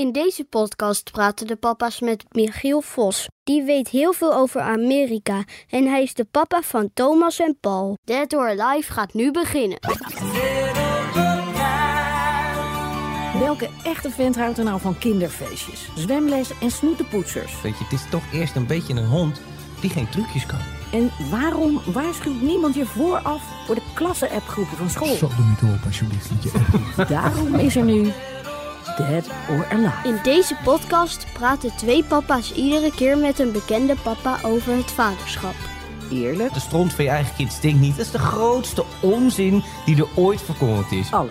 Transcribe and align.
In 0.00 0.12
deze 0.12 0.44
podcast 0.44 1.10
praten 1.10 1.46
de 1.46 1.56
papa's 1.56 2.00
met 2.00 2.24
Michiel 2.30 2.80
Vos. 2.80 3.28
Die 3.44 3.62
weet 3.62 3.88
heel 3.88 4.12
veel 4.12 4.34
over 4.34 4.60
Amerika 4.60 5.44
en 5.68 5.86
hij 5.86 6.02
is 6.02 6.14
de 6.14 6.26
papa 6.30 6.60
van 6.62 6.90
Thomas 6.94 7.40
en 7.40 7.56
Paul. 7.60 7.98
Dead 8.04 8.34
or 8.34 8.60
Alive 8.60 8.92
gaat 8.92 9.14
nu 9.14 9.30
beginnen. 9.30 9.78
Welke 13.38 13.68
echte 13.84 14.10
vent 14.10 14.36
houdt 14.36 14.58
er 14.58 14.64
nou 14.64 14.80
van 14.80 14.98
kinderfeestjes, 14.98 15.88
zwemles 15.96 16.50
en 16.60 16.70
snoetenpoetsers? 16.70 17.62
Weet 17.62 17.78
je, 17.78 17.84
het 17.84 17.92
is 17.92 18.08
toch 18.10 18.32
eerst 18.32 18.56
een 18.56 18.66
beetje 18.66 18.94
een 18.94 19.06
hond 19.06 19.40
die 19.80 19.90
geen 19.90 20.08
trucjes 20.08 20.46
kan. 20.46 20.60
En 20.92 21.10
waarom 21.30 21.80
waarschuwt 21.92 22.40
niemand 22.40 22.74
je 22.74 22.86
vooraf 22.86 23.42
voor 23.66 23.74
de 23.74 23.82
klasse-appgroepen 23.94 24.76
van 24.76 24.90
school? 24.90 25.14
Zo, 25.14 25.28
doe 25.36 25.46
niet 25.46 25.78
op 25.78 25.84
alsjeblieft. 25.86 26.30
Daarom 27.08 27.54
is 27.54 27.76
er 27.76 27.84
nu 27.84 28.12
Dead 28.96 29.24
or 29.50 29.66
Alive. 29.72 30.08
In 30.08 30.18
deze 30.22 30.56
podcast 30.64 31.26
praten 31.32 31.72
twee 31.76 32.04
papa's 32.04 32.52
iedere 32.52 32.90
keer 32.94 33.18
met 33.18 33.38
een 33.38 33.52
bekende 33.52 33.94
papa 34.02 34.38
over 34.42 34.76
het 34.76 34.90
vaderschap. 34.90 35.54
Eerlijk, 36.10 36.54
De 36.54 36.60
stront 36.60 36.92
van 36.92 37.04
je 37.04 37.10
eigen 37.10 37.34
kind 37.36 37.52
stinkt 37.52 37.80
niet. 37.80 37.96
Dat 37.96 38.06
is 38.06 38.12
de 38.12 38.18
grootste 38.18 38.84
onzin 39.00 39.62
die 39.84 39.96
er 39.96 40.08
ooit 40.14 40.42
verkondigd 40.42 40.92
is. 40.92 41.12
alles 41.12 41.30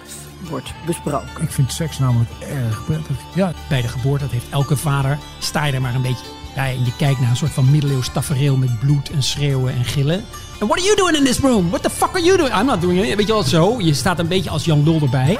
wordt 0.49 0.73
besproken. 0.85 1.41
Ik 1.41 1.51
vind 1.51 1.71
seks 1.71 1.99
namelijk 1.99 2.29
erg 2.65 2.85
prettig. 2.85 3.15
Ja, 3.33 3.51
bij 3.69 3.81
de 3.81 3.87
geboorte, 3.87 4.23
dat 4.23 4.33
heeft 4.33 4.49
elke 4.49 4.75
vader, 4.77 5.17
sta 5.39 5.65
je 5.65 5.73
er 5.73 5.81
maar 5.81 5.95
een 5.95 6.01
beetje 6.01 6.25
bij. 6.55 6.75
En 6.75 6.85
je 6.85 6.95
kijkt 6.97 7.19
naar 7.19 7.29
een 7.29 7.35
soort 7.35 7.51
van 7.51 7.71
middeleeuws 7.71 8.09
tafereel 8.13 8.55
met 8.55 8.79
bloed 8.79 9.09
en 9.09 9.23
schreeuwen 9.23 9.73
en 9.73 9.85
gillen. 9.85 10.25
En 10.59 10.67
what 10.67 10.77
are 10.77 10.81
you 10.81 10.95
doing 10.95 11.17
in 11.17 11.23
this 11.23 11.39
room? 11.39 11.69
What 11.69 11.83
the 11.83 11.89
fuck 11.89 12.09
are 12.09 12.23
you 12.23 12.37
doing? 12.37 12.55
I'm 12.59 12.65
not 12.65 12.81
doing 12.81 13.05
it. 13.05 13.15
Weet 13.15 13.27
je 13.27 13.33
wel, 13.33 13.43
zo. 13.43 13.75
Je 13.79 13.93
staat 13.93 14.19
een 14.19 14.27
beetje 14.27 14.49
als 14.49 14.65
Jan 14.65 14.83
Lul 14.83 14.99
erbij. 15.01 15.37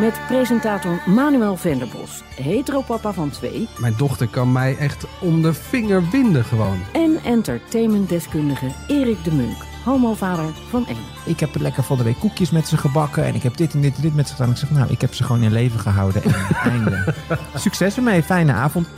Met 0.00 0.20
presentator 0.26 1.02
Manuel 1.06 1.56
Venderbos, 1.56 2.22
heteropapa 2.34 3.12
van 3.12 3.30
twee... 3.30 3.68
Mijn 3.78 3.94
dochter 3.96 4.28
kan 4.28 4.52
mij 4.52 4.76
echt 4.76 5.06
om 5.20 5.42
de 5.42 5.54
vinger 5.54 6.10
winden 6.10 6.44
gewoon. 6.44 6.78
en 6.92 7.18
entertainmentdeskundige 7.24 8.66
Erik 8.88 9.24
de 9.24 9.32
Munk, 9.32 9.56
homovader 9.84 10.44
van 10.68 10.86
één. 10.86 11.04
Ik 11.24 11.40
heb 11.40 11.56
lekker 11.58 11.82
van 11.82 11.96
de 11.96 12.04
week 12.04 12.18
koekjes 12.18 12.50
met 12.50 12.68
ze 12.68 12.76
gebakken. 12.76 13.24
En 13.24 13.34
ik 13.34 13.42
heb 13.42 13.56
dit 13.56 13.74
en 13.74 13.80
dit 13.80 13.96
en 13.96 14.02
dit 14.02 14.14
met 14.14 14.28
ze 14.28 14.34
gedaan. 14.34 14.50
Ik 14.50 14.56
zeg, 14.56 14.70
nou, 14.70 14.90
ik 14.90 15.00
heb 15.00 15.14
ze 15.14 15.24
gewoon 15.24 15.42
in 15.42 15.52
leven 15.52 15.80
gehouden. 15.80 16.22
En 16.22 16.34
einde. 16.70 17.14
Succes 17.54 17.96
ermee. 17.96 18.22
Fijne 18.22 18.52
avond. 18.52 18.88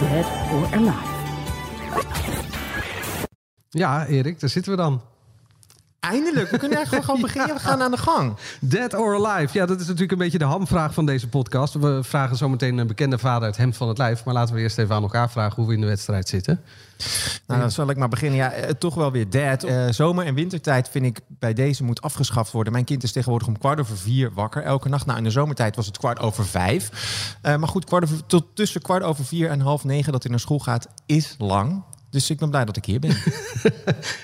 Dead 0.00 0.26
or 0.52 0.66
Alive. 0.74 1.13
Ja, 3.74 4.06
Erik, 4.06 4.40
daar 4.40 4.50
zitten 4.50 4.72
we 4.72 4.78
dan. 4.78 5.02
Eindelijk. 6.00 6.50
We 6.50 6.58
kunnen 6.58 6.76
eigenlijk 6.76 7.06
gewoon 7.06 7.20
beginnen. 7.32 7.54
We 7.54 7.60
gaan 7.60 7.82
aan 7.82 7.90
de 7.90 7.96
gang. 7.96 8.36
Dead 8.60 8.94
or 8.94 9.26
alive? 9.26 9.58
Ja, 9.58 9.66
dat 9.66 9.80
is 9.80 9.84
natuurlijk 9.86 10.12
een 10.12 10.18
beetje 10.18 10.38
de 10.38 10.44
hamvraag 10.44 10.94
van 10.94 11.06
deze 11.06 11.28
podcast. 11.28 11.74
We 11.74 11.98
vragen 12.02 12.36
zometeen 12.36 12.78
een 12.78 12.86
bekende 12.86 13.18
vader 13.18 13.48
het 13.48 13.56
hemd 13.56 13.76
van 13.76 13.88
het 13.88 13.98
lijf. 13.98 14.24
Maar 14.24 14.34
laten 14.34 14.54
we 14.54 14.60
eerst 14.60 14.78
even 14.78 14.94
aan 14.94 15.02
elkaar 15.02 15.30
vragen 15.30 15.54
hoe 15.56 15.66
we 15.66 15.74
in 15.74 15.80
de 15.80 15.86
wedstrijd 15.86 16.28
zitten. 16.28 16.60
Nou, 17.46 17.60
dan 17.60 17.70
zal 17.70 17.90
ik 17.90 17.96
maar 17.96 18.08
beginnen. 18.08 18.38
Ja, 18.38 18.50
eh, 18.52 18.70
toch 18.70 18.94
wel 18.94 19.12
weer 19.12 19.30
dead. 19.30 19.62
Eh, 19.62 19.86
zomer- 19.90 20.26
en 20.26 20.34
wintertijd 20.34 20.88
vind 20.88 21.04
ik 21.04 21.20
bij 21.28 21.52
deze 21.52 21.84
moet 21.84 22.02
afgeschaft 22.02 22.52
worden. 22.52 22.72
Mijn 22.72 22.84
kind 22.84 23.02
is 23.02 23.12
tegenwoordig 23.12 23.48
om 23.48 23.58
kwart 23.58 23.80
over 23.80 23.96
vier 23.96 24.32
wakker 24.32 24.62
elke 24.62 24.88
nacht. 24.88 25.06
Nou, 25.06 25.18
in 25.18 25.24
de 25.24 25.30
zomertijd 25.30 25.76
was 25.76 25.86
het 25.86 25.98
kwart 25.98 26.18
over 26.18 26.46
vijf. 26.46 26.90
Eh, 27.42 27.56
maar 27.56 27.68
goed, 27.68 27.84
kwart 27.84 28.04
over, 28.04 28.26
tot 28.26 28.44
tussen 28.54 28.82
kwart 28.82 29.02
over 29.02 29.24
vier 29.24 29.50
en 29.50 29.60
half 29.60 29.84
negen 29.84 30.12
dat 30.12 30.22
hij 30.22 30.30
naar 30.30 30.40
school 30.40 30.58
gaat, 30.58 30.88
is 31.06 31.34
lang. 31.38 31.82
Dus 32.14 32.30
ik 32.30 32.38
ben 32.38 32.50
blij 32.50 32.64
dat 32.64 32.76
ik 32.76 32.84
hier 32.84 32.98
ben. 33.00 33.16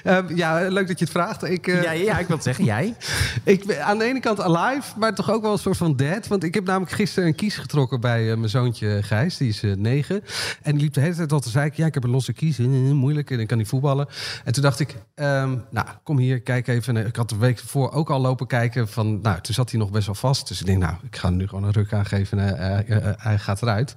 Ehm, 0.04 0.36
ja, 0.36 0.68
leuk 0.68 0.86
dat 0.88 0.98
je 0.98 1.04
het 1.04 1.12
vraagt. 1.14 1.44
Ik, 1.44 1.66
eh, 1.66 1.82
ja, 1.82 1.90
ja, 1.90 2.18
ik 2.18 2.26
wil 2.26 2.36
het 2.36 2.44
zeggen. 2.44 2.64
Jij? 2.64 2.94
ik 3.44 3.66
ben 3.66 3.84
aan 3.84 3.98
de 3.98 4.04
ene 4.04 4.20
kant 4.20 4.40
alive, 4.40 4.98
maar 4.98 5.14
toch 5.14 5.30
ook 5.30 5.42
wel 5.42 5.52
een 5.52 5.58
soort 5.58 5.76
van 5.76 5.96
dead. 5.96 6.26
Want 6.26 6.44
ik 6.44 6.54
heb 6.54 6.64
namelijk 6.64 6.92
gisteren 6.92 7.28
een 7.28 7.34
kies 7.34 7.56
getrokken 7.56 8.00
bij 8.00 8.30
eh, 8.30 8.36
mijn 8.36 8.50
zoontje 8.50 9.02
Gijs. 9.02 9.36
Die 9.36 9.48
is 9.48 9.62
eh, 9.62 9.72
negen. 9.76 10.22
En 10.62 10.72
die 10.72 10.82
liep 10.82 10.94
de 10.94 11.00
hele 11.00 11.14
tijd 11.14 11.32
al 11.32 11.40
te 11.40 11.48
zeiken. 11.50 11.80
Ja, 11.80 11.86
ik 11.86 11.94
heb 11.94 12.04
een 12.04 12.10
losse 12.10 12.32
kies. 12.32 12.58
eh, 12.58 12.66
moeilijk. 12.66 13.30
En 13.30 13.40
ik 13.40 13.46
kan 13.46 13.58
niet 13.58 13.68
voetballen. 13.68 14.08
En 14.44 14.52
toen 14.52 14.62
dacht 14.62 14.80
ik, 14.80 14.96
ehm, 15.14 15.56
nou, 15.70 15.86
kom 16.02 16.18
hier, 16.18 16.40
kijk 16.40 16.68
even. 16.68 16.96
En 16.96 17.06
Ik 17.06 17.16
had 17.16 17.28
de 17.28 17.36
week 17.36 17.58
ervoor 17.60 17.92
ook 17.92 18.10
al 18.10 18.20
lopen 18.20 18.46
kijken. 18.46 18.88
Van, 18.88 19.20
nou, 19.20 19.40
toen 19.40 19.54
zat 19.54 19.70
hij 19.70 19.78
nog 19.80 19.90
best 19.90 20.06
wel 20.06 20.14
vast. 20.14 20.48
Dus 20.48 20.60
ik 20.60 20.66
denk, 20.66 20.78
nou, 20.78 20.94
ik 21.02 21.16
ga 21.16 21.28
hem 21.28 21.36
nu 21.36 21.48
gewoon 21.48 21.64
een 21.64 21.72
ruk 21.72 21.92
aangeven. 21.92 22.38
en, 22.38 22.58
eh, 22.58 22.78
eh, 22.96 23.08
eh, 23.08 23.14
hij 23.18 23.38
gaat 23.38 23.62
eruit. 23.62 23.94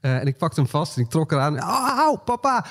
Eh, 0.00 0.16
en 0.16 0.26
ik 0.26 0.36
pakte 0.36 0.60
hem 0.60 0.68
vast 0.70 0.96
en 0.96 1.02
ik 1.02 1.08
trok 1.10 1.32
eraan. 1.32 1.58
Au, 1.58 1.98
au, 1.98 2.16
papa! 2.24 2.66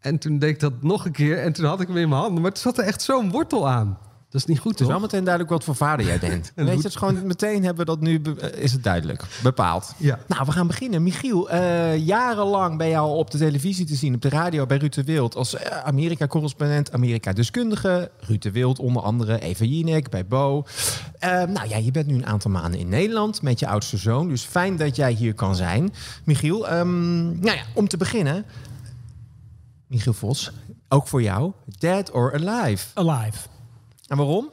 En 0.00 0.18
toen 0.18 0.38
deed 0.38 0.50
ik 0.50 0.60
dat 0.60 0.82
nog 0.82 1.04
een 1.04 1.12
keer. 1.12 1.38
En 1.38 1.52
toen 1.52 1.64
had 1.64 1.80
ik 1.80 1.86
hem 1.88 1.96
in 1.96 2.08
mijn 2.08 2.20
handen. 2.20 2.42
Maar 2.42 2.52
toen 2.52 2.62
zat 2.62 2.78
er 2.78 2.84
echt 2.84 3.02
zo'n 3.02 3.30
wortel 3.30 3.68
aan. 3.68 3.98
Dat 4.30 4.40
is 4.40 4.46
niet 4.46 4.58
goed, 4.58 4.70
Het 4.70 4.80
is 4.80 4.86
toch? 4.86 4.94
wel 4.94 5.04
meteen 5.04 5.24
duidelijk 5.24 5.52
wat 5.52 5.64
voor 5.64 5.74
vader 5.74 6.06
jij 6.06 6.18
bent. 6.18 6.52
En 6.54 6.64
Weet 6.64 6.72
je, 6.74 6.80
het 6.82 6.90
is 6.90 6.96
gewoon 6.96 7.26
meteen 7.26 7.64
hebben 7.64 7.86
we 7.86 7.90
dat 7.90 8.00
nu, 8.00 8.22
eh, 8.40 8.62
is 8.62 8.72
het 8.72 8.82
duidelijk, 8.82 9.24
bepaald. 9.42 9.94
Ja. 9.96 10.18
Nou, 10.26 10.44
we 10.46 10.52
gaan 10.52 10.66
beginnen. 10.66 11.02
Michiel, 11.02 11.50
eh, 11.50 11.96
jarenlang 12.06 12.78
ben 12.78 12.86
je 12.86 12.96
al 12.96 13.16
op 13.16 13.30
de 13.30 13.38
televisie 13.38 13.86
te 13.86 13.94
zien, 13.94 14.14
op 14.14 14.22
de 14.22 14.28
radio 14.28 14.66
bij 14.66 14.76
Ruud 14.76 14.94
de 14.94 15.04
Wild. 15.04 15.34
Als 15.36 15.54
eh, 15.54 15.78
Amerika-correspondent, 15.84 16.92
Amerika-deskundige. 16.92 18.10
Ruud 18.20 18.42
de 18.42 18.50
Wild 18.50 18.78
onder 18.78 19.02
andere, 19.02 19.40
Eva 19.40 19.64
Jinek 19.64 20.10
bij 20.10 20.26
Bo. 20.26 20.64
Eh, 21.18 21.30
nou 21.30 21.68
ja, 21.68 21.76
je 21.76 21.90
bent 21.90 22.06
nu 22.06 22.14
een 22.14 22.26
aantal 22.26 22.50
maanden 22.50 22.80
in 22.80 22.88
Nederland 22.88 23.42
met 23.42 23.58
je 23.58 23.66
oudste 23.66 23.96
zoon. 23.96 24.28
Dus 24.28 24.42
fijn 24.42 24.76
dat 24.76 24.96
jij 24.96 25.12
hier 25.12 25.34
kan 25.34 25.56
zijn. 25.56 25.92
Michiel, 26.24 26.68
ehm, 26.68 27.24
nou 27.24 27.56
ja, 27.56 27.62
om 27.74 27.88
te 27.88 27.96
beginnen. 27.96 28.44
Michiel 29.90 30.12
Vos, 30.12 30.50
ook 30.88 31.08
voor 31.08 31.22
jou. 31.22 31.52
Dead 31.78 32.10
or 32.10 32.34
Alive. 32.34 32.86
Alive. 32.94 33.38
En 34.06 34.16
waarom? 34.16 34.50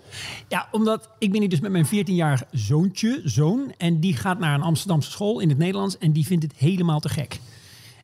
Ja, 0.48 0.68
omdat 0.72 1.10
ik 1.20 1.32
ben 1.32 1.40
hier 1.40 1.50
dus 1.50 1.60
met 1.60 1.72
mijn 1.72 1.86
14-jarig 1.86 2.44
zoontje, 2.52 3.22
zoon. 3.24 3.74
En 3.78 4.00
die 4.00 4.16
gaat 4.16 4.40
naar 4.40 4.54
een 4.54 4.62
Amsterdamse 4.62 5.12
school 5.12 5.40
in 5.40 5.50
het 5.50 5.58
Nederlands. 5.58 5.98
En 5.98 6.12
die 6.12 6.26
vindt 6.26 6.44
het 6.44 6.54
helemaal 6.56 7.00
te 7.00 7.10
gek. 7.10 7.40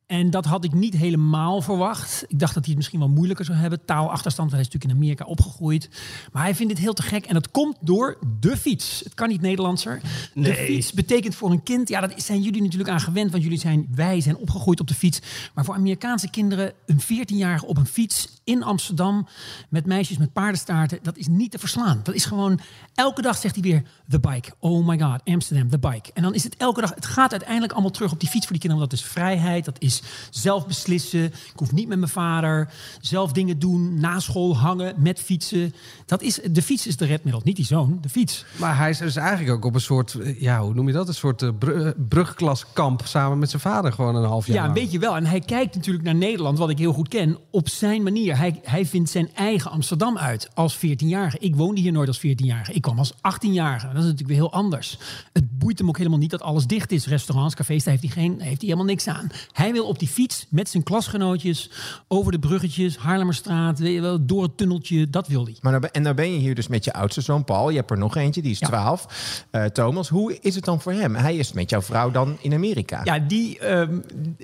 En 0.05 0.29
dat 0.29 0.45
had 0.45 0.63
ik 0.63 0.73
niet 0.73 0.93
helemaal 0.93 1.61
verwacht. 1.61 2.25
Ik 2.27 2.39
dacht 2.39 2.53
dat 2.53 2.63
hij 2.63 2.73
het 2.73 2.75
misschien 2.75 2.99
wel 2.99 3.09
moeilijker 3.09 3.45
zou 3.45 3.57
hebben. 3.57 3.85
Taalachterstand, 3.85 4.51
hij 4.51 4.59
is 4.59 4.65
natuurlijk 4.65 4.93
in 4.93 4.99
Amerika 4.99 5.25
opgegroeid. 5.25 5.89
Maar 6.31 6.43
hij 6.43 6.55
vindt 6.55 6.71
het 6.71 6.81
heel 6.81 6.93
te 6.93 7.01
gek. 7.01 7.25
En 7.25 7.33
dat 7.33 7.51
komt 7.51 7.77
door 7.79 8.17
de 8.39 8.57
fiets. 8.57 9.01
Het 9.03 9.13
kan 9.13 9.29
niet 9.29 9.41
Nederlandser. 9.41 10.01
De 10.33 10.53
fiets 10.53 10.93
betekent 10.93 11.35
voor 11.35 11.51
een 11.51 11.63
kind... 11.63 11.89
Ja, 11.89 12.01
dat 12.01 12.21
zijn 12.21 12.41
jullie 12.41 12.61
natuurlijk 12.61 12.89
aan 12.89 12.99
gewend. 12.99 13.31
Want 13.31 13.43
jullie 13.43 13.59
zijn, 13.59 13.87
wij 13.95 14.21
zijn 14.21 14.37
opgegroeid 14.37 14.79
op 14.79 14.87
de 14.87 14.93
fiets. 14.93 15.19
Maar 15.53 15.65
voor 15.65 15.75
Amerikaanse 15.75 16.29
kinderen... 16.29 16.73
een 16.85 17.01
14-jarige 17.01 17.65
op 17.65 17.77
een 17.77 17.85
fiets 17.85 18.27
in 18.43 18.63
Amsterdam... 18.63 19.27
met 19.69 19.85
meisjes 19.85 20.17
met 20.17 20.33
paardenstaarten... 20.33 20.99
dat 21.01 21.17
is 21.17 21.27
niet 21.27 21.51
te 21.51 21.59
verslaan. 21.59 21.99
Dat 22.03 22.15
is 22.15 22.25
gewoon... 22.25 22.59
Elke 22.95 23.21
dag 23.21 23.37
zegt 23.37 23.55
hij 23.55 23.63
weer... 23.63 23.83
The 24.09 24.19
bike. 24.19 24.53
Oh 24.59 24.87
my 24.87 24.99
god. 24.99 25.21
Amsterdam. 25.23 25.69
The 25.69 25.79
bike. 25.79 26.11
En 26.13 26.23
dan 26.23 26.33
is 26.33 26.43
het 26.43 26.57
elke 26.57 26.81
dag... 26.81 26.95
Het 26.95 27.05
gaat 27.05 27.31
uiteindelijk 27.31 27.71
allemaal 27.71 27.91
terug 27.91 28.11
op 28.11 28.19
die 28.19 28.29
fiets 28.29 28.45
voor 28.45 28.57
die 28.57 28.61
kinderen. 28.61 28.87
Want 28.87 28.99
dat 28.99 29.07
is 29.07 29.13
vrijheid. 29.13 29.65
Dat 29.65 29.75
is 29.79 29.92
zelf 30.29 30.67
beslissen. 30.67 31.23
Ik 31.25 31.53
hoef 31.55 31.71
niet 31.71 31.87
met 31.87 31.97
mijn 31.99 32.11
vader. 32.11 32.69
Zelf 33.01 33.31
dingen 33.31 33.59
doen. 33.59 33.99
Na 33.99 34.19
school 34.19 34.57
hangen. 34.57 34.93
Met 34.97 35.19
fietsen. 35.19 35.73
Dat 36.05 36.21
is, 36.21 36.39
de 36.51 36.61
fiets 36.61 36.87
is 36.87 36.97
de 36.97 37.05
redmiddel. 37.05 37.41
Niet 37.43 37.55
die 37.55 37.65
zoon. 37.65 37.97
De 38.01 38.09
fiets. 38.09 38.45
Maar 38.59 38.77
hij 38.77 38.89
is 38.89 38.97
dus 38.97 39.15
eigenlijk 39.15 39.51
ook 39.57 39.65
op 39.65 39.75
een 39.75 39.81
soort, 39.81 40.13
eh, 40.13 40.41
ja, 40.41 40.61
hoe 40.61 40.73
noem 40.73 40.87
je 40.87 40.93
dat? 40.93 41.07
Een 41.07 41.13
soort 41.13 41.41
eh, 41.41 41.49
br- 41.59 41.89
brugklaskamp 42.09 43.01
samen 43.05 43.39
met 43.39 43.49
zijn 43.49 43.61
vader 43.61 43.91
gewoon 43.93 44.15
een 44.15 44.23
half 44.25 44.47
jaar 44.47 44.55
Ja, 44.55 44.61
een 44.61 44.69
lang. 44.69 44.79
beetje 44.81 44.99
wel. 44.99 45.15
En 45.15 45.25
hij 45.25 45.39
kijkt 45.39 45.75
natuurlijk 45.75 46.05
naar 46.05 46.15
Nederland, 46.15 46.57
wat 46.57 46.69
ik 46.69 46.77
heel 46.77 46.93
goed 46.93 47.07
ken, 47.07 47.37
op 47.51 47.69
zijn 47.69 48.03
manier. 48.03 48.37
Hij, 48.37 48.59
hij 48.63 48.85
vindt 48.85 49.09
zijn 49.09 49.29
eigen 49.35 49.71
Amsterdam 49.71 50.17
uit 50.17 50.49
als 50.53 50.77
14-jarige. 50.77 51.37
Ik 51.39 51.55
woonde 51.55 51.81
hier 51.81 51.91
nooit 51.91 52.07
als 52.07 52.17
14-jarige. 52.27 52.73
Ik 52.73 52.81
kwam 52.81 52.97
als 52.97 53.13
18-jarige. 53.13 53.85
Dat 53.87 53.95
is 53.95 54.01
natuurlijk 54.01 54.27
weer 54.27 54.37
heel 54.37 54.51
anders. 54.53 54.97
Het 55.33 55.57
boeit 55.59 55.77
hem 55.79 55.87
ook 55.87 55.97
helemaal 55.97 56.19
niet 56.19 56.31
dat 56.31 56.41
alles 56.41 56.67
dicht 56.67 56.91
is. 56.91 57.07
Restaurants, 57.07 57.55
cafés, 57.55 57.83
daar 57.83 57.97
heeft 57.97 58.13
hij, 58.13 58.23
geen, 58.23 58.31
heeft 58.31 58.41
hij 58.61 58.69
helemaal 58.69 58.85
niks 58.85 59.07
aan. 59.07 59.29
Hij 59.51 59.71
wil 59.71 59.82
op 59.85 59.99
die 59.99 60.07
fiets 60.07 60.45
met 60.49 60.69
zijn 60.69 60.83
klasgenootjes 60.83 61.69
over 62.07 62.31
de 62.31 62.39
bruggetjes, 62.39 62.97
Haarlemmerstraat, 62.97 63.81
door 64.21 64.43
het 64.43 64.57
tunneltje. 64.57 65.09
Dat 65.09 65.27
wil 65.27 65.43
hij. 65.45 65.57
Maar 65.61 65.81
en 65.83 66.03
dan 66.03 66.15
ben 66.15 66.33
je 66.33 66.39
hier 66.39 66.55
dus 66.55 66.67
met 66.67 66.83
je 66.83 66.93
oudste 66.93 67.21
zoon 67.21 67.43
Paul. 67.43 67.69
Je 67.69 67.77
hebt 67.77 67.91
er 67.91 67.97
nog 67.97 68.15
eentje, 68.15 68.41
die 68.41 68.51
is 68.51 68.59
Ja. 68.59 68.67
12. 68.67 69.45
Eh, 69.51 69.65
Thomas, 69.65 70.09
hoe 70.09 70.37
is 70.41 70.55
het 70.55 70.65
dan 70.65 70.81
voor 70.81 70.91
hem? 70.91 71.15
Hij 71.15 71.35
is 71.35 71.53
met 71.53 71.69
jouw 71.69 71.81
vrouw 71.81 72.11
dan 72.11 72.37
in 72.41 72.53
Amerika. 72.53 73.01
Ja, 73.03 73.19
die, 73.19 73.59
ehm, 73.59 73.99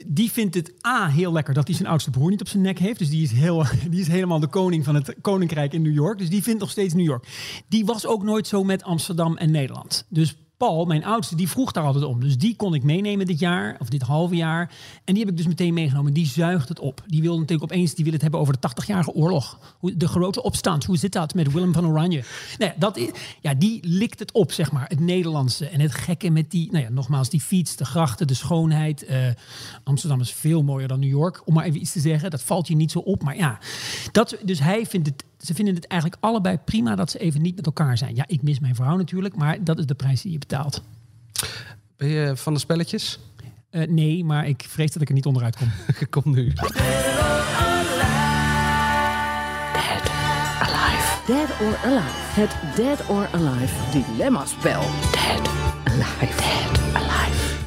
die 0.07 0.31
vindt 0.31 0.55
het 0.55 0.73
A 0.87 1.07
heel 1.07 1.31
lekker 1.31 1.53
dat 1.53 1.67
hij 1.67 1.75
zijn 1.75 1.87
oudste 1.87 2.09
broer 2.09 2.29
niet 2.29 2.41
op 2.41 2.47
zijn 2.47 2.63
nek 2.63 2.79
heeft. 2.79 2.99
Dus 2.99 3.09
die 3.09 3.23
is, 3.23 3.31
heel, 3.31 3.65
die 3.89 3.99
is 4.01 4.07
helemaal 4.07 4.39
de 4.39 4.47
koning 4.47 4.85
van 4.85 4.95
het 4.95 5.15
koninkrijk 5.21 5.73
in 5.73 5.81
New 5.81 5.93
York. 5.93 6.17
Dus 6.17 6.29
die 6.29 6.43
vindt 6.43 6.59
nog 6.59 6.69
steeds 6.69 6.93
New 6.93 7.05
York. 7.05 7.27
Die 7.67 7.85
was 7.85 8.05
ook 8.05 8.23
nooit 8.23 8.47
zo 8.47 8.63
met 8.63 8.83
Amsterdam 8.83 9.37
en 9.37 9.51
Nederland. 9.51 10.05
Dus 10.09 10.35
Paul, 10.59 10.85
mijn 10.85 11.05
oudste, 11.05 11.35
die 11.35 11.49
vroeg 11.49 11.71
daar 11.71 11.83
altijd 11.83 12.03
om. 12.03 12.19
Dus 12.19 12.37
die 12.37 12.55
kon 12.55 12.73
ik 12.73 12.83
meenemen 12.83 13.25
dit 13.25 13.39
jaar, 13.39 13.75
of 13.79 13.89
dit 13.89 14.01
halve 14.01 14.35
jaar. 14.35 14.71
En 15.03 15.13
die 15.13 15.23
heb 15.23 15.31
ik 15.31 15.37
dus 15.37 15.47
meteen 15.47 15.73
meegenomen. 15.73 16.13
Die 16.13 16.25
zuigt 16.25 16.69
het 16.69 16.79
op. 16.79 17.03
Die 17.07 17.21
wil 17.21 17.39
natuurlijk 17.39 17.71
opeens 17.71 17.93
die 17.93 18.03
wil 18.03 18.13
het 18.13 18.21
hebben 18.21 18.39
over 18.39 18.59
de 18.59 18.69
80-jarige 18.69 19.11
oorlog. 19.13 19.59
De 19.81 20.07
grote 20.07 20.43
opstand. 20.43 20.85
Hoe 20.85 20.97
zit 20.97 21.11
dat 21.11 21.33
met 21.33 21.51
Willem 21.51 21.73
van 21.73 21.85
Oranje? 21.85 22.23
Ja, 22.57 22.73
dat, 22.77 22.97
is- 22.97 23.09
ja, 23.41 23.53
die 23.53 23.79
likt 23.87 24.19
het 24.19 24.31
op, 24.31 24.51
zeg 24.51 24.71
maar. 24.71 24.85
Het 24.87 24.99
Nederlandse. 24.99 25.67
En 25.69 25.79
het 25.79 25.95
gekke 25.95 26.29
met 26.29 26.51
die, 26.51 26.71
nou 26.71 26.83
ja, 26.83 26.89
nogmaals, 26.89 27.29
die 27.29 27.41
fiets, 27.41 27.75
de 27.75 27.85
grachten, 27.85 28.27
de 28.27 28.33
schoonheid. 28.33 29.03
Eh, 29.05 29.27
Amsterdam 29.83 30.19
is 30.21 30.31
veel 30.33 30.63
mooier 30.63 30.87
dan 30.87 30.99
New 30.99 31.09
York. 31.09 31.41
Om 31.45 31.53
maar 31.53 31.65
even 31.65 31.81
iets 31.81 31.91
te 31.91 31.99
zeggen. 31.99 32.29
Dat 32.31 32.41
valt 32.43 32.67
je 32.67 32.75
niet 32.75 32.91
zo 32.91 32.99
op. 32.99 33.23
Maar 33.23 33.37
ja, 33.37 33.59
dat, 34.11 34.37
dus 34.43 34.59
hij 34.59 34.85
vindt 34.85 35.07
het 35.07 35.23
ze 35.39 35.53
vinden 35.53 35.75
het 35.75 35.87
eigenlijk 35.87 36.21
allebei 36.23 36.57
prima 36.57 36.95
dat 36.95 37.11
ze 37.11 37.19
even 37.19 37.41
niet 37.41 37.55
met 37.55 37.65
elkaar 37.65 37.97
zijn. 37.97 38.15
Ja, 38.15 38.23
ik 38.27 38.41
mis 38.41 38.59
mijn 38.59 38.75
vrouw 38.75 38.97
natuurlijk, 38.97 39.35
maar 39.35 39.63
dat 39.63 39.79
is 39.79 39.85
de 39.85 39.95
prijs 39.95 40.21
die 40.21 40.31
je 40.31 40.37
betaalt. 40.37 40.81
Ben 41.97 42.07
je 42.07 42.35
van 42.35 42.53
de 42.53 42.59
spelletjes? 42.59 43.19
Eh, 43.69 43.87
nee, 43.87 44.23
maar 44.25 44.47
ik 44.47 44.65
vrees 44.67 44.91
dat 44.91 45.01
ik 45.01 45.07
er 45.07 45.13
niet 45.13 45.25
onderuit 45.25 45.57
kom. 45.57 45.71
Kom 46.21 46.33
nu. 46.33 46.53
Dead 51.27 51.49
or 51.61 51.77
Alive. 51.83 52.41
Het 52.41 52.75
Dead 52.75 53.09
or 53.09 53.27
Alive 53.31 53.73
dilemma-spel. 53.91 54.81
Dead 55.11 55.49
Alive. 55.83 56.07
Dead 56.07 56.33
Alive. 56.33 56.78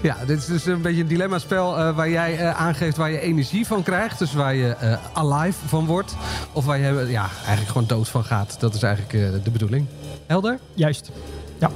Ja, 0.02 0.16
dit 0.26 0.38
is 0.38 0.46
dus 0.46 0.66
een 0.66 0.82
beetje 0.82 1.00
een 1.00 1.08
dilemma-spel 1.08 1.78
eh, 1.78 1.96
waar 1.96 2.10
jij 2.10 2.38
eh, 2.38 2.60
aangeeft 2.60 2.96
waar 2.96 3.10
je 3.10 3.20
energie 3.20 3.66
van 3.66 3.82
krijgt. 3.82 4.18
Dus 4.18 4.32
waar 4.32 4.54
je 4.54 4.68
eh, 4.68 4.98
alive 5.12 5.68
van 5.68 5.86
wordt. 5.86 6.16
Of 6.52 6.64
waar 6.64 6.78
je 6.78 7.06
ja, 7.08 7.28
eigenlijk 7.36 7.66
gewoon 7.66 7.86
dood 7.86 8.08
van 8.08 8.24
gaat. 8.24 8.56
Dat 8.60 8.74
is 8.74 8.82
eigenlijk 8.82 9.14
eh, 9.14 9.44
de 9.44 9.50
bedoeling. 9.50 9.86
Helder? 10.26 10.58
Juist. 10.74 11.10
Ja. 11.58 11.70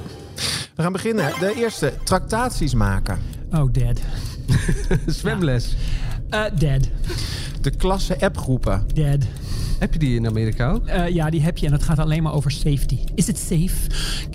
We 0.75 0.81
gaan 0.81 0.91
beginnen. 0.91 1.33
De 1.39 1.53
eerste, 1.55 1.93
tractaties 2.03 2.73
maken. 2.73 3.19
Oh, 3.53 3.73
dead. 3.73 3.99
Zwemles. 5.05 5.75
Eh, 6.29 6.43
dead. 6.53 6.89
De 7.61 7.69
klasse 7.69 8.19
appgroepen. 8.21 8.83
Dead. 8.93 9.23
Heb 9.79 9.93
je 9.93 9.99
die 9.99 10.15
in 10.15 10.27
Amerika 10.27 10.71
ook? 10.71 10.87
Eh, 10.87 11.07
ja, 11.07 11.29
die 11.29 11.41
heb 11.41 11.57
je 11.57 11.65
en 11.65 11.71
het 11.71 11.83
gaat 11.83 11.99
alleen 11.99 12.23
maar 12.23 12.33
over 12.33 12.51
safety. 12.51 12.99
Is 13.15 13.27
het 13.27 13.37
safe? 13.37 13.89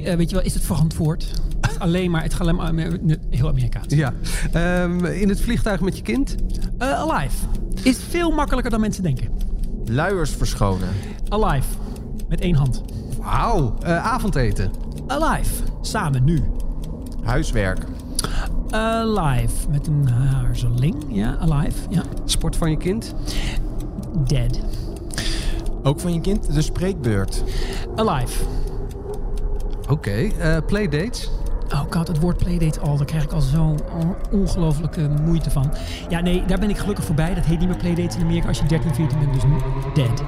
Eh, 0.05 0.15
weet 0.15 0.31
je 0.31 0.37
wel, 0.37 0.45
is 0.45 0.55
het 0.55 0.63
verantwoord? 0.63 1.27
Het 1.61 1.79
alleen 1.87 2.11
maar, 2.11 2.23
het 2.23 2.33
gaat 2.33 2.41
alleen 2.41 2.55
maar 2.55 2.75
nee, 2.75 3.19
heel 3.31 3.49
Amerikaans. 3.49 3.95
Ja. 3.95 4.15
Ehm, 4.53 5.05
in 5.05 5.29
het 5.29 5.41
vliegtuig 5.41 5.81
met 5.81 5.97
je 5.97 6.03
kind? 6.03 6.35
Alive. 6.79 7.37
Is 7.83 7.99
veel 8.09 8.31
makkelijker 8.31 8.71
dan 8.71 8.81
mensen 8.81 9.03
denken. 9.03 9.29
Luiers 9.85 10.31
verschonen. 10.31 10.89
Alive. 11.29 11.69
Met 12.29 12.41
één 12.41 12.55
hand. 12.55 12.83
Wauw. 13.19 13.79
Avondeten? 13.85 14.71
Alive. 15.07 15.63
Samen 15.81 16.25
nu. 16.25 16.43
Huiswerk. 17.23 17.85
Alive. 18.71 19.69
Met 19.71 19.87
een 19.87 20.09
haarzeling. 20.09 20.95
Ja, 21.09 21.37
alive. 21.41 21.79
Ja. 21.89 22.03
Sport 22.25 22.57
van 22.57 22.71
je 22.71 22.77
kind? 22.77 23.15
Dead. 24.27 24.61
Ook 25.83 26.01
van 26.01 26.15
je 26.15 26.21
kind 26.21 26.55
de 26.55 26.63
spreekbeurt. 26.63 27.45
Alive. 27.97 28.45
Oké. 29.89 30.11
Eh, 30.11 30.57
playdates? 30.67 31.31
Oh 31.73 31.83
god, 31.91 32.09
het 32.09 32.21
woord 32.21 32.37
playdate 32.37 32.81
al, 32.81 32.97
daar 32.97 33.07
krijg 33.07 33.25
ik 33.25 33.33
al 33.33 33.41
zo'n 33.41 33.79
ongelofelijke 34.31 35.09
moeite 35.25 35.51
van. 35.51 35.73
Ja, 36.09 36.21
nee, 36.21 36.45
daar 36.47 36.59
ben 36.59 36.71
ik 36.71 36.79
gelukkig 36.79 37.05
voorbij. 37.05 37.35
Dat 37.35 37.45
heet 37.45 37.59
niet 37.59 37.69
meer 37.69 37.77
playdates 37.77 38.17
in 38.17 38.23
Amerika 38.23 38.49
als 38.49 38.59
je 38.59 38.67
13, 38.67 38.95
14 38.95 39.19
bent, 39.19 39.33
dus 39.33 39.43
dead. 39.95 40.23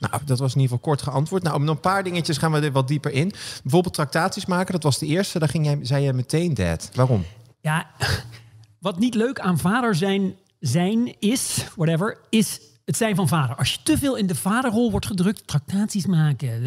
Nou, 0.00 0.22
dat 0.24 0.38
was 0.38 0.54
in 0.54 0.60
ieder 0.60 0.76
geval 0.76 0.92
kort 0.92 1.02
geantwoord. 1.02 1.42
Nou, 1.42 1.56
om 1.56 1.68
een 1.68 1.80
paar 1.80 2.04
dingetjes 2.04 2.38
gaan 2.38 2.52
we 2.52 2.60
er 2.60 2.72
wat 2.72 2.88
dieper 2.88 3.12
in. 3.12 3.32
Bijvoorbeeld 3.62 3.94
tractaties 3.94 4.46
maken, 4.46 4.72
dat 4.72 4.82
was 4.82 4.98
de 4.98 5.06
eerste. 5.06 5.38
Daar 5.38 5.48
ging 5.48 5.64
jij, 5.64 5.78
zei 5.82 6.04
je 6.04 6.12
meteen 6.12 6.54
dead. 6.54 6.90
Waarom? 6.94 7.24
Ja, 7.60 7.86
wat 8.78 8.98
niet 8.98 9.14
leuk 9.14 9.40
aan 9.40 9.58
vader 9.58 9.94
zijn, 9.94 10.34
zijn 10.60 11.14
is, 11.18 11.66
whatever, 11.76 12.18
is 12.28 12.60
het 12.84 12.98
zijn 12.98 13.14
van 13.16 13.28
vader. 13.28 13.56
Als 13.56 13.72
je 13.72 13.78
te 13.82 13.98
veel 13.98 14.16
in 14.16 14.26
de 14.26 14.34
vaderrol 14.34 14.90
wordt 14.90 15.06
gedrukt, 15.06 15.46
tractaties 15.46 16.06
maken, 16.06 16.62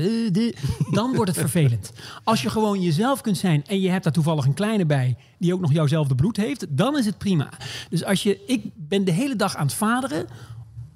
dan 0.92 1.16
wordt 1.16 1.30
het 1.30 1.40
vervelend. 1.40 1.92
Als 2.24 2.42
je 2.42 2.50
gewoon 2.50 2.82
jezelf 2.82 3.22
kunt 3.22 3.38
zijn 3.38 3.66
en 3.66 3.82
je 3.82 3.90
hebt 3.90 4.04
daar 4.04 4.14
toevallig 4.14 4.46
een 4.46 4.54
kleine 4.54 4.86
bij 4.86 5.18
die 5.38 5.54
ook 5.54 5.62
nog 5.62 5.72
jouwzelfde 5.72 6.16
bloed 6.16 6.38
heeft, 6.38 6.66
dan 6.70 6.98
is 6.98 7.06
het 7.06 7.18
prima. 7.18 7.50
Dus 7.90 8.04
als 8.04 8.24
je, 8.24 8.40
ik 8.46 8.62
ben 8.76 9.04
de 9.04 9.12
hele 9.12 9.36
dag 9.36 9.56
aan 9.56 9.66
het 9.66 9.76
vaderen, 9.76 10.28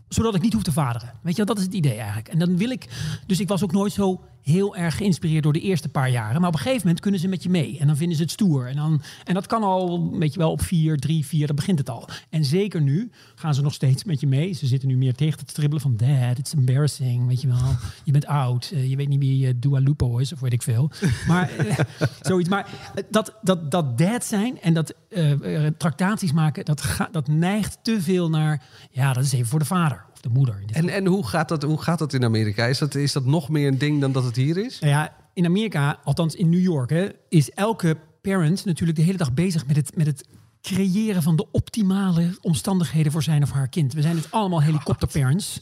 zodat 0.07 0.35
ik 0.35 0.41
niet 0.41 0.53
hoef 0.53 0.63
te 0.63 0.71
vaderen. 0.71 1.13
Weet 1.21 1.35
je, 1.35 1.43
dat 1.43 1.57
is 1.57 1.63
het 1.63 1.73
idee 1.73 1.97
eigenlijk. 1.97 2.27
En 2.27 2.39
dan 2.39 2.57
wil 2.57 2.69
ik, 2.69 2.87
dus 3.25 3.39
ik 3.39 3.47
was 3.47 3.63
ook 3.63 3.71
nooit 3.71 3.93
zo 3.93 4.23
heel 4.47 4.75
erg 4.75 4.97
geïnspireerd 4.97 5.43
door 5.43 5.53
de 5.53 5.59
eerste 5.59 5.89
paar 5.89 6.09
jaren. 6.09 6.39
Maar 6.39 6.49
op 6.49 6.55
een 6.55 6.61
gegeven 6.61 6.81
moment 6.81 6.99
kunnen 6.99 7.19
ze 7.19 7.27
met 7.27 7.43
je 7.43 7.49
mee. 7.49 7.77
En 7.79 7.87
dan 7.87 7.97
vinden 7.97 8.17
ze 8.17 8.23
het 8.23 8.31
stoer. 8.31 8.67
En, 8.67 8.75
dan, 8.75 9.01
en 9.23 9.33
dat 9.33 9.47
kan 9.47 9.63
al, 9.63 10.11
weet 10.17 10.33
je 10.33 10.39
wel, 10.39 10.51
op 10.51 10.61
vier, 10.61 10.97
drie, 10.97 11.25
vier, 11.25 11.47
dan 11.47 11.55
begint 11.55 11.79
het 11.79 11.89
al. 11.89 12.09
En 12.29 12.45
zeker 12.45 12.81
nu 12.81 13.11
gaan 13.35 13.53
ze 13.53 13.61
nog 13.61 13.73
steeds 13.73 14.03
met 14.03 14.19
je 14.19 14.27
mee. 14.27 14.53
Ze 14.53 14.67
zitten 14.67 14.87
nu 14.87 14.97
meer 14.97 15.15
tegen 15.15 15.37
te 15.37 15.45
stribbelen 15.47 15.81
van... 15.81 15.95
Dad, 15.97 16.37
it's 16.37 16.53
embarrassing, 16.53 17.27
weet 17.27 17.41
je 17.41 17.47
wel. 17.47 17.75
Je 18.03 18.11
bent 18.11 18.25
oud, 18.25 18.71
eh, 18.73 18.89
je 18.89 18.95
weet 18.95 19.07
niet 19.07 19.19
wie 19.19 19.47
uh, 19.47 19.53
Dua 19.55 19.79
Lupo 19.79 20.17
is, 20.17 20.33
of 20.33 20.39
weet 20.39 20.53
ik 20.53 20.61
veel. 20.61 20.91
Maar 21.27 21.49
eh, 21.49 21.77
zoiets. 22.21 22.49
Maar 22.49 22.65
eh, 22.95 23.03
dat, 23.09 23.33
dat, 23.41 23.71
dat 23.71 23.97
dad 23.97 24.25
zijn 24.25 24.61
en 24.61 24.73
dat 24.73 24.93
eh, 25.09 25.65
eh, 25.65 25.73
tractaties 25.77 26.31
maken... 26.31 26.65
Dat, 26.65 26.83
dat 27.11 27.27
neigt 27.27 27.77
te 27.81 28.01
veel 28.01 28.29
naar... 28.29 28.63
Ja, 28.91 29.13
dat 29.13 29.23
is 29.23 29.33
even 29.33 29.47
voor 29.47 29.59
de 29.59 29.65
vader 29.65 30.05
de 30.27 30.33
moeder. 30.33 30.63
En, 30.71 30.89
en 30.89 31.05
hoe, 31.05 31.27
gaat 31.27 31.49
dat, 31.49 31.63
hoe 31.63 31.81
gaat 31.81 31.99
dat 31.99 32.13
in 32.13 32.23
Amerika? 32.23 32.65
Is 32.65 32.77
dat, 32.77 32.95
is 32.95 33.11
dat 33.11 33.25
nog 33.25 33.49
meer 33.49 33.67
een 33.67 33.77
ding 33.77 34.01
dan 34.01 34.11
dat 34.11 34.23
het 34.23 34.35
hier 34.35 34.57
is? 34.57 34.79
Nou 34.79 34.91
ja, 34.91 35.15
in 35.33 35.45
Amerika, 35.45 35.99
althans 36.03 36.35
in 36.35 36.49
New 36.49 36.61
York, 36.61 36.89
hè, 36.89 37.09
is 37.29 37.51
elke 37.51 37.97
parent 38.21 38.65
natuurlijk 38.65 38.97
de 38.97 39.03
hele 39.03 39.17
dag 39.17 39.33
bezig 39.33 39.67
met 39.67 39.75
het, 39.75 39.95
met 39.95 40.05
het 40.05 40.23
creëren 40.73 41.23
van 41.23 41.35
de 41.35 41.51
optimale 41.51 42.37
omstandigheden 42.41 43.11
voor 43.11 43.23
zijn 43.23 43.43
of 43.43 43.51
haar 43.51 43.67
kind. 43.67 43.93
We 43.93 44.01
zijn 44.01 44.15
dus 44.15 44.31
allemaal 44.31 44.61
helikopterparents. 44.61 45.59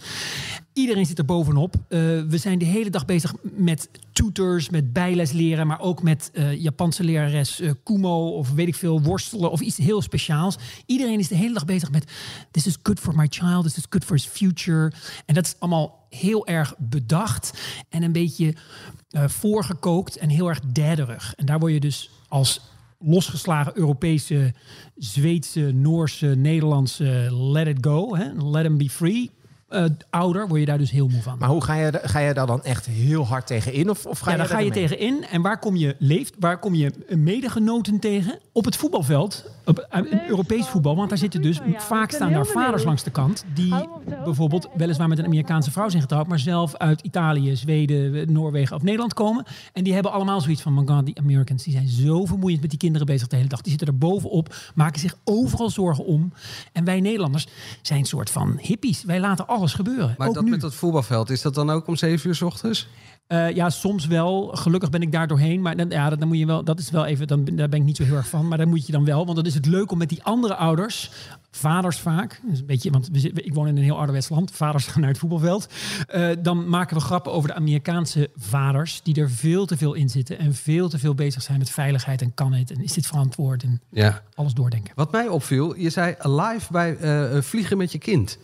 Iedereen 0.74 1.06
zit 1.06 1.18
er 1.18 1.26
bovenop. 1.26 1.76
Uh, 1.76 2.00
we 2.28 2.38
zijn 2.38 2.60
de 2.60 2.66
hele 2.66 2.90
dag 2.90 3.06
bezig 3.06 3.34
met 3.42 3.90
tutors, 4.12 4.70
met 4.70 4.94
bijles 4.94 5.32
leren, 5.32 5.68
maar 5.68 5.80
ook 5.80 6.04
met 6.04 6.32
uh, 6.34 6.62
Japanse 6.62 7.04
lerares 7.04 7.60
uh, 7.60 7.72
Kumo 7.84 8.30
of 8.30 8.52
weet 8.52 8.68
ik 8.68 8.76
veel, 8.76 9.02
worstelen 9.02 9.52
of 9.52 9.62
iets 9.62 9.78
heel 9.78 10.02
speciaals. 10.02 10.58
Iedereen 10.86 11.20
is 11.20 11.28
de 11.28 11.36
hele 11.36 11.54
dag 11.54 11.66
bezig 11.66 11.92
met 11.92 12.12
this 12.52 12.68
is 12.68 12.78
good 12.84 13.00
for 13.00 13.16
my 13.16 13.28
child, 13.30 13.64
this 13.64 13.78
is 13.78 13.86
good 13.90 14.06
for 14.06 14.16
his 14.16 14.26
future. 14.26 14.92
En 15.26 15.34
dat 15.34 15.46
is 15.46 15.56
allemaal 15.60 16.08
heel 16.10 16.48
erg 16.48 16.74
bedacht 16.78 17.54
en 17.90 18.04
een 18.04 18.12
beetje 18.12 18.56
voorgekookt 19.10 20.18
en 20.18 20.30
heel 20.30 20.50
erg 20.50 20.60
dadderig. 20.60 21.34
En 21.36 21.46
daar 21.46 21.60
word 21.60 21.74
je 21.74 21.80
dus 21.80 22.10
als 22.28 22.62
losgeslagen 23.06 23.74
Europese, 23.76 24.54
Zweedse, 25.00 25.72
Noorse, 25.74 26.36
Nederlandse 26.36 27.30
let 27.32 27.68
it 27.68 27.82
go, 27.82 28.16
hè? 28.16 28.34
let 28.34 28.64
them 28.64 28.78
be 28.78 28.90
free. 28.90 29.30
Uh, 29.70 29.86
ouder, 30.10 30.48
word 30.48 30.60
je 30.60 30.66
daar 30.66 30.78
dus 30.78 30.92
heel 30.92 31.08
moe 31.08 31.22
van. 31.22 31.38
Maar 31.40 31.50
hoe 31.50 31.64
ga 31.64 31.74
je, 31.74 32.00
ga 32.04 32.20
je 32.20 32.34
daar 32.34 32.48
dan 32.48 32.64
echt 32.64 32.86
heel 32.86 33.26
hard 33.26 33.48
tegen 33.48 33.74
in? 33.74 33.90
Of, 33.90 34.06
of 34.06 34.20
ga 34.20 34.26
ja, 34.26 34.32
je 34.32 34.38
daar 34.38 34.48
ga 34.48 34.60
je 34.60 34.72
tegen 34.72 35.00
in. 35.00 35.26
En 35.32 35.42
waar 35.42 35.60
kom 35.60 35.76
je 35.76 35.96
leeft, 36.00 36.34
waar 36.40 36.60
kom 36.60 36.76
je 36.76 36.92
medegenoten 37.08 38.00
tegen? 38.00 38.40
Op 38.52 38.66
het 38.66 38.76
voetbalveld, 38.76 39.46
op 39.66 39.88
uh, 39.94 40.28
Europees 40.28 40.68
voetbal. 40.68 40.96
Want 40.96 41.10
daar 41.10 41.18
zitten 41.18 41.42
dus 41.42 41.60
vaak 41.78 42.12
staan 42.12 42.34
daar 42.34 42.46
vaders 42.46 42.84
langs 42.84 43.04
de 43.04 43.12
kant. 43.12 43.46
Die 43.54 43.74
bijvoorbeeld 44.24 44.68
weliswaar 44.76 45.08
met 45.08 45.18
een 45.18 45.26
Amerikaanse 45.26 45.72
vrouw 45.72 45.90
zijn 45.90 46.02
getrouwd. 46.02 46.28
Maar 46.28 46.40
zelf 46.40 46.76
uit 46.76 47.02
Italië, 47.02 47.56
Zweden, 47.56 48.32
Noorwegen 48.32 48.76
of 48.76 48.82
Nederland 48.82 49.14
komen. 49.14 49.46
En 49.74 49.84
die 49.84 49.94
hebben 49.94 50.12
allemaal 50.12 50.42
zoiets 50.42 50.62
van, 50.62 50.74
my 50.74 50.84
god, 50.86 51.06
die 51.06 51.18
Americans 51.20 51.64
die 51.64 51.74
zijn 51.74 51.88
zo 51.88 52.26
vermoeiend 52.26 52.62
met 52.62 52.70
die 52.70 52.80
kinderen 52.80 53.08
bezig 53.08 53.28
de 53.28 53.36
hele 53.36 53.48
dag. 53.48 53.62
Die 53.62 53.70
zitten 53.70 53.88
er 53.88 53.98
bovenop, 53.98 54.56
maken 54.76 55.00
zich 55.00 55.18
overal 55.24 55.70
zorgen 55.70 56.06
om. 56.06 56.34
En 56.72 56.84
wij 56.84 57.00
Nederlanders 57.00 57.48
zijn 57.82 58.00
een 58.00 58.06
soort 58.06 58.30
van 58.30 58.58
hippies. 58.62 59.04
Wij 59.04 59.20
laten 59.20 59.48
alles 59.56 59.74
gebeuren. 59.74 60.16
Maar 60.18 60.28
ook 60.28 60.34
dat 60.34 60.44
nu. 60.44 60.50
met 60.50 60.62
dat 60.62 60.74
voetbalveld, 60.74 61.30
is 61.30 61.42
dat 61.42 61.54
dan 61.54 61.70
ook 61.70 61.88
om 61.88 61.96
7 61.96 62.28
uur 62.30 62.36
s 62.36 62.42
ochtends? 62.42 62.88
Uh, 63.28 63.52
ja, 63.52 63.70
soms 63.70 64.08
wel. 64.08 64.48
Gelukkig 64.48 64.90
ben 64.90 65.02
ik 65.02 65.12
daar 65.12 65.28
doorheen. 65.28 65.62
Maar 65.62 65.78
dan, 65.78 65.90
ja, 65.90 66.10
dan 66.10 66.28
moet 66.28 66.38
je 66.38 66.46
wel, 66.46 66.64
dat 66.64 66.80
is 66.80 66.92
wel 66.92 67.06
even, 67.06 67.28
dan, 67.28 67.46
daar 67.46 67.70
ben 67.70 67.80
ik 67.80 67.86
niet 67.86 67.98
zo 67.98 68.04
heel 68.04 68.16
erg 68.16 68.28
van. 68.28 68.48
Maar 68.48 68.58
dan 68.58 68.70
moet 68.70 68.86
je 68.86 68.92
dan 68.92 69.06
wel. 69.06 69.26
Want 69.26 69.36
dan 69.36 69.46
is 69.46 69.54
het 69.54 69.66
leuk 69.66 69.92
om 69.92 69.98
met 69.98 70.10
die 70.10 70.24
andere 70.24 70.56
ouders, 70.56 71.12
vaders 71.52 72.00
vaak. 72.00 72.42
Dus 72.50 72.60
een 72.60 72.66
beetje, 72.66 72.92
want 72.92 73.10
we, 73.12 73.32
ik 73.32 73.54
woon 73.54 73.68
in 73.68 73.78
een 73.78 73.84
heel 73.84 73.96
ouderwets 73.96 74.30
land. 74.30 74.52
Vaders 74.52 74.88
gaan 74.88 75.02
naar 75.02 75.10
het 75.10 75.20
voetbalveld. 75.20 75.68
Uh, 76.16 76.30
dan 76.40 76.70
maken 76.70 76.96
we 76.96 77.04
grappen 77.04 77.32
over 77.32 77.50
de 77.50 77.56
Amerikaanse 77.56 78.30
vaders. 78.36 79.02
Die 79.04 79.16
er 79.16 79.30
veel 79.30 79.66
te 79.66 79.78
veel 79.78 79.94
in 79.94 80.10
zitten. 80.10 80.40
En 80.40 80.54
veel 80.54 80.90
te 80.90 81.00
veel 81.00 81.16
bezig 81.16 81.42
zijn 81.42 81.58
met 81.58 81.70
veiligheid. 81.70 82.22
En 82.22 82.34
kan 82.34 82.54
het? 82.54 82.72
En 82.72 82.84
is 82.84 82.94
dit 82.94 83.08
verantwoord? 83.08 83.64
En 83.64 83.82
ja. 83.90 84.22
alles 84.36 84.54
doordenken. 84.54 84.94
Wat 84.96 85.12
mij 85.12 85.28
opviel, 85.28 85.76
je 85.76 85.90
zei 85.90 86.16
live 86.22 86.72
bij 86.72 86.98
uh, 86.98 87.42
vliegen 87.42 87.78
met 87.78 87.92
je 87.92 87.98
kind. 87.98 88.38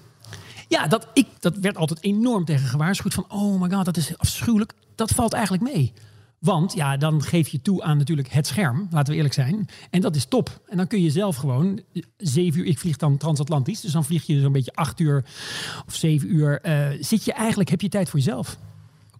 Ja, 0.72 0.88
dat, 0.88 1.08
ik, 1.14 1.28
dat 1.40 1.58
werd 1.58 1.78
altijd 1.78 2.04
enorm 2.04 2.46
tegen 2.46 2.68
gewaarschuwd. 2.68 3.14
Van, 3.14 3.26
oh 3.28 3.62
my 3.62 3.70
god, 3.70 3.86
dat 3.86 3.98
is 3.98 4.18
afschuwelijk. 4.18 4.74
Dat 4.96 5.12
valt 5.12 5.34
eigenlijk 5.34 5.64
mee. 5.74 5.94
Want 6.40 6.74
ja, 6.74 6.98
dan 6.98 7.22
geef 7.24 7.48
je 7.48 7.62
toe 7.62 7.84
aan 7.84 7.98
natuurlijk 7.98 8.30
het 8.30 8.48
scherm, 8.48 8.88
laten 8.92 9.10
we 9.10 9.16
eerlijk 9.16 9.34
zijn. 9.34 9.70
En 9.90 10.02
dat 10.02 10.16
is 10.16 10.26
top. 10.26 10.62
En 10.68 10.78
dan 10.78 10.88
kun 10.88 11.02
je 11.02 11.10
zelf 11.10 11.36
gewoon 11.36 11.82
zeven 12.18 12.60
uur, 12.60 12.66
ik 12.66 12.80
vlieg 12.80 12.98
dan 12.98 13.18
transatlantisch, 13.18 13.82
dus 13.82 13.92
dan 13.92 14.06
vlieg 14.06 14.26
je 14.26 14.40
zo'n 14.40 14.52
beetje 14.52 14.74
acht 14.74 15.00
uur 15.00 15.26
of 15.88 15.96
zeven 15.96 16.36
uur. 16.36 16.60
Uh, 16.66 16.88
zit 17.00 17.26
je 17.26 17.34
eigenlijk, 17.34 17.70
heb 17.70 17.82
je 17.82 17.90
tijd 17.90 18.10
voor 18.10 18.20
jezelf. 18.20 18.58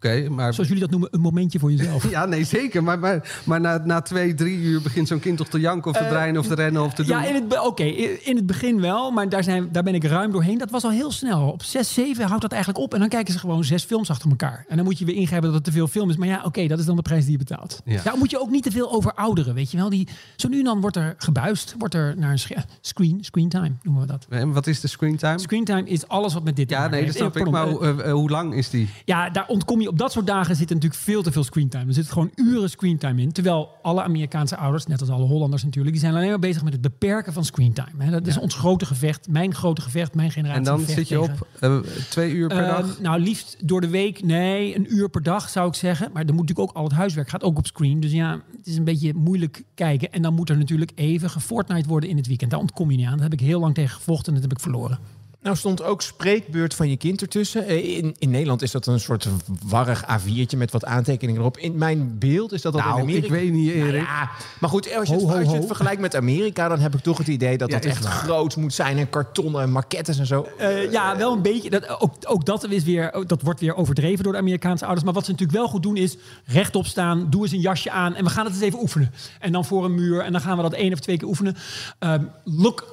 Oké, 0.06 0.30
maar... 0.30 0.54
Zoals 0.54 0.68
jullie 0.70 0.84
dat 0.84 0.92
noemen, 0.92 1.10
een 1.12 1.20
momentje 1.22 1.60
voor 1.60 1.72
jezelf. 1.72 2.10
Ja, 2.12 2.26
nee, 2.26 2.44
zeker. 2.44 2.84
Maar, 2.84 3.00
maar, 3.00 3.42
maar 3.44 3.62
na, 3.62 3.82
na 3.86 4.02
twee, 4.02 4.34
drie 4.34 4.58
uur 4.58 4.82
begint 4.82 5.08
zo'n 5.08 5.20
kind 5.20 5.38
toch 5.38 5.48
te 5.48 5.60
janken 5.60 5.92
of 5.92 5.98
te 5.98 6.08
draaien 6.08 6.38
of 6.38 6.48
te 6.48 6.56
rennen 6.56 6.84
of 6.84 6.94
te 6.94 7.04
doen. 7.04 7.18
Ja, 7.18 7.26
in 7.26 7.36
het, 7.36 7.48
be- 7.48 7.62
oké, 7.64 7.84
in 7.84 8.26
in 8.26 8.36
het 8.36 8.46
begin 8.46 8.82
wel, 8.82 9.12
maar 9.12 9.30
daar, 9.30 9.44
zijn, 9.44 9.70
daar 9.72 9.84
ben 9.84 9.96
ik 9.96 10.04
ruim 10.04 10.32
doorheen. 10.32 10.58
Dat 10.58 10.70
was 10.72 10.84
al 10.84 10.90
heel 10.92 11.12
snel. 11.12 11.50
Op 11.52 11.64
6, 11.64 11.94
7 11.94 12.26
houdt 12.28 12.42
dat 12.42 12.52
eigenlijk 12.52 12.84
op 12.84 12.94
en 12.94 13.00
dan 13.00 13.10
kijken 13.10 13.34
ze 13.34 13.40
gewoon 13.40 13.64
zes 13.64 13.84
films 13.84 14.10
achter 14.10 14.30
elkaar. 14.30 14.66
En 14.70 14.76
dan 14.76 14.86
moet 14.86 15.00
je 15.00 15.06
weer 15.06 15.16
ingrijpen 15.16 15.48
dat 15.48 15.56
het 15.58 15.64
te 15.66 15.72
veel 15.72 15.88
film 15.88 16.10
is. 16.10 16.18
Maar 16.18 16.28
ja, 16.28 16.42
oké, 16.44 16.68
dat 16.68 16.80
is 16.80 16.86
dan 16.86 16.96
de 16.96 17.02
prijs 17.02 17.24
die 17.24 17.32
je 17.32 17.38
betaalt. 17.38 17.82
Ja. 17.86 18.02
Daar 18.04 18.18
moet 18.18 18.30
je 18.32 18.40
ook 18.42 18.50
niet 18.50 18.64
te 18.64 18.72
veel 18.72 18.92
over 18.92 19.14
ouderen, 19.14 19.54
weet 19.54 19.72
je 19.72 19.78
wel. 19.78 19.90
Die, 19.90 20.08
zo 20.36 20.48
nu 20.48 20.58
en 20.58 20.64
dan 20.64 20.82
wordt 20.82 20.96
er 20.96 21.14
gebuist, 21.18 21.76
wordt 21.78 21.94
er 21.94 22.14
naar 22.18 22.32
een 22.32 22.40
screen, 22.82 23.18
screen 23.22 23.50
time 23.50 23.72
noemen 23.84 24.02
we 24.02 24.08
dat. 24.08 24.26
En 24.30 24.52
wat 24.54 24.68
is 24.68 24.80
de 24.80 24.88
screentime? 24.88 25.40
Screen 25.40 25.64
time 25.66 25.84
is 25.90 26.08
alles 26.08 26.34
wat 26.34 26.44
met 26.44 26.56
dit 26.56 26.68
te 26.68 26.74
Ja, 26.74 26.88
nee, 26.88 27.06
dat 27.06 27.16
snap 27.16 27.38
ik. 27.38 27.46
Eh, 27.46 27.52
Maar 27.52 27.64
pardon, 27.68 27.88
hoe- 27.90 28.02
eh, 28.02 28.08
eh, 28.10 28.14
hoe 28.14 28.30
lang 28.30 28.54
is 28.54 28.70
die? 28.70 28.90
ja, 29.06 29.30
daar 29.30 29.48
ontkom 29.48 29.82
je. 29.82 29.90
Op 29.92 29.98
dat 29.98 30.12
soort 30.12 30.28
dagen 30.28 30.56
zit 30.56 30.70
er 30.70 30.76
natuurlijk 30.76 31.02
veel 31.02 31.22
te 31.24 31.32
veel 31.32 31.44
screentime. 31.44 31.86
Er 31.86 31.94
zit 31.94 32.12
gewoon 32.12 32.32
uren 32.36 32.70
screentime 32.70 33.22
in. 33.22 33.32
Terwijl 33.32 33.70
alle 33.82 34.04
Amerikaanse 34.04 34.58
ouders, 34.58 34.86
net 34.86 35.00
als 35.00 35.10
alle 35.10 35.26
Hollanders 35.26 35.64
natuurlijk, 35.64 35.94
die 35.96 36.04
zijn 36.04 36.16
alleen 36.16 36.30
maar 36.30 36.40
bezig 36.40 36.64
met 36.64 36.74
het 36.74 36.82
beperken 36.82 37.34
van 37.34 37.46
screentime. 37.46 38.04
Hè. 38.04 38.12
Dat 38.12 38.28
is 38.28 38.38
ons 38.38 38.56
grote 38.56 38.86
gevecht, 38.86 39.28
mijn 39.30 39.56
grote 39.56 39.82
gevecht, 39.82 40.16
mijn 40.16 40.32
generatie. 40.32 40.58
En 40.60 40.64
dan 40.66 40.80
zit 40.80 41.08
je 41.08 41.18
tegen- 41.20 41.20
op 41.20 41.48
eh, 41.60 41.78
twee 42.10 42.32
uur 42.34 42.48
per 42.48 42.58
Ehm, 42.58 42.82
dag? 42.82 43.00
Nou, 43.00 43.20
liefst 43.22 43.58
door 43.68 43.82
de 43.82 43.90
week. 43.90 44.24
Nee, 44.24 44.76
een 44.76 44.94
uur 44.96 45.10
per 45.10 45.24
dag 45.24 45.50
zou 45.50 45.68
ik 45.68 45.76
zeggen. 45.76 46.10
Maar 46.14 46.22
er 46.26 46.34
moet 46.34 46.42
natuurlijk 46.48 46.70
ook 46.70 46.76
al 46.76 46.84
het 46.84 46.94
huiswerk 46.94 47.30
gaat 47.30 47.44
ook 47.44 47.58
op 47.58 47.66
screen. 47.66 48.00
Dus 48.00 48.12
ja, 48.12 48.42
het 48.58 48.68
is 48.68 48.76
een 48.78 48.84
beetje 48.84 49.14
moeilijk 49.14 49.64
kijken. 49.76 50.12
En 50.12 50.22
dan 50.22 50.34
moet 50.34 50.50
er 50.50 50.58
natuurlijk 50.58 50.92
even 50.96 51.30
gefortnite 51.30 51.88
worden 51.88 52.10
in 52.10 52.18
het 52.18 52.28
weekend. 52.28 52.52
Daar 52.52 52.60
ontkom 52.60 52.92
je 52.92 52.98
niet 52.98 53.06
aan. 53.06 53.14
Daar 53.14 53.30
heb 53.30 53.34
ik 53.34 53.40
heel 53.40 53.60
lang 53.60 53.74
tegen 53.74 53.96
gevochten 53.96 54.28
en 54.28 54.34
dat 54.42 54.50
heb 54.50 54.58
ik 54.58 54.64
verloren. 54.64 55.00
Nou 55.42 55.56
stond 55.56 55.84
ook 55.84 56.02
spreekbeurt 56.02 56.74
van 56.74 56.90
je 56.90 56.98
kind 56.98 57.22
ertussen. 57.22 57.66
Eh, 57.66 57.98
In, 57.98 58.16
in 58.20 58.30
Nederland 58.30 58.62
is 58.62 58.72
dat 58.72 58.88
een 58.88 59.00
soort 59.00 59.28
warrig 59.64 60.04
A4'tje 60.04 60.58
met 60.58 60.72
wat 60.72 60.86
aantekeningen 60.86 61.42
erop. 61.42 61.58
In 61.58 61.78
mijn 61.78 62.16
beeld 62.20 62.52
is 62.52 62.62
dat 62.62 62.74
dat 62.74 62.82
in 62.82 62.88
Nou, 62.88 63.02
Amerika... 63.02 63.26
ik 63.26 63.32
weet 63.32 63.52
niet, 63.52 63.76
Nou 63.76 63.94
ja, 63.96 64.30
maar 64.60 64.70
goed, 64.70 64.96
als 64.96 65.08
je, 65.08 65.14
het, 65.14 65.24
Ho, 65.24 65.30
ho, 65.30 65.38
als 65.40 65.50
je 65.50 65.56
het 65.56 65.66
vergelijkt 65.66 66.02
met 66.02 66.16
Amerika... 66.16 66.68
dan 66.68 66.80
heb 66.80 66.94
ik 66.94 67.00
toch 67.02 67.18
het 67.18 67.28
idee 67.28 67.58
dat 67.58 67.70
Ja, 67.70 67.76
dat 67.76 67.86
echt 67.86 68.04
waar. 68.04 68.12
groot 68.12 68.56
moet 68.56 68.74
zijn. 68.74 68.98
En 68.98 69.10
kartonnen 69.10 69.62
en 69.62 69.72
maquettes 69.72 70.20
en 70.20 70.26
zo. 70.26 70.48
Eh, 70.58 70.92
ja, 70.92 71.18
wel 71.18 71.32
een 71.34 71.42
beetje. 71.42 71.70
Dat, 71.70 72.00
ook, 72.02 72.14
ook 72.28 72.46
dat, 72.46 72.70
is 72.70 72.84
weer, 72.84 73.24
dat 73.28 73.42
wordt 73.42 73.60
weer 73.60 73.76
overdreven 73.76 74.24
door 74.24 74.34
de 74.34 74.40
Amerikaanse 74.40 74.84
ouders. 74.84 75.06
Maar 75.06 75.14
wat 75.14 75.26
ze 75.26 75.32
natuurlijk 75.32 75.58
wel 75.58 75.68
goed 75.68 75.84
doen 75.84 75.98
is 75.98 76.18
rechtop 76.46 76.86
staan. 76.86 77.28
Doe 77.30 77.42
eens 77.44 77.52
een 77.52 77.60
jasje 77.60 77.92
aan 77.92 78.16
en 78.16 78.24
we 78.24 78.30
gaan 78.30 78.46
het 78.46 78.54
eens 78.54 78.64
even 78.64 78.80
oefenen. 78.82 79.14
En 79.40 79.52
dan 79.52 79.66
voor 79.66 79.86
een 79.86 79.96
muur 79.96 80.22
en 80.22 80.32
dan 80.32 80.42
gaan 80.42 80.56
we 80.58 80.62
dat 80.64 80.74
één 80.74 80.94
of 80.94 81.00
twee 81.00 81.18
keer 81.18 81.28
oefenen. 81.28 81.56
Ehm, 82.00 82.24
look, 82.44 82.92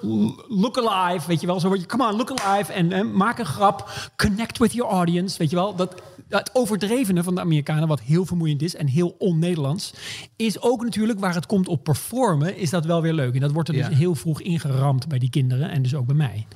look 0.48 0.78
alive, 0.78 1.26
weet 1.28 1.40
je 1.40 1.46
wel. 1.46 1.60
Zo 1.60 1.68
word 1.68 1.80
je, 1.80 1.86
come 1.86 2.06
on, 2.06 2.10
look 2.16 2.28
alive. 2.28 2.36
En 2.68 2.92
eh, 2.92 3.04
maak 3.04 3.38
een 3.38 3.46
grap. 3.46 4.10
Connect 4.16 4.58
with 4.58 4.72
your 4.72 4.92
audience, 4.92 5.38
weet 5.38 5.50
je 5.50 5.56
wel. 5.56 5.74
Dat, 5.74 6.02
het 6.28 6.50
overdrevene 6.52 7.22
van 7.22 7.34
de 7.34 7.40
Amerikanen, 7.40 7.88
wat 7.88 8.00
heel 8.00 8.24
vermoeiend 8.24 8.62
is 8.62 8.76
en 8.76 8.86
heel 8.86 9.14
on-Nederlands, 9.18 9.94
is 10.36 10.60
ook 10.60 10.82
natuurlijk 10.82 11.20
waar 11.20 11.34
het 11.34 11.46
komt 11.46 11.68
op 11.68 11.84
performen, 11.84 12.56
is 12.56 12.70
dat 12.70 12.84
wel 12.84 13.02
weer 13.02 13.12
leuk. 13.12 13.34
En 13.34 13.40
dat 13.40 13.52
wordt 13.52 13.68
er 13.68 13.74
Ja. 13.74 13.88
dus 13.88 13.98
heel 13.98 14.14
vroeg 14.14 14.40
ingeramd 14.40 15.08
bij 15.08 15.18
die 15.18 15.30
kinderen 15.30 15.70
en 15.70 15.82
dus 15.82 15.94
ook 15.94 16.06
bij 16.06 16.16
mij. 16.16 16.46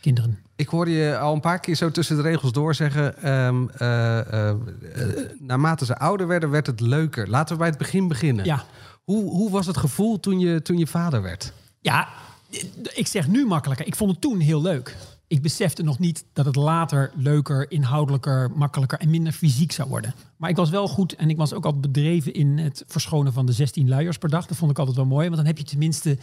Kinderen. 0.00 0.38
Ik 0.56 0.68
hoorde 0.68 0.90
je 0.90 1.18
al 1.18 1.34
een 1.34 1.40
paar 1.40 1.60
keer 1.60 1.74
zo 1.74 1.90
tussen 1.90 2.16
de 2.16 2.22
regels 2.22 2.52
door 2.52 2.74
zeggen... 2.74 3.22
ehm, 3.22 3.68
eh, 3.68 4.18
eh, 4.18 4.48
eh, 4.48 4.56
naarmate 5.38 5.84
ze 5.84 5.98
ouder 5.98 6.26
werden, 6.26 6.50
werd 6.50 6.66
het 6.66 6.80
leuker. 6.80 7.28
Laten 7.28 7.52
we 7.52 7.58
bij 7.58 7.68
het 7.68 7.78
begin 7.78 8.08
beginnen. 8.08 8.44
Ja. 8.44 8.64
Hoe, 9.04 9.30
hoe 9.30 9.50
was 9.50 9.66
het 9.66 9.76
gevoel 9.76 10.20
toen 10.20 10.38
je, 10.38 10.62
toen 10.62 10.78
je 10.78 10.86
vader 10.86 11.22
werd? 11.22 11.52
Ja, 11.80 12.08
ik 12.94 13.06
zeg 13.06 13.28
nu 13.28 13.46
makkelijker. 13.46 13.86
Ik 13.86 13.96
vond 13.96 14.10
het 14.10 14.20
toen 14.20 14.40
heel 14.40 14.62
leuk. 14.62 14.96
Ik 15.26 15.42
besefte 15.42 15.82
nog 15.82 15.98
niet 15.98 16.24
dat 16.32 16.44
het 16.46 16.56
later 16.56 17.10
leuker, 17.14 17.70
inhoudelijker, 17.70 18.50
makkelijker 18.54 18.98
en 18.98 19.10
minder 19.10 19.32
fysiek 19.32 19.72
zou 19.72 19.88
worden. 19.88 20.14
Maar 20.36 20.50
ik 20.50 20.56
was 20.56 20.70
wel 20.70 20.88
goed 20.88 21.14
en 21.14 21.30
ik 21.30 21.36
was 21.36 21.52
ook 21.52 21.64
altijd 21.64 21.92
bedreven 21.92 22.34
in 22.34 22.58
het 22.58 22.84
verschonen 22.86 23.32
van 23.32 23.46
de 23.46 23.52
16 23.52 23.88
luiers 23.88 24.18
per 24.18 24.28
dag. 24.28 24.46
Dat 24.46 24.56
vond 24.56 24.70
ik 24.70 24.78
altijd 24.78 24.96
wel 24.96 25.06
mooi, 25.06 25.24
want 25.24 25.36
dan 25.36 25.46
heb 25.46 25.58
je 25.58 25.64
tenminste... 25.64 26.18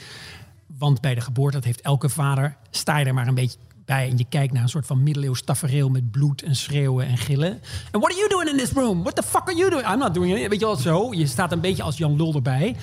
Want 0.78 1.02
bij 1.02 1.16
de 1.16 1.22
geboorte, 1.22 1.56
dat 1.56 1.66
heeft 1.66 1.82
elke 1.82 2.10
vader, 2.10 2.58
sta 2.70 2.98
je 2.98 3.06
er 3.06 3.14
maar 3.14 3.28
een 3.28 3.34
beetje 3.34 3.58
bij. 3.88 4.10
En 4.10 4.18
je 4.18 4.26
kijkt 4.30 4.54
naar 4.54 4.64
een 4.64 4.70
soort 4.70 4.86
van 4.86 5.04
middeleeuws 5.04 5.42
tafereel 5.42 5.90
met 5.90 6.12
bloed 6.12 6.42
en 6.42 6.56
schreeuwen 6.56 7.08
en 7.08 7.18
gillen. 7.18 7.52
En 7.92 8.00
what 8.00 8.12
are 8.12 8.16
you 8.16 8.30
doing 8.30 8.50
in 8.50 8.58
this 8.58 8.72
room? 8.72 9.02
What 9.02 9.16
the 9.16 9.24
fuck 9.24 9.42
are 9.42 9.56
you 9.56 9.70
doing? 9.70 9.88
I'm 9.92 9.98
not 9.98 10.14
doing 10.14 10.38
it. 10.38 10.48
Weet 10.50 10.60
je 10.60 10.66
wel, 10.66 10.76
zo. 10.76 11.14
Je 11.14 11.28
staat 11.28 11.52
een 11.52 11.62
beetje 11.62 11.84
als 11.84 11.98
Jan 11.98 12.16
Lul 12.16 12.34
erbij. 12.36 12.76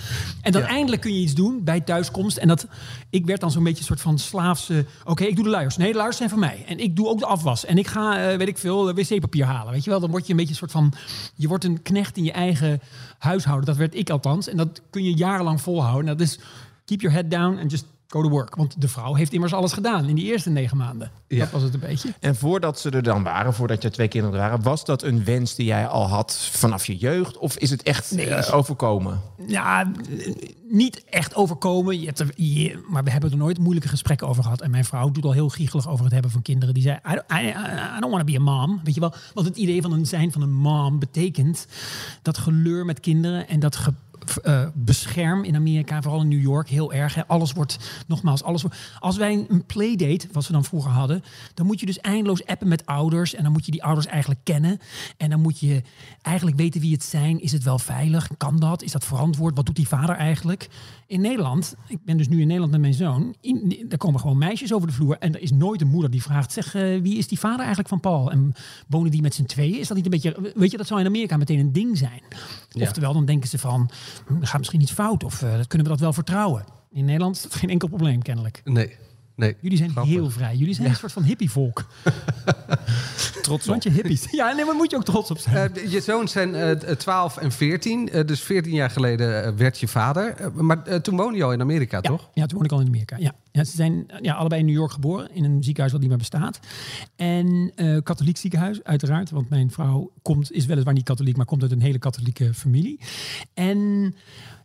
En 0.43 0.53
dan 0.53 0.61
Ja. 0.63 0.69
eindelijk 0.69 1.03
kun 1.03 1.15
je 1.15 1.21
iets 1.21 1.35
doen 1.35 1.65
bij 1.65 1.81
thuiskomst. 1.81 2.37
En 2.37 2.49
dat, 2.49 2.67
ik 3.11 3.27
werd 3.27 3.41
dan 3.41 3.51
zo'n 3.51 3.65
beetje 3.65 3.79
een 3.79 3.85
soort 3.87 4.01
van 4.01 4.19
slaafse... 4.19 4.87
Oké, 5.05 5.25
ik 5.25 5.35
doe 5.35 5.45
de 5.45 5.51
luiers. 5.51 5.77
Nee, 5.77 5.91
de 5.91 5.97
luiers 5.97 6.17
zijn 6.17 6.29
van 6.29 6.39
mij. 6.39 6.65
En 6.67 6.79
ik 6.79 6.97
doe 6.97 7.09
ook 7.09 7.19
de 7.19 7.27
afwas. 7.27 7.65
En 7.65 7.79
ik 7.79 7.87
ga, 7.87 8.31
eh, 8.31 8.37
weet 8.37 8.49
ik 8.49 8.59
veel, 8.59 8.95
wc-papier 8.95 9.45
halen. 9.45 9.73
Weet 9.73 9.85
je 9.85 9.91
wel, 9.91 10.01
dan 10.01 10.11
word 10.11 10.25
je 10.25 10.31
een 10.31 10.37
beetje 10.37 10.53
een 10.53 10.59
soort 10.59 10.71
van... 10.71 10.93
Je 11.35 11.49
wordt 11.49 11.65
een 11.65 11.83
knecht 11.83 12.17
in 12.17 12.25
je 12.25 12.33
eigen 12.33 12.81
huishouden. 13.19 13.67
Dat 13.67 13.77
werd 13.77 13.95
ik 13.95 14.11
althans. 14.11 14.49
En 14.49 14.57
dat 14.57 14.81
kun 14.91 15.05
je 15.05 15.15
jarenlang 15.15 15.61
volhouden. 15.61 16.11
En 16.11 16.17
dat 16.17 16.27
is 16.27 16.39
keep 16.85 17.01
your 17.01 17.17
head 17.17 17.31
down 17.31 17.59
and 17.59 17.71
just 17.71 17.85
go 18.09 18.23
to 18.23 18.29
work. 18.29 18.55
Want 18.55 18.81
de 18.81 18.89
vrouw 18.89 19.15
heeft 19.15 19.33
immers 19.33 19.53
alles 19.55 19.73
gedaan 19.73 20.09
in 20.09 20.15
die 20.15 20.25
eerste 20.25 20.51
negen 20.51 20.77
maanden. 20.77 21.11
Ja. 21.29 21.39
Dat 21.39 21.51
was 21.51 21.63
het 21.63 21.75
een 21.75 21.81
beetje. 21.81 22.15
En 22.21 22.37
voordat 22.37 22.81
ze 22.81 22.91
er 22.91 23.03
dan 23.03 23.23
waren, 23.23 23.55
voordat 23.55 23.83
je 23.83 23.91
twee 23.91 24.09
kinderen 24.09 24.37
er 24.41 24.49
waren... 24.49 24.63
was 24.65 24.85
dat 24.85 25.03
een 25.03 25.25
wens 25.25 25.55
die 25.55 25.67
jij 25.67 25.87
al 25.87 26.09
had 26.09 26.37
vanaf 26.53 26.87
je 26.87 26.97
jeugd? 26.97 27.39
Of 27.39 27.57
is 27.57 27.71
het 27.71 27.83
echt 27.83 28.11
Nee. 28.11 28.27
eh, 28.27 28.55
overkomen? 28.55 29.21
Ja, 29.47 29.91
niet 30.69 31.05
echt 31.05 31.35
overkomen. 31.35 32.01
Je 32.01 32.07
hebt 32.07 32.19
er, 32.19 32.29
je- 32.35 32.85
maar 32.89 33.05
we 33.05 33.11
hebben 33.11 33.31
er 33.31 33.37
nooit 33.37 33.59
moeilijke 33.59 33.89
gesprekken 33.89 34.29
over 34.29 34.43
gehad. 34.43 34.61
En 34.61 34.71
mijn 34.71 34.85
vrouw 34.85 35.11
doet 35.11 35.25
al 35.25 35.33
heel 35.33 35.49
giechelig 35.49 35.89
over 35.89 36.05
het 36.05 36.13
hebben 36.13 36.31
van 36.31 36.43
kinderen. 36.43 36.75
Die 36.75 36.83
zei, 36.83 36.97
I 36.97 37.15
don't, 37.15 37.33
I, 37.43 37.49
I 37.97 38.01
don't 38.01 38.13
want 38.13 38.27
to 38.27 38.33
be 38.33 38.39
a 38.39 38.43
mom. 38.43 38.81
Weet 38.85 38.95
je 38.95 39.01
wel? 39.01 39.15
Want 39.35 39.47
het 39.47 39.57
idee 39.57 39.83
van 39.83 39.93
een 39.93 40.07
zijn 40.07 40.33
van 40.33 40.43
een 40.43 40.53
mom 40.55 40.99
betekent 40.99 41.67
dat 42.23 42.39
geleur 42.39 42.85
met 42.85 43.01
kinderen 43.01 43.49
en 43.49 43.61
dat 43.61 43.77
ge, 43.77 43.93
eh, 44.31 44.67
bescherm 44.75 45.45
in 45.45 45.57
Amerika, 45.57 46.03
vooral 46.03 46.21
in 46.21 46.29
New 46.29 46.43
York, 46.43 46.69
heel 46.69 46.93
erg. 46.93 47.15
Hè. 47.15 47.27
Alles 47.27 47.53
wordt, 47.53 48.05
nogmaals, 48.07 48.43
alles 48.43 48.63
wordt... 48.63 48.77
Als 48.99 49.17
wij 49.17 49.47
een 49.49 49.65
playdate, 49.67 50.29
wat 50.33 50.47
we 50.47 50.53
dan 50.53 50.65
vroeger 50.65 50.91
hadden... 50.91 51.23
dan 51.55 51.67
moet 51.67 51.81
je 51.81 51.87
dus 51.87 51.99
eindeloos 51.99 52.47
appen 52.47 52.69
met 52.69 52.87
ouders... 52.87 53.35
en 53.35 53.43
dan 53.43 53.53
moet 53.53 53.65
je 53.67 53.73
die 53.73 53.85
ouders 53.85 54.07
eigenlijk 54.07 54.41
kennen. 54.45 54.79
En 55.17 55.31
dan 55.31 55.41
moet 55.41 55.61
je 55.61 55.83
eigenlijk 56.23 56.57
weten 56.57 56.81
wie 56.81 56.93
het 56.93 57.05
zijn. 57.05 57.41
Is 57.41 57.53
het 57.53 57.63
wel 57.63 57.79
veilig? 57.79 58.29
Kan 58.37 58.59
dat? 58.59 58.83
Is 58.83 58.93
dat 58.93 59.05
verantwoord? 59.05 59.57
Wat 59.57 59.67
doet 59.67 59.77
die 59.77 59.89
vader 59.89 60.17
eigenlijk? 60.17 60.69
In 61.07 61.21
Nederland, 61.21 61.75
ik 61.89 62.05
ben 62.05 62.17
dus 62.17 62.29
nu 62.29 62.41
in 62.41 62.47
Nederland 62.47 62.73
met 62.73 62.81
mijn 62.81 62.95
zoon... 62.95 63.35
In, 63.41 63.87
er 63.89 63.99
komen 63.99 64.21
gewoon 64.21 64.39
meisjes 64.39 64.73
over 64.73 64.89
de 64.89 64.95
vloer... 64.95 65.17
en 65.19 65.35
er 65.35 65.41
is 65.41 65.51
nooit 65.51 65.81
een 65.81 65.89
moeder 65.89 66.11
die 66.11 66.23
vraagt... 66.23 66.53
zeg, 66.53 66.75
eh, 66.75 67.01
wie 67.01 67.19
is 67.19 67.29
die 67.29 67.39
vader 67.39 67.59
eigenlijk 67.59 67.89
van 67.89 68.01
Paul? 68.01 68.31
En 68.31 68.53
wonen 68.89 69.11
die 69.11 69.23
met 69.23 69.35
z'n 69.35 69.45
tweeën? 69.45 69.79
Is 69.79 69.89
dat 69.89 69.97
niet 69.97 70.05
een 70.05 70.11
beetje... 70.11 70.53
Weet 70.55 70.71
je, 70.71 70.77
dat 70.77 70.87
zou 70.87 71.01
in 71.01 71.07
Amerika 71.07 71.37
meteen 71.37 71.59
een 71.59 71.73
ding 71.73 71.99
zijn. 71.99 72.23
Oftewel, 72.73 73.13
dan 73.13 73.25
denken 73.25 73.49
ze 73.49 73.59
van... 73.59 73.91
hm, 74.27 74.43
gaat 74.43 74.59
misschien 74.59 74.81
iets 74.81 74.93
fout 74.93 75.25
of 75.25 75.43
eh, 75.43 75.51
kunnen 75.51 75.87
we 75.87 75.93
dat 75.93 76.01
wel 76.01 76.13
vertrouwen. 76.13 76.65
In 76.91 77.05
Nederland 77.05 77.37
is 77.37 77.43
dat 77.43 77.55
geen 77.55 77.71
enkel 77.71 77.89
probleem 77.89 78.23
kennelijk. 78.23 78.61
Nee. 78.65 78.97
Nee. 79.37 79.57
Jullie 79.61 79.79
zijn 79.79 79.91
Grappig. 79.91 80.13
heel 80.13 80.31
vrij. 80.31 80.57
Jullie 80.57 80.75
zijn 80.75 80.89
een 80.89 80.95
soort 80.97 81.13
van 81.13 81.23
hippievolk. 81.23 81.85
Trots 83.43 83.65
op. 83.65 83.71
Want 83.71 83.83
je 83.83 83.91
hippies. 83.91 84.27
Ja, 84.31 84.47
nee, 84.47 84.57
maar 84.57 84.65
daar 84.67 84.75
moet 84.75 84.91
je 84.91 84.97
ook 84.97 85.05
trots 85.05 85.31
op 85.31 85.39
zijn. 85.39 85.75
Eh, 85.75 85.93
je 85.93 86.01
zoons 86.01 86.33
zijn 86.33 86.55
eh, 86.55 86.71
12 86.95 87.37
en 87.37 87.53
14. 87.53 88.09
eh, 88.11 88.27
dus 88.27 88.41
14 88.41 88.73
jaar 88.73 88.91
geleden 88.91 89.45
eh, 89.45 89.53
werd 89.57 89.81
je 89.81 89.89
vader. 89.89 90.35
Eh, 90.37 90.47
maar 90.53 90.83
eh, 90.83 90.97
toen 90.99 91.17
woonde 91.17 91.37
je 91.39 91.45
al 91.45 91.53
in 91.53 91.61
Amerika, 91.61 91.97
ja, 92.03 92.09
toch? 92.09 92.31
ja, 92.35 92.47
toen 92.47 92.59
woonde 92.59 92.65
ik 92.65 92.73
al 92.73 92.81
in 92.81 92.87
Amerika. 92.87 93.17
Ja. 93.19 93.35
Ja, 93.53 93.65
ze 93.65 93.77
zijn 93.77 94.05
eh, 94.09 94.19
ja, 94.21 94.35
allebei 94.35 94.61
in 94.61 94.67
New 94.67 94.75
York 94.77 94.93
geboren. 94.93 95.35
In 95.35 95.45
een 95.45 95.63
ziekenhuis 95.63 95.93
wat 95.93 96.01
niet 96.01 96.11
meer 96.11 96.19
bestaat. 96.19 96.61
En 97.17 97.73
eh, 97.75 97.97
katholiek 98.03 98.37
ziekenhuis, 98.37 98.83
uiteraard. 98.83 99.31
Want 99.31 99.49
mijn 99.49 99.71
vrouw 99.71 100.11
komt, 100.23 100.53
is 100.53 100.67
weliswaar 100.67 100.95
niet 100.95 101.05
katholiek, 101.05 101.37
maar 101.37 101.47
komt 101.47 101.63
uit 101.63 101.73
een 101.73 101.81
hele 101.83 101.99
katholieke 101.99 102.55
familie. 102.55 103.01
En 103.55 104.15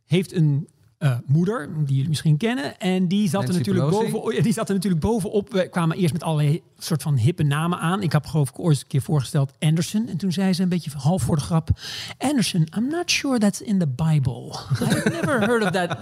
heeft 0.06 0.34
een 0.36 0.68
eh, 1.00 1.18
moeder, 1.26 1.70
die 1.86 1.96
jullie 1.96 2.10
misschien 2.10 2.38
kennen. 2.38 2.80
En 2.80 3.08
die 3.08 3.30
zat, 3.30 3.48
er 3.48 3.54
natuurlijk 3.54 3.90
Pelosi. 3.90 4.12
boven, 4.12 4.36
ja, 4.36 4.42
die 4.42 4.54
zat 4.54 4.68
er 4.68 4.76
natuurlijk 4.76 5.02
bovenop. 5.02 5.52
We 5.52 5.68
kwamen 5.70 5.98
eerst 5.98 6.14
met 6.14 6.24
allerlei 6.24 6.62
soort 6.78 7.02
van 7.02 7.18
hippe 7.18 7.44
namen 7.44 7.80
aan. 7.80 8.02
Ik 8.02 8.12
heb 8.12 8.26
geloof 8.26 8.50
ik 8.50 8.60
ooit 8.60 8.82
een 8.82 8.88
keer 8.88 9.02
voorgesteld 9.02 9.54
Anderson. 9.60 10.08
En 10.08 10.18
toen 10.18 10.32
zei 10.32 10.54
ze 10.54 10.64
een 10.64 10.70
beetje 10.70 10.92
half 10.98 11.22
voor 11.22 11.36
de 11.36 11.42
grap. 11.42 11.70
Anderson, 12.18 12.68
I'm 12.78 12.88
not 12.88 13.12
sure 13.12 13.40
that's 13.40 13.62
in 13.62 13.80
the 13.80 13.88
Bible. 13.88 14.56
I've 14.72 15.10
never 15.10 15.40
heard 15.40 15.64
of 15.64 15.72
that. 15.72 15.98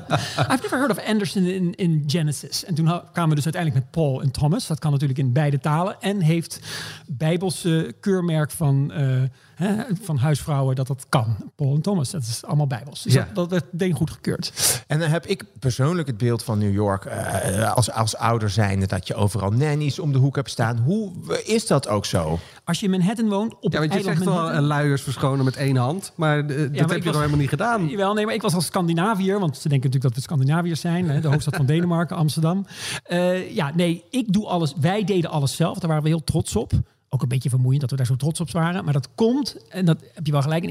I've 0.52 0.62
never 0.62 0.78
heard 0.78 0.92
of 0.92 1.06
Anderson 1.06 1.46
in, 1.46 1.76
in 1.76 2.04
Genesis. 2.08 2.66
En 2.66 2.76
toen 2.76 2.86
kwamen 2.86 3.30
we 3.30 3.36
dus 3.36 3.44
uiteindelijk 3.44 3.84
met 3.84 3.92
Paul 3.92 4.22
en 4.22 4.32
Thomas. 4.32 4.68
Dat 4.68 4.80
kan 4.80 4.92
natuurlijk 4.92 5.20
in 5.20 5.34
beide 5.34 5.60
talen. 5.60 6.02
En 6.02 6.22
heeft 6.22 6.60
bijbelse 7.08 7.96
keurmerk 8.00 8.52
van, 8.52 8.92
eh, 8.92 9.22
hè, 9.58 9.76
van 10.02 10.18
huisvrouwen 10.18 10.76
dat 10.76 10.88
dat 10.88 11.06
kan. 11.10 11.36
Paul 11.56 11.76
en 11.76 11.82
Thomas, 11.82 12.12
dat 12.12 12.22
is 12.22 12.46
allemaal 12.46 12.68
bijbels. 12.68 13.02
Dus 13.04 13.14
Ja. 13.14 13.28
dat, 13.34 13.50
dat 13.50 13.66
werd 13.72 13.94
goed 13.96 14.12
gekeurd. 14.12 14.52
En 14.88 15.00
dan 15.00 15.10
heb 15.10 15.26
ik 15.26 15.44
persoonlijk 15.60 16.08
het 16.08 16.18
beeld 16.18 16.44
van 16.44 16.58
New 16.58 16.74
York 16.74 17.06
eh, 17.06 17.74
als, 17.74 17.92
als 17.92 18.16
ouder 18.16 18.50
zijnde... 18.50 18.88
dat 18.88 19.08
je 19.08 19.16
overal 19.16 19.50
nannies 19.52 20.00
om 20.00 20.12
de 20.12 20.18
hoek 20.18 20.36
hebt 20.36 20.50
staan. 20.50 20.78
Hoe 20.78 21.12
is 21.46 21.68
dat 21.68 21.88
ook 21.88 22.06
zo? 22.06 22.40
Als 22.64 22.80
je 22.80 22.86
in 22.86 22.92
Manhattan 22.92 23.30
woont, 23.30 23.56
op 23.60 23.74
Ja, 23.74 23.80
want 23.80 23.94
je 23.94 24.02
zegt 24.02 24.24
wel 24.24 24.34
Manhattan... 24.34 24.62
eh, 24.62 24.68
luiers 24.68 25.02
verschonen 25.02 25.46
met 25.46 25.56
één 25.56 25.76
hand. 25.76 26.12
Maar 26.16 26.48
dat 26.48 26.58
maar 26.58 26.68
heb 26.90 27.04
je 27.04 27.04
nog 27.04 27.16
helemaal 27.16 27.38
niet 27.40 27.50
gedaan. 27.50 27.88
Jawel, 27.88 28.14
nee, 28.14 28.26
maar 28.26 28.34
ik 28.34 28.42
was 28.42 28.54
als 28.54 28.66
Scandinaviër, 28.66 29.40
want 29.40 29.58
ze 29.58 29.70
denken 29.70 29.90
natuurlijk 29.90 30.04
dat 30.04 30.14
we 30.16 30.22
Scandinaviërs 30.22 30.80
zijn. 30.82 31.10
Hè, 31.10 31.20
de 31.22 31.28
hoofdstad 31.28 31.56
van 31.56 31.66
Denemarken, 31.76 32.16
Amsterdam. 32.18 32.66
Eh, 33.04 33.52
ja, 33.56 33.72
nee, 33.76 34.04
ik 34.10 34.34
doe 34.34 34.46
alles. 34.48 34.74
Wij 34.80 35.04
deden 35.04 35.30
alles 35.30 35.56
zelf. 35.56 35.78
Daar 35.80 35.88
waren 35.90 36.04
we 36.04 36.10
heel 36.10 36.24
trots 36.24 36.56
op. 36.56 36.72
Ook 37.10 37.22
een 37.22 37.28
beetje 37.28 37.50
vermoeiend 37.50 37.82
dat 37.82 37.90
we 37.90 37.98
daar 37.98 38.06
zo 38.06 38.16
trots 38.16 38.40
op 38.40 38.52
waren. 38.52 38.84
Maar 38.84 38.94
dat 38.94 39.10
komt, 39.16 39.68
en 39.70 39.86
dat 39.86 40.04
heb 40.14 40.26
je 40.26 40.32
wel 40.32 40.42
gelijk 40.42 40.64
in 40.64 40.70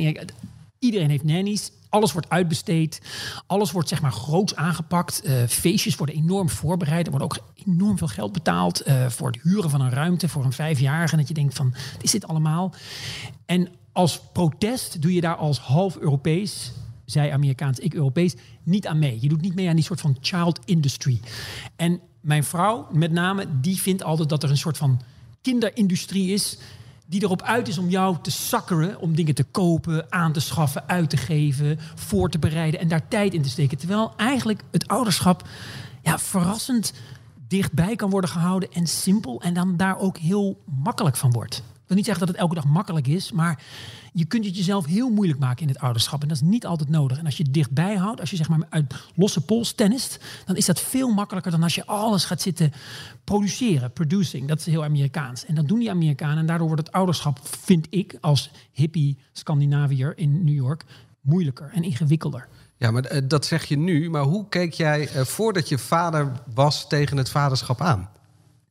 Iedereen 0.79 1.11
heeft 1.11 1.25
nannies. 1.25 1.71
Alles 1.89 2.13
wordt 2.13 2.31
uitbesteed. 2.31 3.01
Alles 3.47 3.71
wordt 3.71 3.89
zeg 3.89 4.03
maar 4.03 4.13
groots 4.13 4.55
aangepakt. 4.55 5.23
Eh, 5.23 5.35
feestjes 5.49 5.97
worden 5.97 6.17
enorm 6.17 6.49
voorbereid. 6.49 7.07
Er 7.07 7.13
wordt 7.13 7.25
ook 7.25 7.39
enorm 7.67 7.99
veel 7.99 8.07
geld 8.07 8.33
betaald 8.33 8.81
eh, 8.81 9.09
voor 9.09 9.27
het 9.27 9.43
huren 9.43 9.71
van 9.71 9.81
een 9.81 9.91
ruimte 9.91 10.29
voor 10.29 10.45
een 10.45 10.53
vijfjarige. 10.53 11.17
Dat 11.17 11.29
je 11.29 11.35
denkt 11.35 11.55
van, 11.55 11.71
wat 11.93 12.03
is 12.03 12.11
dit 12.11 12.27
allemaal? 12.27 12.75
En 13.47 13.69
als 13.93 14.21
protest 14.33 15.03
doe 15.03 15.15
je 15.15 15.21
daar 15.21 15.37
als 15.37 15.59
half 15.59 15.97
Europees, 15.97 16.73
zij 17.05 17.33
Amerikaans, 17.33 17.79
ik 17.79 17.95
Europees, 17.95 18.35
niet 18.63 18.87
aan 18.87 18.99
mee. 18.99 19.19
Je 19.21 19.29
doet 19.29 19.41
niet 19.41 19.55
mee 19.55 19.69
aan 19.69 19.77
die 19.77 19.85
soort 19.85 20.01
van 20.01 20.17
child 20.21 20.61
industry. 20.65 21.21
En 21.77 22.01
mijn 22.21 22.45
vrouw, 22.45 22.89
met 22.93 23.13
name, 23.13 23.47
die 23.61 23.81
vindt 23.81 24.03
altijd 24.03 24.29
dat 24.29 24.43
er 24.43 24.51
een 24.51 24.57
soort 24.57 24.77
van 24.77 25.01
kinderindustrie 25.47 26.33
is 26.33 26.59
die 27.07 27.23
erop 27.23 27.43
uit 27.43 27.69
is 27.69 27.79
om 27.79 27.89
jou 27.89 28.17
te 28.23 28.31
sakkeren, 28.31 29.01
om 29.01 29.15
dingen 29.15 29.35
te 29.35 29.45
kopen, 29.45 30.13
aan 30.13 30.33
te 30.33 30.41
schaffen, 30.41 30.89
uit 30.89 31.11
te 31.11 31.17
geven, 31.17 31.79
voor 31.95 32.31
te 32.31 32.39
bereiden 32.39 32.81
en 32.81 32.89
daar 32.89 33.09
tijd 33.09 33.35
in 33.35 33.43
te 33.43 33.49
steken. 33.49 33.79
Terwijl 33.79 34.13
eigenlijk 34.17 34.63
het 34.71 34.89
ouderschap 34.89 35.49
ja, 36.03 36.19
verrassend 36.19 36.93
dichtbij 37.49 37.97
kan 37.97 38.11
worden 38.11 38.31
gehouden 38.31 38.73
en 38.73 38.87
simpel 38.87 39.41
en 39.41 39.55
dan 39.55 39.77
daar 39.77 39.99
ook 39.99 40.19
heel 40.19 40.63
makkelijk 40.83 41.17
van 41.17 41.33
wordt. 41.33 41.57
Ik 41.57 41.87
wil 41.87 41.97
niet 41.97 42.07
zeggen 42.07 42.27
dat 42.27 42.35
het 42.35 42.43
elke 42.43 42.55
dag 42.55 42.65
makkelijk 42.65 43.07
is, 43.07 43.33
maar 43.33 43.63
je 44.17 44.25
kunt 44.25 44.45
het 44.45 44.57
jezelf 44.57 44.87
heel 44.87 45.11
moeilijk 45.11 45.39
maken 45.39 45.63
in 45.63 45.69
het 45.69 45.79
ouderschap. 45.79 46.23
En 46.23 46.29
dat 46.29 46.37
is 46.37 46.43
niet 46.43 46.67
altijd 46.67 46.89
nodig. 46.89 47.19
En 47.19 47.25
als 47.25 47.37
je 47.37 47.43
het 47.43 47.55
dichtbij 47.55 47.97
houdt, 47.97 48.21
als 48.21 48.31
je 48.31 48.37
zeg 48.37 48.49
maar 48.49 48.67
uit 48.69 48.95
losse 49.15 49.41
pols 49.41 49.73
tennist, 49.73 50.19
dan 50.45 50.57
is 50.57 50.67
dat 50.67 50.81
veel 50.81 51.09
makkelijker 51.09 51.51
dan 51.51 51.63
als 51.63 51.75
je 51.75 51.87
alles 51.87 52.25
gaat 52.25 52.43
zitten 52.43 52.73
produceren. 53.25 53.93
Producing, 53.93 54.49
dat 54.49 54.59
is 54.59 54.67
heel 54.67 54.85
Amerikaans. 54.85 55.45
En 55.45 55.55
dat 55.55 55.69
doen 55.69 55.79
die 55.79 55.91
Amerikanen. 55.91 56.39
En 56.39 56.47
daardoor 56.47 56.67
wordt 56.67 56.87
het 56.87 56.95
ouderschap, 56.95 57.39
vind 57.43 57.87
ik, 57.91 58.17
als 58.21 58.51
hippie 58.73 59.19
Scandinaviër 59.33 60.19
in 60.19 60.45
New 60.45 60.55
York, 60.55 60.85
moeilijker 61.21 61.71
en 61.75 61.83
ingewikkelder. 61.83 62.49
Ja, 62.77 62.91
maar 62.91 63.05
eh, 63.05 63.23
dat 63.25 63.47
zeg 63.47 63.65
je 63.65 63.77
nu. 63.77 64.11
Maar 64.11 64.23
hoe 64.23 64.49
keek 64.49 64.73
jij 64.73 65.01
uh, 65.15 65.23
voordat 65.23 65.69
je 65.69 65.79
vader 65.79 66.33
was 66.55 66.89
tegen 66.89 67.17
het 67.17 67.29
vaderschap 67.29 67.81
aan? 67.81 68.09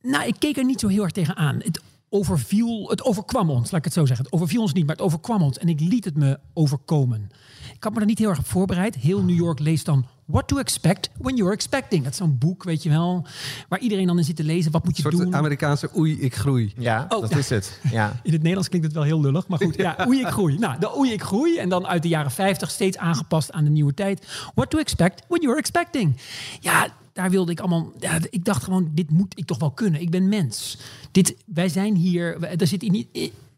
Nou, 0.02 0.26
ik 0.26 0.34
keek 0.38 0.56
er 0.56 0.64
niet 0.64 0.80
zo 0.80 0.88
heel 0.88 1.02
erg 1.02 1.12
tegen 1.12 1.36
aan. 1.36 1.60
Het 1.64 1.80
overviel, 2.16 2.88
het 2.88 3.02
overkwam 3.04 3.50
ons, 3.50 3.70
laat 3.70 3.78
ik 3.78 3.84
het 3.84 3.92
zo 3.92 4.06
zeggen. 4.06 4.24
Het 4.24 4.34
overviel 4.34 4.60
ons 4.60 4.72
niet, 4.72 4.86
maar 4.86 4.96
het 4.96 5.04
overkwam 5.04 5.42
ons. 5.42 5.58
En 5.58 5.68
ik 5.68 5.80
liet 5.80 6.04
het 6.04 6.16
me 6.16 6.38
overkomen. 6.54 7.30
Ik 7.74 7.84
had 7.84 7.94
me 7.94 8.00
er 8.00 8.06
niet 8.06 8.18
heel 8.18 8.28
erg 8.28 8.38
op 8.38 8.46
voorbereid. 8.46 8.94
Heel 8.94 9.22
New 9.22 9.36
York 9.36 9.58
leest 9.58 9.84
dan 9.84 10.06
What 10.24 10.48
to 10.48 10.58
Expect 10.58 11.10
When 11.18 11.36
You're 11.36 11.52
Expecting. 11.54 12.02
Dat 12.02 12.12
is 12.12 12.18
zo'n 12.18 12.38
boek, 12.38 12.64
weet 12.64 12.82
je 12.82 12.88
wel, 12.88 13.26
waar 13.68 13.78
iedereen 13.78 14.06
dan 14.06 14.18
in 14.18 14.24
zit 14.24 14.36
te 14.36 14.44
lezen. 14.44 14.72
Wat 14.72 14.84
moet 14.84 14.96
je 14.96 15.04
een 15.04 15.10
soort 15.12 15.24
doen? 15.24 15.34
Amerikaanse 15.36 15.90
oei, 15.96 16.20
ik 16.20 16.34
groei. 16.36 16.72
Ja, 16.78 17.06
Oh, 17.08 17.20
dat 17.20 17.30
ja. 17.30 17.36
is 17.36 17.48
het. 17.50 17.80
Ja. 17.90 18.06
In 18.22 18.30
het 18.32 18.40
Nederlands 18.40 18.68
klinkt 18.68 18.86
het 18.86 18.96
wel 18.96 19.04
heel 19.04 19.20
lullig, 19.20 19.48
maar 19.48 19.58
goed. 19.58 19.74
Ja, 19.86 19.96
oei, 20.06 20.20
ik 20.20 20.26
groei. 20.26 20.58
Nou, 20.58 20.78
de 20.80 20.96
oei, 20.96 21.12
ik 21.12 21.22
groei. 21.22 21.58
En 21.58 21.68
dan 21.68 21.86
uit 21.86 22.02
de 22.02 22.08
jaren 22.08 22.30
50 22.30 22.70
steeds 22.70 22.96
aangepast 22.98 23.52
aan 23.52 23.64
de 23.64 23.70
nieuwe 23.70 23.94
tijd. 23.94 24.26
What 24.54 24.70
to 24.70 24.78
expect 24.78 25.24
when 25.28 25.40
you're 25.42 25.58
expecting. 25.58 26.16
Ja, 26.60 26.88
daar 27.16 27.30
wilde 27.30 27.52
ik 27.52 27.60
allemaal... 27.60 27.92
Ja, 27.98 28.18
ik 28.30 28.44
dacht 28.44 28.64
gewoon, 28.64 28.90
dit 28.92 29.10
moet 29.10 29.38
ik 29.38 29.46
toch 29.46 29.58
wel 29.58 29.70
kunnen. 29.70 30.00
Ik 30.00 30.10
ben 30.10 30.28
mens. 30.28 30.78
Dit, 31.10 31.36
wij 31.46 31.68
zijn 31.68 31.94
hier... 31.94 32.42
Er 32.60 32.66
zit 32.66 32.82
in, 32.82 33.08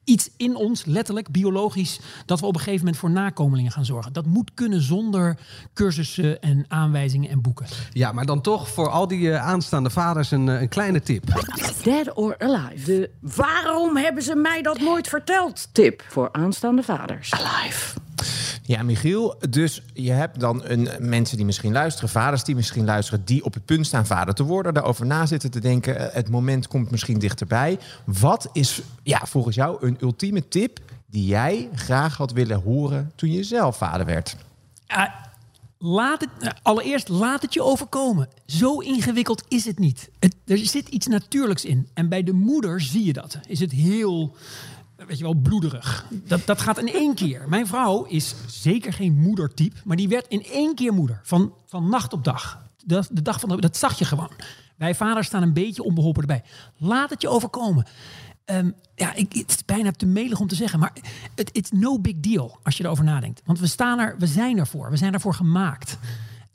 iets 0.04 0.30
in 0.36 0.56
ons, 0.56 0.84
letterlijk, 0.84 1.30
biologisch... 1.30 2.00
dat 2.26 2.40
we 2.40 2.46
op 2.46 2.54
een 2.54 2.60
gegeven 2.60 2.84
moment 2.84 2.96
voor 2.96 3.10
nakomelingen 3.10 3.72
gaan 3.72 3.84
zorgen. 3.84 4.12
Dat 4.12 4.26
moet 4.26 4.50
kunnen 4.54 4.82
zonder 4.82 5.38
cursussen 5.74 6.42
en 6.42 6.64
aanwijzingen 6.68 7.30
en 7.30 7.40
boeken. 7.40 7.66
Ja, 7.92 8.12
maar 8.12 8.26
dan 8.26 8.40
toch 8.40 8.68
voor 8.68 8.88
al 8.88 9.08
die 9.08 9.20
uh, 9.20 9.46
aanstaande 9.46 9.90
vaders 9.90 10.30
een, 10.30 10.46
uh, 10.46 10.60
een 10.60 10.68
kleine 10.68 11.00
tip. 11.00 11.24
Dead 11.82 12.14
or 12.14 12.38
Alive. 12.38 12.84
De 12.84 13.10
waarom 13.20 13.96
hebben 13.96 14.22
ze 14.22 14.34
mij 14.34 14.62
dat 14.62 14.80
nooit 14.80 15.08
verteld? 15.08 15.68
Tip 15.72 16.04
voor 16.08 16.32
aanstaande 16.32 16.82
vaders. 16.82 17.32
Alive. 17.32 18.06
Ja, 18.62 18.82
Michiel. 18.82 19.36
Dus 19.50 19.82
je 19.94 20.10
hebt 20.10 20.40
dan 20.40 20.62
een, 20.64 20.88
mensen 20.98 21.36
die 21.36 21.46
misschien 21.46 21.72
luisteren, 21.72 22.08
vaders 22.08 22.44
die 22.44 22.54
misschien 22.54 22.84
luisteren, 22.84 23.24
die 23.24 23.44
op 23.44 23.54
het 23.54 23.64
punt 23.64 23.86
staan 23.86 24.06
vader 24.06 24.34
te 24.34 24.42
worden, 24.42 24.74
daarover 24.74 25.06
na 25.06 25.26
zitten 25.26 25.50
te 25.50 25.60
denken. 25.60 25.98
eh, 25.98 26.14
Het 26.14 26.30
moment 26.30 26.68
komt 26.68 26.90
misschien 26.90 27.18
dichterbij. 27.18 27.78
Wat 28.04 28.48
is 28.52 28.80
ja, 29.02 29.20
volgens 29.24 29.54
jou 29.56 29.86
een 29.86 29.96
ultieme 30.00 30.48
tip 30.48 30.78
die 31.06 31.26
jij 31.26 31.68
graag 31.74 32.16
had 32.16 32.32
willen 32.32 32.60
horen 32.62 33.12
toen 33.14 33.32
je 33.32 33.42
zelf 33.42 33.76
vader 33.76 34.06
werd? 34.06 34.36
Uh, 34.90 35.04
laat 35.78 36.20
het, 36.20 36.30
uh, 36.40 36.50
allereerst, 36.62 37.08
laat 37.08 37.42
het 37.42 37.54
je 37.54 37.62
overkomen. 37.62 38.28
Zo 38.46 38.78
ingewikkeld 38.78 39.44
is 39.48 39.64
het 39.64 39.78
niet. 39.78 40.10
Er 40.46 40.58
zit 40.58 40.88
iets 40.88 41.06
natuurlijks 41.06 41.64
in. 41.64 41.88
En 41.94 42.08
bij 42.08 42.22
de 42.22 42.32
moeder 42.32 42.80
zie 42.80 43.04
je 43.04 43.12
dat. 43.12 43.38
Is 43.46 43.60
het 43.60 43.72
heel 43.72 44.34
weet 45.06 45.18
je 45.18 45.24
wel, 45.24 45.34
bloederig. 45.34 46.06
Dat, 46.10 46.46
dat 46.46 46.60
gaat 46.60 46.78
in 46.78 46.92
één 46.92 47.14
keer. 47.14 47.48
Mijn 47.48 47.66
vrouw 47.66 48.04
is 48.04 48.34
zeker 48.46 48.92
geen 48.92 49.14
moedertype, 49.14 49.76
maar 49.84 49.96
die 49.96 50.08
werd 50.08 50.26
in 50.28 50.44
één 50.44 50.74
keer 50.74 50.92
moeder. 50.92 51.20
Van, 51.22 51.52
van 51.66 51.88
nacht 51.88 52.12
op 52.12 52.24
dag. 52.24 52.66
De, 52.84 53.02
de 53.10 53.22
dag 53.22 53.40
van 53.40 53.60
dat 53.60 53.76
zag 53.76 53.98
je 53.98 54.04
gewoon. 54.04 54.30
Wij 54.76 54.94
vaders 54.94 55.26
staan 55.26 55.42
een 55.42 55.52
beetje 55.52 55.82
onbeholpen 55.82 56.20
erbij. 56.20 56.42
Laat 56.76 57.10
het 57.10 57.22
je 57.22 57.28
overkomen. 57.28 57.86
Um, 58.50 58.74
ja, 58.94 59.14
ik, 59.14 59.32
het 59.32 59.50
is 59.50 59.64
bijna 59.64 59.90
te 59.90 60.06
melig 60.06 60.40
om 60.40 60.46
te 60.46 60.54
zeggen, 60.54 60.78
maar 60.78 60.92
het 61.34 61.50
is 61.52 61.70
no 61.70 61.98
big 61.98 62.14
deal 62.16 62.58
als 62.62 62.76
je 62.76 62.84
erover 62.84 63.04
nadenkt. 63.04 63.42
Want 63.44 63.60
we 63.60 63.66
staan 63.66 63.98
er, 63.98 64.14
we 64.18 64.26
zijn 64.26 64.58
ervoor. 64.58 64.90
We 64.90 64.96
zijn 64.96 65.12
ervoor 65.12 65.34
gemaakt. 65.34 65.98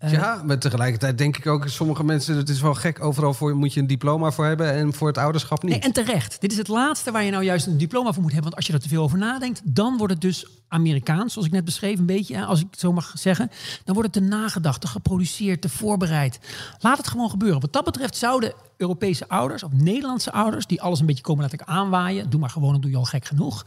Uh, 0.04 0.12
ja, 0.12 0.42
maar 0.46 0.60
tegelijkertijd 0.60 1.18
denk 1.18 1.38
ik 1.38 1.48
ook, 1.48 1.68
sommige 1.68 2.04
mensen, 2.04 2.38
het 2.38 2.50
is 2.50 2.62
wel 2.62 2.74
gek, 2.74 3.04
overal 3.04 3.34
voor 3.34 3.56
moet 3.56 3.74
je 3.74 3.80
een 3.80 3.88
diploma 3.88 4.32
voor 4.32 4.46
hebben 4.46 4.74
en 4.74 4.94
voor 4.94 5.08
het 5.08 5.18
ouderschap 5.18 5.64
niet. 5.64 5.72
Nee, 5.72 5.82
en 5.82 5.92
terecht. 5.92 6.42
Dit 6.42 6.52
is 6.52 6.58
het 6.58 6.68
laatste 6.68 7.12
waar 7.12 7.24
je 7.24 7.32
nou 7.32 7.44
juist 7.44 7.68
een 7.68 7.78
diploma 7.78 8.14
voor 8.14 8.22
moet 8.22 8.32
hebben. 8.32 8.52
Want 8.52 8.56
als 8.56 8.68
je 8.68 8.74
er 8.74 8.80
te 8.80 8.90
veel 8.90 9.04
over 9.04 9.18
nadenkt, 9.18 9.62
dan 9.64 9.98
wordt 9.98 10.14
het 10.14 10.22
dus 10.22 10.48
Amerikaans, 10.68 11.34
zoals 11.34 11.48
ik 11.48 11.54
net 11.54 11.66
beschreef, 11.66 12.00
een 12.00 12.06
beetje, 12.06 12.46
als 12.46 12.60
ik 12.60 12.68
het 12.72 12.80
zo 12.80 12.94
mag 12.94 13.12
zeggen. 13.16 13.52
Dan 13.84 13.96
wordt 13.96 14.16
het 14.16 14.24
te 14.24 14.30
nagedacht, 14.30 14.82
te 14.82 14.88
geproduceerd, 14.88 15.62
te 15.62 15.70
voorbereid. 15.70 16.40
Laat 16.80 16.98
het 16.98 17.08
gewoon 17.08 17.30
gebeuren. 17.30 17.62
Wat 17.62 17.74
dat 17.74 17.84
betreft 17.84 18.18
zouden 18.18 18.54
Europese 18.78 19.28
ouders 19.28 19.64
of 19.64 19.72
Nederlandse 19.72 20.32
ouders, 20.32 20.66
die 20.66 20.82
alles 20.82 21.00
een 21.00 21.06
beetje 21.06 21.24
komen 21.24 21.44
laten 21.44 21.68
aanwaaien, 21.68 22.30
doe 22.30 22.40
maar 22.40 22.50
gewoon, 22.50 22.72
dan 22.72 22.82
doe 22.82 22.92
je 22.92 22.98
al 22.98 23.04
gek 23.04 23.26
genoeg. 23.26 23.66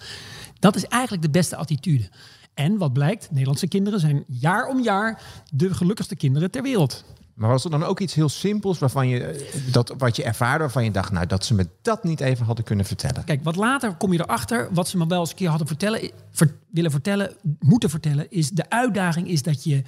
Dat 0.58 0.76
is 0.76 0.86
eigenlijk 0.86 1.22
de 1.22 1.30
beste 1.30 1.56
attitude. 1.56 2.08
En 2.56 2.78
wat 2.78 2.92
blijkt, 2.92 3.30
Nederlandse 3.30 3.68
kinderen 3.68 4.00
zijn 4.00 4.24
jaar 4.26 4.68
om 4.68 4.80
jaar 4.80 5.22
de 5.52 5.74
gelukkigste 5.74 6.16
kinderen 6.16 6.50
ter 6.50 6.62
wereld. 6.62 7.04
Maar 7.34 7.50
was 7.50 7.64
er 7.64 7.70
dan 7.70 7.84
ook 7.84 8.00
iets 8.00 8.14
heel 8.14 8.28
simpels 8.28 8.78
waarvan 8.78 9.08
je 9.08 9.48
dat 9.70 9.94
wat 9.98 10.16
je 10.16 10.22
ervaarde, 10.22 10.58
waarvan 10.58 10.84
je 10.84 10.90
dacht, 10.90 11.12
nou 11.12 11.26
dat 11.26 11.44
ze 11.44 11.54
me 11.54 11.68
dat 11.82 12.04
niet 12.04 12.20
even 12.20 12.46
hadden 12.46 12.64
kunnen 12.64 12.84
vertellen? 12.84 13.24
Kijk, 13.24 13.44
wat 13.44 13.56
later 13.56 13.94
kom 13.94 14.12
je 14.12 14.20
erachter, 14.20 14.68
wat 14.72 14.88
ze 14.88 14.96
me 14.96 15.06
wel 15.06 15.20
eens 15.20 15.30
een 15.30 15.36
keer 15.36 15.48
hadden 15.48 15.66
vertellen, 15.66 16.10
ver, 16.30 16.56
willen 16.70 16.90
vertellen, 16.90 17.34
moeten 17.58 17.90
vertellen, 17.90 18.30
is 18.30 18.50
de 18.50 18.70
uitdaging 18.70 19.28
is 19.28 19.42
dat 19.42 19.64
je 19.64 19.82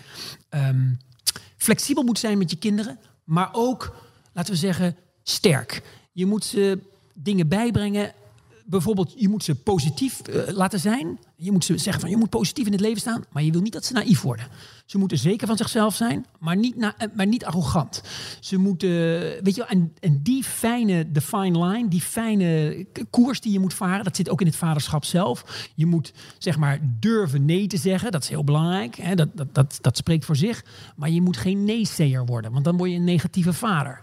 um, 0.50 0.98
flexibel 1.56 2.02
moet 2.02 2.18
zijn 2.18 2.38
met 2.38 2.50
je 2.50 2.56
kinderen, 2.56 2.98
maar 3.24 3.48
ook, 3.52 3.96
laten 4.32 4.52
we 4.52 4.58
zeggen, 4.58 4.96
sterk. 5.22 5.82
Je 6.12 6.26
moet 6.26 6.44
ze 6.44 6.78
dingen 7.14 7.48
bijbrengen. 7.48 8.12
Bijvoorbeeld, 8.70 9.14
je 9.16 9.28
moet 9.28 9.44
ze 9.44 9.54
positief 9.54 10.20
uh, 10.28 10.42
laten 10.48 10.80
zijn. 10.80 11.18
Je 11.36 11.52
moet 11.52 11.64
ze 11.64 11.78
zeggen 11.78 12.00
van 12.00 12.10
je 12.10 12.16
moet 12.16 12.30
positief 12.30 12.66
in 12.66 12.72
het 12.72 12.80
leven 12.80 13.00
staan, 13.00 13.24
maar 13.32 13.42
je 13.42 13.52
wil 13.52 13.60
niet 13.60 13.72
dat 13.72 13.84
ze 13.84 13.92
naïef 13.92 14.22
worden. 14.22 14.46
Ze 14.86 14.98
moeten 14.98 15.18
zeker 15.18 15.46
van 15.46 15.56
zichzelf 15.56 15.94
zijn, 15.94 16.26
maar 16.38 16.56
niet, 16.56 16.76
na, 16.76 16.94
maar 17.14 17.26
niet 17.26 17.44
arrogant. 17.44 18.02
Ze 18.40 18.56
moeten, 18.56 18.88
weet 19.42 19.54
je 19.54 19.64
en, 20.00 20.22
die 20.22 20.44
fijne, 20.44 21.12
de 21.12 21.20
fine 21.20 21.66
line, 21.66 21.88
die 21.88 22.00
fijne 22.00 22.86
koers 23.10 23.40
die 23.40 23.52
je 23.52 23.60
moet 23.60 23.74
varen, 23.74 24.04
dat 24.04 24.16
zit 24.16 24.28
ook 24.28 24.40
in 24.40 24.46
het 24.46 24.56
vaderschap 24.56 25.04
zelf. 25.04 25.68
Je 25.74 25.86
moet 25.86 26.12
zeg 26.38 26.58
maar 26.58 26.78
durven 27.00 27.44
nee 27.44 27.66
te 27.66 27.76
zeggen, 27.76 28.12
dat 28.12 28.22
is 28.22 28.28
heel 28.28 28.44
belangrijk. 28.44 28.96
Hè? 28.96 29.14
Dat, 29.14 29.28
dat, 29.34 29.54
dat, 29.54 29.78
dat 29.80 29.96
spreekt 29.96 30.24
voor 30.24 30.36
zich. 30.36 30.64
Maar 30.96 31.10
je 31.10 31.22
moet 31.22 31.36
geen 31.36 31.64
nee-sayer 31.64 32.26
worden, 32.26 32.52
want 32.52 32.64
dan 32.64 32.76
word 32.76 32.90
je 32.90 32.96
een 32.96 33.04
negatieve 33.04 33.52
vader. 33.52 34.00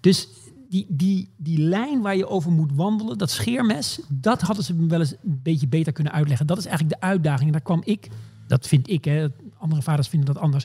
Dus 0.00 0.28
die, 0.68 0.86
die, 0.88 1.28
die 1.36 1.58
lijn 1.58 2.00
waar 2.02 2.16
je 2.16 2.28
over 2.28 2.50
moet 2.50 2.72
wandelen, 2.74 3.18
dat 3.18 3.30
scheermes, 3.30 4.00
dat 4.08 4.40
hadden 4.40 4.64
ze 4.64 4.74
me 4.74 4.86
wel 4.86 5.00
eens 5.00 5.12
een 5.24 5.40
beetje 5.42 5.68
beter 5.68 5.92
kunnen 5.92 6.12
uitleggen. 6.12 6.46
Dat 6.46 6.58
is 6.58 6.66
eigenlijk 6.66 7.00
de 7.00 7.06
uitdaging. 7.06 7.46
En 7.46 7.52
daar 7.52 7.60
kwam 7.60 7.82
ik, 7.84 8.08
dat 8.46 8.66
vind 8.66 8.90
ik, 8.90 9.04
hè, 9.04 9.26
andere 9.58 9.82
vaders 9.82 10.08
vinden 10.08 10.34
dat 10.34 10.42
anders. 10.42 10.64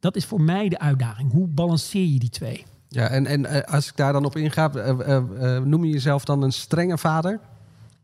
Dat 0.00 0.16
is 0.16 0.24
voor 0.24 0.40
mij 0.40 0.68
de 0.68 0.78
uitdaging. 0.78 1.32
Hoe 1.32 1.46
balanceer 1.46 2.06
je 2.06 2.18
die 2.18 2.30
twee? 2.30 2.64
Ja, 2.88 3.08
en, 3.08 3.26
en 3.26 3.40
uh, 3.40 3.60
als 3.60 3.88
ik 3.88 3.96
daar 3.96 4.12
dan 4.12 4.24
op 4.24 4.36
inga, 4.36 4.70
uh, 4.74 4.88
uh, 5.08 5.58
noem 5.58 5.84
je 5.84 5.92
jezelf 5.92 6.24
dan 6.24 6.42
een 6.42 6.52
strenge 6.52 6.98
vader? 6.98 7.40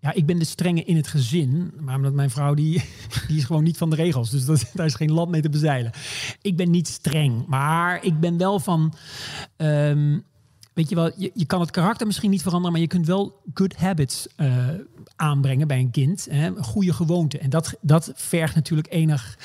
Ja, 0.00 0.12
ik 0.12 0.26
ben 0.26 0.38
de 0.38 0.44
strenge 0.44 0.84
in 0.84 0.96
het 0.96 1.06
gezin. 1.06 1.72
Maar 1.80 1.96
omdat 1.96 2.12
mijn 2.12 2.30
vrouw, 2.30 2.54
die, 2.54 2.84
die 3.28 3.36
is 3.36 3.44
gewoon 3.44 3.62
niet 3.62 3.76
van 3.76 3.90
de 3.90 3.96
regels. 3.96 4.30
Dus 4.30 4.44
dat, 4.44 4.70
daar 4.74 4.86
is 4.86 4.94
geen 4.94 5.12
land 5.12 5.30
mee 5.30 5.42
te 5.42 5.48
bezeilen. 5.48 5.92
Ik 6.42 6.56
ben 6.56 6.70
niet 6.70 6.88
streng. 6.88 7.46
Maar 7.46 8.04
ik 8.04 8.20
ben 8.20 8.38
wel 8.38 8.60
van... 8.60 8.94
Um, 9.56 10.24
weet 10.78 10.88
je 10.88 10.94
wel, 10.94 11.10
je, 11.16 11.30
je 11.34 11.44
kan 11.44 11.60
het 11.60 11.70
karakter 11.70 12.06
misschien 12.06 12.30
niet 12.30 12.42
veranderen, 12.42 12.72
maar 12.72 12.80
je 12.80 12.86
kunt 12.86 13.06
wel 13.06 13.42
good 13.54 13.76
habits 13.76 14.26
eh, 14.36 14.68
aanbrengen 15.16 15.68
bij 15.68 15.78
een 15.78 15.90
kind. 15.90 16.26
Hè? 16.30 16.50
Goede 16.56 16.92
gewoonte. 16.92 17.38
En 17.38 17.50
dat, 17.50 17.74
dat 17.80 18.12
vergt 18.14 18.54
natuurlijk 18.54 18.92
enig. 18.92 19.38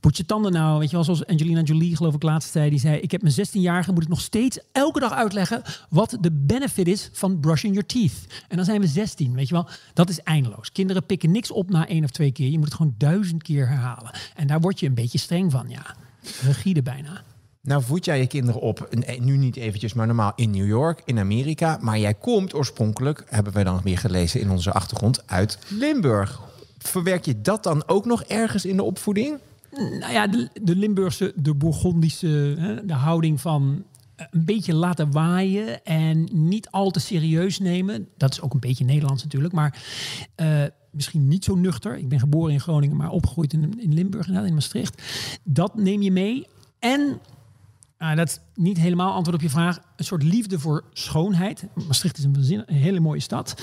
Poet 0.00 0.16
je 0.16 0.26
tanden 0.26 0.52
nou, 0.52 0.78
weet 0.78 0.90
je 0.90 0.96
wel, 0.96 1.04
zoals 1.04 1.26
Angelina 1.26 1.60
Jolie 1.60 1.96
geloof 1.96 2.14
ik 2.14 2.22
laatst 2.22 2.52
zei. 2.52 2.70
Die 2.70 2.78
zei, 2.78 2.96
ik 2.96 3.10
heb 3.10 3.22
mijn 3.22 3.34
16-jarige, 3.34 3.92
moet 3.92 4.02
ik 4.02 4.08
nog 4.08 4.20
steeds 4.20 4.58
elke 4.72 5.00
dag 5.00 5.12
uitleggen 5.12 5.62
wat 5.88 6.16
de 6.20 6.32
benefit 6.32 6.88
is 6.88 7.10
van 7.12 7.40
brushing 7.40 7.72
your 7.72 7.88
teeth. 7.88 8.44
En 8.48 8.56
dan 8.56 8.64
zijn 8.64 8.80
we 8.80 8.86
16, 8.86 9.34
weet 9.34 9.48
je 9.48 9.54
wel. 9.54 9.68
Dat 9.94 10.08
is 10.08 10.20
eindeloos. 10.20 10.72
Kinderen 10.72 11.06
pikken 11.06 11.30
niks 11.30 11.50
op 11.50 11.70
na 11.70 11.88
één 11.88 12.04
of 12.04 12.10
twee 12.10 12.32
keer. 12.32 12.50
Je 12.50 12.58
moet 12.58 12.66
het 12.66 12.74
gewoon 12.74 12.94
duizend 12.98 13.42
keer 13.42 13.68
herhalen. 13.68 14.10
En 14.34 14.46
daar 14.46 14.60
word 14.60 14.80
je 14.80 14.86
een 14.86 14.94
beetje 14.94 15.18
streng 15.18 15.52
van, 15.52 15.68
ja. 15.68 15.96
Rigide 16.42 16.82
bijna. 16.82 17.24
Nou 17.62 17.82
voed 17.82 18.04
jij 18.04 18.18
je 18.18 18.26
kinderen 18.26 18.60
op, 18.60 18.80
en 18.80 19.24
nu 19.24 19.36
niet 19.36 19.56
eventjes, 19.56 19.92
maar 19.92 20.06
normaal 20.06 20.32
in 20.36 20.50
New 20.50 20.66
York, 20.66 21.02
in 21.04 21.18
Amerika. 21.18 21.78
Maar 21.80 21.98
jij 21.98 22.14
komt 22.14 22.54
oorspronkelijk, 22.54 23.24
hebben 23.28 23.52
wij 23.52 23.64
dan 23.64 23.74
nog 23.74 23.84
meer 23.84 23.98
gelezen 23.98 24.40
in 24.40 24.50
onze 24.50 24.72
achtergrond, 24.72 25.26
uit 25.26 25.58
Limburg. 25.68 26.40
Verwerk 26.78 27.24
je 27.24 27.40
dat 27.40 27.62
dan 27.62 27.88
ook 27.88 28.04
nog 28.04 28.22
ergens 28.22 28.64
in 28.64 28.76
de 28.76 28.82
opvoeding? 28.82 29.38
Nou 29.70 30.12
ja, 30.12 30.26
de, 30.26 30.76
Limburgse, 30.76 31.32
de 31.36 31.54
Bourgondische, 31.54 32.82
de 32.84 32.92
houding 32.92 33.40
van 33.40 33.84
eh, 34.16 34.26
een 34.30 34.44
beetje 34.44 34.74
laten 34.74 35.12
waaien 35.12 35.84
en 35.84 36.28
niet 36.32 36.70
al 36.70 36.90
te 36.90 37.00
serieus 37.00 37.58
nemen. 37.58 38.08
Dat 38.16 38.30
is 38.30 38.40
ook 38.40 38.54
een 38.54 38.60
beetje 38.60 38.84
Nederlands 38.84 39.22
natuurlijk, 39.22 39.54
maar 39.54 39.82
eh, 40.34 40.62
misschien 40.90 41.28
niet 41.28 41.44
zo 41.44 41.54
nuchter. 41.54 41.96
Ik 41.96 42.08
ben 42.08 42.20
geboren 42.20 42.52
in 42.52 42.60
Groningen, 42.60 42.96
maar 42.96 43.10
opgegroeid 43.10 43.52
in, 43.52 43.80
in 43.80 43.94
Limburg, 43.94 44.28
in 44.28 44.54
Maastricht. 44.54 45.02
Dat 45.42 45.74
neem 45.74 46.02
je 46.02 46.12
mee. 46.12 46.46
En 46.78 47.20
ah, 48.02 48.16
dat 48.16 48.28
is 48.28 48.38
niet 48.54 48.78
helemaal 48.78 49.12
antwoord 49.12 49.36
op 49.36 49.42
je 49.42 49.50
vraag. 49.50 49.78
Een 49.96 50.04
soort 50.04 50.22
liefde 50.22 50.58
voor 50.58 50.84
schoonheid. 50.92 51.66
Maastricht 51.86 52.18
is 52.18 52.24
een, 52.24 52.62
hele 52.66 53.00
mooie 53.00 53.20
stad. 53.20 53.62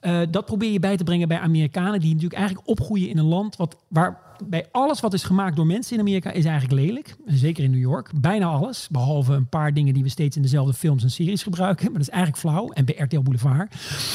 Eh, 0.00 0.20
dat 0.30 0.46
probeer 0.46 0.72
je 0.72 0.80
bij 0.80 0.96
te 0.96 1.04
brengen 1.04 1.28
bij 1.28 1.38
Amerikanen 1.38 2.00
die 2.00 2.08
natuurlijk 2.12 2.38
eigenlijk 2.40 2.68
opgroeien 2.68 3.08
in 3.08 3.18
een 3.18 3.24
land 3.24 3.56
wat, 3.56 3.76
waar 3.88 4.27
bij 4.46 4.66
alles 4.70 5.00
wat 5.00 5.14
is 5.14 5.22
gemaakt 5.22 5.56
door 5.56 5.66
mensen 5.66 5.94
in 5.94 6.00
Amerika 6.00 6.30
is 6.30 6.44
eigenlijk 6.44 6.80
lelijk. 6.80 7.16
Zeker 7.26 7.64
in 7.64 7.70
New 7.70 7.80
York. 7.80 8.10
Bijna 8.20 8.46
alles. 8.46 8.88
Behalve 8.90 9.32
een 9.32 9.48
paar 9.48 9.74
dingen 9.74 9.94
die 9.94 10.02
we 10.02 10.08
steeds 10.08 10.36
in 10.36 10.42
dezelfde 10.42 10.74
films 10.74 11.02
en 11.02 11.10
series 11.10 11.42
gebruiken. 11.42 11.84
Maar 11.84 11.92
dat 11.98 12.08
is 12.08 12.14
eigenlijk 12.14 12.42
flauw. 12.42 12.68
En 12.68 12.84
bij 12.84 12.94
RTL 12.98 13.20
Boulevard. 13.20 13.74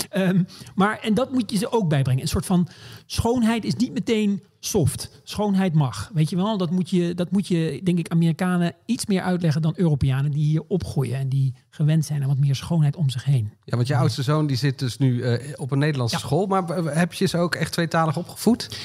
Ehm, 0.10 0.44
maar, 0.76 1.00
en 1.00 1.14
dat 1.14 1.32
moet 1.32 1.52
je 1.52 1.58
ze 1.58 1.72
ook 1.72 1.90
bijbrengen. 1.90 2.22
Een 2.22 2.28
soort 2.28 2.46
van 2.46 2.68
schoonheid 3.06 3.64
is 3.66 3.76
niet 3.76 3.94
meteen 3.94 4.42
soft. 4.60 5.22
Schoonheid 5.24 5.74
mag. 5.74 6.12
Weet 6.14 6.30
je 6.30 6.36
wel? 6.36 6.58
Dat 6.58 6.72
moet 6.72 6.90
je, 6.90 7.14
dat 7.14 7.32
moet 7.32 7.48
je 7.48 7.80
denk 7.84 7.98
ik, 8.00 8.10
Amerikanen 8.10 8.74
iets 8.86 9.06
meer 9.06 9.22
uitleggen 9.22 9.62
dan 9.62 9.74
Europeanen 9.76 10.32
die 10.32 10.44
hier 10.46 10.64
opgroeien. 10.68 11.18
En 11.18 11.30
die 11.30 11.54
gewend 11.70 12.06
zijn 12.06 12.22
aan 12.22 12.28
wat 12.28 12.38
meer 12.40 12.56
schoonheid 12.56 12.96
om 12.96 13.10
zich 13.10 13.24
heen. 13.24 13.52
Ja, 13.64 13.76
want 13.76 13.88
je 13.88 13.96
oudste 13.96 14.24
zoon 14.24 14.48
die 14.48 14.58
zit 14.58 14.80
dus 14.80 14.98
nu 14.98 15.22
eh, 15.22 15.54
op 15.56 15.72
een 15.72 15.80
Nederlandse 15.80 16.16
Ja. 16.16 16.22
school. 16.22 16.46
Maar 16.46 16.70
eh, 16.70 16.96
heb 16.96 17.14
je 17.14 17.26
ze 17.26 17.38
ook 17.38 17.56
echt 17.56 17.72
tweetalig 17.72 18.18
opgevoed? 18.18 18.78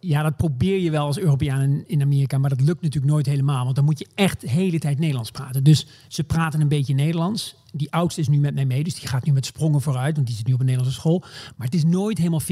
Ja, 0.00 0.22
dat 0.22 0.36
probeer 0.36 0.78
je 0.78 0.90
wel 0.90 1.06
als 1.06 1.18
Europeaan 1.18 1.84
in, 1.86 2.02
Amerika, 2.02 2.38
maar 2.38 2.50
dat 2.50 2.60
lukt 2.60 2.82
natuurlijk 2.82 3.12
nooit 3.12 3.26
helemaal. 3.26 3.64
Want 3.64 3.76
dan 3.76 3.84
moet 3.84 3.98
je 3.98 4.06
echt 4.14 4.40
de 4.40 4.50
hele 4.50 4.78
tijd 4.78 4.98
Nederlands 4.98 5.30
praten. 5.30 5.64
Dus 5.64 5.86
ze 6.08 6.24
praten 6.24 6.60
een 6.60 6.68
beetje 6.68 6.94
Nederlands. 6.94 7.54
Die 7.72 7.92
oudste 7.92 8.20
is 8.20 8.28
nu 8.28 8.38
met 8.38 8.54
mij 8.54 8.64
mee, 8.64 8.84
dus 8.84 8.94
die 8.94 9.08
gaat 9.08 9.24
nu 9.24 9.32
met 9.32 9.46
sprongen 9.46 9.80
vooruit, 9.80 10.14
want 10.14 10.26
die 10.26 10.36
zit 10.36 10.46
nu 10.46 10.52
op 10.52 10.60
een 10.60 10.66
Nederlandse 10.66 11.00
school. 11.00 11.18
Maar 11.56 11.66
het 11.66 11.74
is 11.74 11.84
nooit 11.84 12.18
helemaal 12.18 12.42
50-50, 12.42 12.44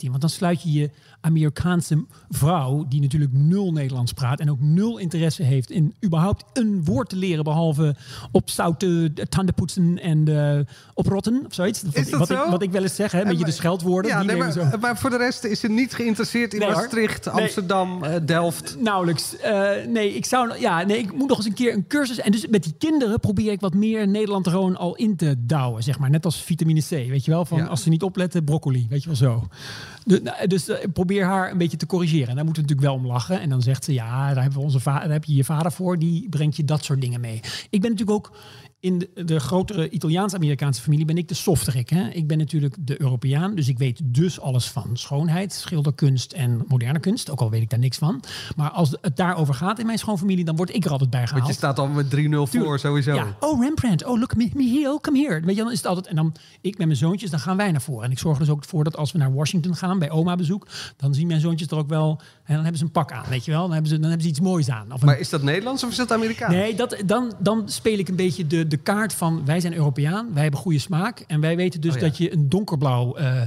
want 0.00 0.20
dan 0.20 0.30
sluit 0.30 0.62
je 0.62 0.72
je 0.72 0.90
Amerikaanse 1.20 2.04
vrouw, 2.28 2.84
die 2.88 3.00
natuurlijk 3.00 3.32
nul 3.32 3.72
Nederlands 3.72 4.12
praat 4.12 4.40
en 4.40 4.50
ook 4.50 4.60
nul 4.60 4.98
interesse 4.98 5.42
heeft 5.42 5.70
in 5.70 5.94
überhaupt 6.04 6.44
een 6.52 6.84
woord 6.84 7.08
te 7.08 7.16
leren, 7.16 7.44
behalve 7.44 7.96
op 8.32 8.50
zoute 8.50 9.12
tanden 9.28 9.54
poetsen 9.54 9.98
en 10.00 10.28
eh, 10.28 10.60
oprotten 10.94 11.42
of 11.46 11.54
zoiets. 11.54 11.82
Wat, 11.82 11.96
Is 11.96 12.10
dat 12.10 12.18
wat, 12.18 12.28
zo? 12.28 12.44
Ik, 12.44 12.50
wat 12.50 12.62
ik 12.62 12.70
wel 12.70 12.82
eens 12.82 12.94
zeg, 12.94 13.12
hè, 13.12 13.24
met 13.24 13.38
je 13.38 13.44
de 13.44 13.50
scheldwoorden. 13.50 14.10
Ja, 14.10 14.18
die 14.18 14.26
nee, 14.26 14.36
nemen 14.36 14.56
maar, 14.56 14.70
zo. 14.70 14.78
maar 14.78 14.98
voor 14.98 15.10
de 15.10 15.16
rest 15.16 15.44
is 15.44 15.60
ze 15.60 15.68
niet 15.68 15.94
geïnteresseerd 15.94 16.52
in 16.54 16.60
Nee. 16.60 16.68
Maastricht, 16.68 17.24
Nee. 17.24 17.42
Amsterdam, 17.42 18.04
eh, 18.04 18.20
Delft. 18.26 18.76
Nauwelijks. 18.78 19.36
Eh, 19.36 19.70
nee, 19.88 20.14
ik 20.14 20.24
zou, 20.24 20.58
ja, 20.58 20.82
nee, 20.82 20.98
ik 20.98 21.12
moet 21.12 21.28
nog 21.28 21.36
eens 21.36 21.46
een 21.46 21.54
keer 21.54 21.72
een 21.72 21.86
cursus. 21.86 22.18
En 22.18 22.32
dus 22.32 22.46
met 22.46 22.62
die 22.62 22.74
kinderen 22.78 23.20
probeer 23.20 23.52
ik 23.52 23.60
wat 23.60 23.74
meer 23.74 24.08
Nederland 24.08 24.46
er 24.46 24.52
gewoon 24.64 24.78
al 24.80 24.94
in 24.96 25.16
te 25.16 25.34
douwen, 25.38 25.82
zeg 25.82 25.98
maar. 25.98 26.10
Net 26.10 26.24
als 26.24 26.42
vitamine 26.42 26.80
C, 26.80 26.88
weet 26.88 27.24
je 27.24 27.30
wel? 27.30 27.44
Van 27.44 27.58
Ja. 27.58 27.64
als 27.64 27.82
ze 27.82 27.88
niet 27.88 28.02
opletten, 28.02 28.44
broccoli, 28.44 28.86
weet 28.88 29.00
je 29.02 29.06
wel 29.06 29.16
zo. 29.16 29.48
De- 30.04 30.20
nou, 30.22 30.46
dus 30.46 30.68
eh, 30.68 30.76
probeer 30.92 31.24
haar 31.24 31.50
een 31.50 31.58
beetje 31.58 31.76
te 31.76 31.86
corrigeren. 31.86 32.28
En 32.28 32.34
daar 32.34 32.44
moeten 32.44 32.62
we 32.62 32.68
natuurlijk 32.68 32.96
wel 32.96 33.06
om 33.06 33.12
lachen. 33.14 33.40
En 33.40 33.48
dan 33.48 33.62
zegt 33.62 33.84
ze, 33.84 33.92
ja, 33.92 34.26
daar, 34.26 34.42
hebben 34.42 34.58
we 34.60 34.64
onze 34.64 34.80
daar 34.84 35.10
heb 35.10 35.24
je 35.24 35.34
je 35.34 35.44
vader 35.44 35.72
voor. 35.72 35.98
Die 35.98 36.28
brengt 36.28 36.56
je 36.56 36.64
dat 36.64 36.84
soort 36.84 37.00
dingen 37.00 37.20
mee. 37.20 37.40
Ik 37.70 37.80
ben 37.80 37.90
natuurlijk 37.90 38.10
ook 38.10 38.32
in 38.84 38.98
de, 38.98 39.24
de 39.24 39.40
grotere 39.40 39.88
Italiaans-Amerikaanse 39.88 40.82
familie 40.82 41.04
ben 41.04 41.16
ik 41.18 41.28
de 41.28 41.34
softerik. 41.34 41.88
Hè? 41.88 42.08
Ik 42.08 42.26
ben 42.26 42.38
natuurlijk 42.38 42.76
de 42.78 43.00
Europeaan, 43.00 43.54
dus 43.54 43.68
ik 43.68 43.78
weet 43.78 44.00
dus 44.04 44.40
alles 44.40 44.68
van 44.68 44.90
schoonheid, 44.92 45.52
schilderkunst 45.52 46.32
en 46.32 46.64
moderne 46.68 46.98
kunst. 46.98 47.30
Ook 47.30 47.40
al 47.40 47.50
weet 47.50 47.62
ik 47.62 47.70
daar 47.70 47.78
niks 47.78 47.98
van. 47.98 48.22
Maar 48.56 48.70
als 48.70 48.96
het 49.00 49.16
daarover 49.16 49.54
gaat 49.54 49.78
in 49.78 49.86
mijn 49.86 49.98
schoonfamilie, 49.98 50.44
dan 50.44 50.56
word 50.56 50.74
ik 50.74 50.84
er 50.84 50.90
altijd 50.90 51.10
bij 51.10 51.26
gehaald. 51.26 51.42
Want 51.42 51.52
je 51.52 51.58
staat 51.58 51.78
al 51.78 51.86
met 51.86 52.16
3-0 52.16 52.60
voor 52.60 52.78
sowieso. 52.78 53.14
Ja. 53.14 53.36
Oh, 53.40 53.62
Rembrandt. 53.62 54.04
Oh, 54.04 54.18
look, 54.18 54.36
me. 54.36 54.82
Oh, 54.86 55.00
come 55.00 55.18
here. 55.18 55.40
Weet 55.40 55.56
je, 55.56 55.62
dan 55.62 55.72
is 55.72 55.78
het 55.78 55.86
altijd... 55.86 56.06
En 56.06 56.16
dan 56.16 56.34
ik 56.60 56.78
met 56.78 56.86
mijn 56.86 56.98
zoontjes, 56.98 57.30
dan 57.30 57.40
gaan 57.40 57.56
wij 57.56 57.70
naar 57.70 57.82
voren. 57.82 58.04
En 58.04 58.10
ik 58.10 58.18
zorg 58.18 58.38
er 58.38 58.44
dus 58.44 58.54
ook 58.54 58.64
voor 58.64 58.84
dat 58.84 58.96
als 58.96 59.12
we 59.12 59.18
naar 59.18 59.34
Washington 59.34 59.76
gaan, 59.76 59.98
bij 59.98 60.10
oma 60.10 60.36
bezoek, 60.36 60.66
dan 60.96 61.14
zien 61.14 61.26
mijn 61.26 61.40
zoontjes 61.40 61.68
er 61.68 61.76
ook 61.76 61.88
wel... 61.88 62.20
En 62.44 62.54
dan 62.54 62.62
hebben 62.62 62.78
ze 62.78 62.84
een 62.84 62.90
pak 62.90 63.12
aan, 63.12 63.24
weet 63.28 63.44
je 63.44 63.50
wel. 63.50 63.62
Dan 63.62 63.72
hebben 63.72 63.90
ze, 63.90 63.98
dan 63.98 64.08
hebben 64.08 64.22
ze 64.22 64.28
iets 64.28 64.40
moois 64.40 64.70
aan. 64.70 64.92
Of 64.92 65.00
een 65.00 65.06
Maar 65.06 65.18
is 65.18 65.28
dat 65.28 65.42
Nederlands 65.42 65.84
of 65.84 65.90
is 65.90 65.96
dat 65.96 66.12
Amerikaans? 66.12 66.54
Nee, 66.54 66.74
dat, 66.74 66.96
dan, 67.06 67.32
dan 67.38 67.68
speel 67.68 67.98
ik 67.98 68.08
een 68.08 68.16
beetje 68.16 68.46
de, 68.46 68.66
de 68.66 68.73
kaart 68.76 69.12
van 69.12 69.44
wij 69.44 69.60
zijn 69.60 69.74
Europeaan, 69.74 70.32
wij 70.32 70.42
hebben 70.42 70.60
goede 70.60 70.78
smaak. 70.78 71.24
En 71.26 71.40
wij 71.40 71.56
weten 71.56 71.80
dus 71.80 71.94
Oh 71.94 72.00
ja. 72.00 72.06
dat 72.06 72.16
je 72.16 72.32
een 72.32 72.48
donkerblauw 72.48 73.14
eh, 73.16 73.40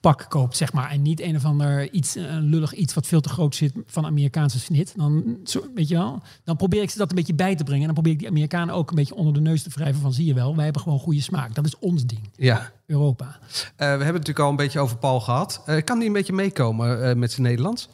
pak 0.00 0.26
koopt, 0.28 0.56
zeg 0.56 0.72
maar. 0.72 0.90
En 0.90 1.02
niet 1.02 1.20
een 1.20 1.36
of 1.36 1.44
ander 1.44 1.92
iets, 1.92 2.14
een 2.14 2.42
lullig 2.42 2.74
iets 2.74 2.94
wat 2.94 3.06
veel 3.06 3.20
te 3.20 3.28
groot 3.28 3.54
zit 3.54 3.72
van 3.86 4.06
Amerikaanse 4.06 4.58
snit. 4.58 4.92
Dan, 4.96 5.36
zo, 5.44 5.64
weet 5.74 5.88
je 5.88 5.94
wel, 5.94 6.22
dan 6.44 6.56
probeer 6.56 6.82
ik 6.82 6.90
ze 6.90 6.98
dat 6.98 7.10
een 7.10 7.16
beetje 7.16 7.34
bij 7.34 7.54
te 7.56 7.64
brengen. 7.64 7.80
En 7.80 7.86
dan 7.86 7.94
probeer 7.94 8.12
ik 8.12 8.18
die 8.18 8.28
Amerikanen 8.28 8.74
ook 8.74 8.88
een 8.90 8.96
beetje 8.96 9.14
onder 9.14 9.34
de 9.34 9.40
neus 9.40 9.62
te 9.62 9.70
wrijven 9.74 10.00
van 10.00 10.12
zie 10.12 10.26
je 10.26 10.34
wel, 10.34 10.54
wij 10.54 10.64
hebben 10.64 10.82
gewoon 10.82 10.98
goede 10.98 11.20
smaak. 11.20 11.54
Dat 11.54 11.64
is 11.66 11.78
ons 11.78 12.06
ding, 12.06 12.20
Ja. 12.36 12.70
Europa. 12.86 13.26
Eh, 13.26 13.32
we 13.76 13.84
hebben 13.84 13.98
het 14.06 14.12
natuurlijk 14.12 14.38
al 14.38 14.50
een 14.50 14.56
beetje 14.56 14.80
over 14.80 14.96
Paul 14.96 15.20
gehad. 15.20 15.62
Eh, 15.66 15.82
kan 15.84 15.98
die 15.98 16.06
een 16.06 16.12
beetje 16.12 16.32
meekomen 16.32 17.18
met 17.18 17.32
zijn 17.32 17.42
Nederlands? 17.46 17.88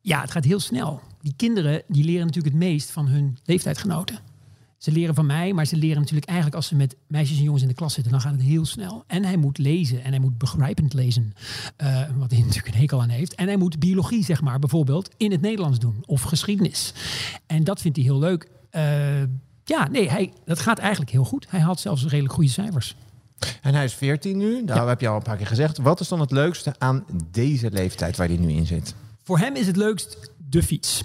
Ja, 0.00 0.20
het 0.20 0.30
gaat 0.30 0.44
heel 0.44 0.60
snel. 0.60 1.00
Die 1.20 1.34
kinderen 1.36 1.82
die 1.88 2.04
leren 2.04 2.26
natuurlijk 2.26 2.54
het 2.54 2.64
meest 2.64 2.90
van 2.90 3.06
hun 3.06 3.38
leeftijdsgenoten. 3.44 4.18
Ze 4.82 4.92
leren 4.92 5.14
van 5.14 5.26
mij, 5.26 5.52
maar 5.52 5.66
ze 5.66 5.76
leren 5.76 5.98
natuurlijk 5.98 6.26
eigenlijk 6.26 6.56
als 6.56 6.66
ze 6.66 6.74
met 6.74 6.96
meisjes 7.06 7.38
en 7.38 7.42
jongens 7.42 7.62
in 7.62 7.68
de 7.68 7.74
klas 7.74 7.94
zitten, 7.94 8.12
dan 8.12 8.20
gaat 8.20 8.32
het 8.32 8.42
heel 8.42 8.64
snel. 8.64 9.04
En 9.06 9.24
hij 9.24 9.36
moet 9.36 9.58
lezen 9.58 10.04
en 10.04 10.10
hij 10.10 10.18
moet 10.18 10.38
begrijpend 10.38 10.92
lezen, 10.92 11.34
eh, 11.76 12.00
wat 12.16 12.30
hij 12.30 12.40
natuurlijk 12.46 12.74
een 12.74 12.80
hekel 12.80 13.00
aan 13.02 13.08
heeft. 13.08 13.34
En 13.34 13.46
hij 13.46 13.56
moet 13.56 13.78
biologie, 13.78 14.24
zeg 14.24 14.40
maar, 14.40 14.58
bijvoorbeeld 14.58 15.10
in 15.16 15.30
het 15.30 15.40
Nederlands 15.40 15.78
doen 15.78 16.02
of 16.06 16.22
geschiedenis. 16.22 16.92
En 17.46 17.64
dat 17.64 17.80
vindt 17.80 17.96
hij 17.96 18.06
heel 18.06 18.18
leuk. 18.18 18.48
Eh, 18.70 19.22
ja, 19.64 19.88
nee, 19.90 20.10
hij, 20.10 20.32
dat 20.44 20.60
gaat 20.60 20.78
eigenlijk 20.78 21.10
heel 21.10 21.24
goed. 21.24 21.46
Hij 21.48 21.60
haalt 21.60 21.80
zelfs 21.80 22.06
redelijk 22.06 22.34
goede 22.34 22.50
cijfers. 22.50 22.96
En 23.60 23.74
hij 23.74 23.84
is 23.84 23.94
14 23.94 24.36
nu, 24.36 24.64
daar 24.64 24.88
heb 24.88 25.00
je 25.00 25.08
al 25.08 25.16
een 25.16 25.22
paar 25.22 25.36
keer 25.36 25.46
gezegd. 25.46 25.78
Wat 25.78 26.00
is 26.00 26.08
dan 26.08 26.20
het 26.20 26.30
leukste 26.30 26.74
aan 26.78 27.04
deze 27.30 27.70
leeftijd 27.70 28.16
waar 28.16 28.28
hij 28.28 28.36
nu 28.36 28.48
in 28.48 28.66
zit? 28.66 28.94
Voor 29.22 29.38
hem 29.38 29.56
is 29.56 29.66
het 29.66 29.76
leukst 29.76 30.30
de 30.48 30.62
fiets. 30.62 31.02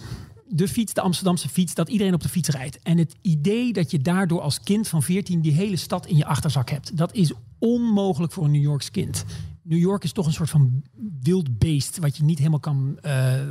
De 0.49 0.67
fiets, 0.67 0.93
de 0.93 1.01
Amsterdamse 1.01 1.49
fiets, 1.49 1.73
dat 1.73 1.89
iedereen 1.89 2.13
op 2.13 2.21
de 2.21 2.29
fiets 2.29 2.49
rijdt. 2.49 2.79
En 2.79 2.97
het 2.97 3.15
idee 3.21 3.73
dat 3.73 3.91
je 3.91 3.99
daardoor 3.99 4.41
als 4.41 4.59
kind 4.59 4.87
van 4.87 5.03
14 5.03 5.41
die 5.41 5.51
hele 5.51 5.75
stad 5.75 6.05
in 6.05 6.17
je 6.17 6.25
achterzak 6.25 6.69
hebt, 6.69 6.97
dat 6.97 7.13
is 7.13 7.31
onmogelijk 7.59 8.33
voor 8.33 8.43
een 8.43 8.51
New 8.51 8.61
Yorks 8.61 8.91
kind. 8.91 9.25
New 9.61 9.79
York 9.79 10.03
is 10.03 10.11
toch 10.11 10.25
een 10.25 10.33
soort 10.33 10.49
van 10.49 10.83
wild 11.21 11.57
beest 11.57 11.97
wat 11.97 12.17
je 12.17 12.23
niet 12.23 12.37
helemaal 12.37 12.59
kan 12.59 12.97
eh, 13.01 13.41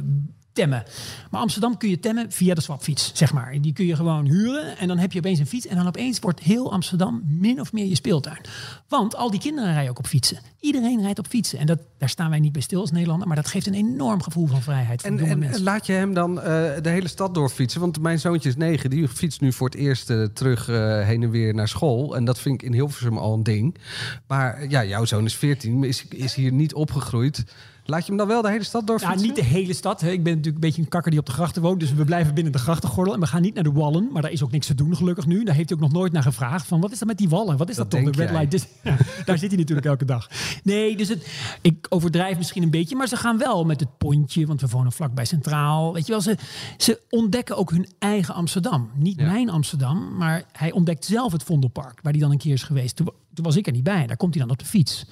temmen. 0.57 0.85
Maar 1.31 1.41
Amsterdam 1.41 1.77
kun 1.77 1.89
je 1.89 2.01
temmen 2.01 2.33
via 2.33 2.55
de 2.55 2.61
swapfiets, 2.61 3.11
zeg 3.15 3.33
maar. 3.33 3.61
Die 3.61 3.73
kun 3.73 3.87
je 3.87 3.97
gewoon 3.97 4.25
huren 4.25 4.79
en 4.79 4.89
dan 4.89 4.99
heb 4.99 5.13
je 5.13 5.19
opeens 5.19 5.39
een 5.39 5.47
fiets. 5.47 5.67
En 5.67 5.77
dan 5.77 5.87
opeens 5.87 6.19
wordt 6.19 6.41
heel 6.41 6.73
Amsterdam 6.73 7.23
min 7.27 7.61
of 7.61 7.73
meer 7.73 7.87
je 7.87 7.95
speeltuin. 7.95 8.41
Want 8.89 9.17
al 9.17 9.31
die 9.31 9.41
kinderen 9.41 9.73
rijden 9.73 9.91
ook 9.91 9.99
op 9.99 10.07
fietsen. 10.07 10.39
Iedereen 10.61 11.01
rijdt 11.01 11.19
op 11.19 11.27
fietsen. 11.27 11.59
En 11.59 11.67
dat, 11.67 11.79
daar 11.99 12.09
staan 12.09 12.31
wij 12.31 12.39
niet 12.39 12.53
bij 12.53 12.63
stil 12.63 12.81
als 12.81 12.91
Nederlander. 12.91 13.27
Maar 13.27 13.37
dat 13.37 13.47
geeft 13.47 13.67
een 13.67 13.75
enorm 13.75 14.23
gevoel 14.23 14.47
van 14.47 14.63
vrijheid 14.63 15.01
voor 15.01 15.11
En, 15.11 15.17
jonge 15.17 15.31
en 15.31 15.39
mensen. 15.39 15.63
laat 15.63 15.87
je 15.87 15.93
hem 15.93 16.15
dan 16.15 16.41
eh, 16.41 16.45
de 16.83 16.89
hele 16.89 17.09
stad 17.09 17.35
doorfietsen? 17.35 17.81
Want 17.81 18.01
mijn 18.01 18.19
zoontje 18.19 18.49
is 18.49 18.57
negen. 18.57 18.91
Die 18.91 19.09
fietst 19.09 19.41
nu 19.41 19.53
voor 19.53 19.69
het 19.69 19.79
eerst 19.79 20.11
eh, 20.11 20.25
terug 20.25 20.69
eh, 20.69 21.05
heen 21.07 21.23
en 21.23 21.31
weer 21.31 21.55
naar 21.55 21.69
school. 21.69 22.17
En 22.17 22.25
dat 22.25 22.39
vind 22.39 22.55
ik 22.55 22.69
in 22.69 22.73
Hilversum 22.73 23.19
al 23.19 23.35
een 23.35 23.43
ding. 23.43 23.77
Maar 24.27 24.69
ja, 24.69 24.85
jouw 24.85 25.05
zoon 25.05 25.25
is 25.25 25.35
14. 25.35 25.85
Is, 25.85 26.07
is 26.09 26.35
hier 26.35 26.53
niet 26.53 26.75
opgegroeid. 26.75 27.45
Laat 27.87 28.01
je 28.03 28.07
hem 28.09 28.17
dan 28.17 28.27
wel 28.27 28.43
de 28.43 28.51
hele 28.51 28.65
stad 28.65 28.87
door 28.87 29.01
Ja, 29.01 29.15
niet 29.15 29.35
de 29.37 29.45
hele 29.45 29.73
stad. 29.75 30.01
Hè. 30.01 30.11
Ik 30.11 30.23
ben 30.23 30.33
natuurlijk 30.37 30.55
een 30.55 30.69
beetje 30.69 30.83
een 30.83 30.89
kakker 30.89 31.11
die 31.11 31.21
op 31.21 31.27
de 31.27 31.33
grachten 31.33 31.63
woont. 31.63 31.81
Dus 31.81 31.93
we 31.95 32.05
blijven 32.05 32.35
binnen 32.35 32.53
de 32.53 32.59
grachtengordel. 32.59 33.15
En 33.15 33.21
we 33.21 33.27
gaan 33.27 33.43
niet 33.43 33.55
naar 33.55 33.65
de 33.65 33.73
wallen. 33.73 34.09
Maar 34.13 34.23
daar 34.23 34.31
is 34.31 34.43
ook 34.43 34.51
niks 34.51 34.67
te 34.67 34.75
doen, 34.75 34.97
gelukkig 34.97 35.27
nu. 35.27 35.45
Daar 35.45 35.55
heeft 35.55 35.69
hij 35.69 35.79
ook 35.79 35.85
nog 35.85 35.93
nooit 35.93 36.13
naar 36.13 36.23
gevraagd. 36.23 36.67
Van 36.67 36.81
wat 36.81 36.93
is 36.93 36.99
dat 36.99 37.09
met 37.09 37.19
die 37.19 37.29
wallen? 37.29 37.57
Wat 37.57 37.69
is 37.69 37.77
dat, 37.77 37.91
Dat 37.91 38.01
toch? 38.03 38.11
De 38.11 38.19
red 38.21 38.29
jij. 38.31 38.39
light. 38.39 38.51
dis- 38.51 38.67
Ja, 38.85 38.97
daar 39.25 39.39
zit 39.39 39.49
hij 39.51 39.59
natuurlijk 39.59 39.87
elke 39.87 40.05
dag. 40.05 40.29
Nee, 40.63 40.97
dus 40.97 41.09
het, 41.09 41.27
ik 41.63 41.87
overdrijf 41.89 42.37
misschien 42.37 42.63
een 42.63 42.71
beetje. 42.71 42.97
Maar 42.97 43.09
ze 43.09 43.17
gaan 43.17 43.39
wel 43.39 43.65
met 43.65 43.81
het 43.81 43.99
pontje. 43.99 44.47
Want 44.47 44.61
we 44.61 44.67
wonen 44.67 44.93
vlakbij 44.93 45.25
Centraal. 45.25 45.93
Weet 45.93 46.07
je 46.07 46.13
wel, 46.13 46.21
ze, 46.21 46.37
ze 46.77 47.01
ontdekken 47.11 47.57
ook 47.57 47.71
hun 47.71 47.89
eigen 47.99 48.35
Amsterdam. 48.35 48.91
Niet 48.95 49.21
Ja. 49.21 49.27
mijn 49.33 49.51
Amsterdam. 49.51 50.17
Maar 50.17 50.45
hij 50.53 50.73
ontdekt 50.73 51.05
zelf 51.05 51.33
het 51.33 51.43
Vondelpark. 51.43 51.99
Waar 52.03 52.13
hij 52.13 52.21
dan 52.21 52.31
een 52.31 52.39
keer 52.39 52.53
is 52.53 52.63
geweest. 52.63 52.97
Toen, 52.97 53.11
toen 53.35 53.45
was 53.45 53.57
ik 53.57 53.67
er 53.67 53.73
niet 53.73 53.83
bij. 53.85 54.07
Daar 54.07 54.17
komt 54.17 54.35
hij 54.35 54.43
dan 54.43 54.53
op 54.53 54.59
de 54.59 54.65
fiets. 54.65 55.07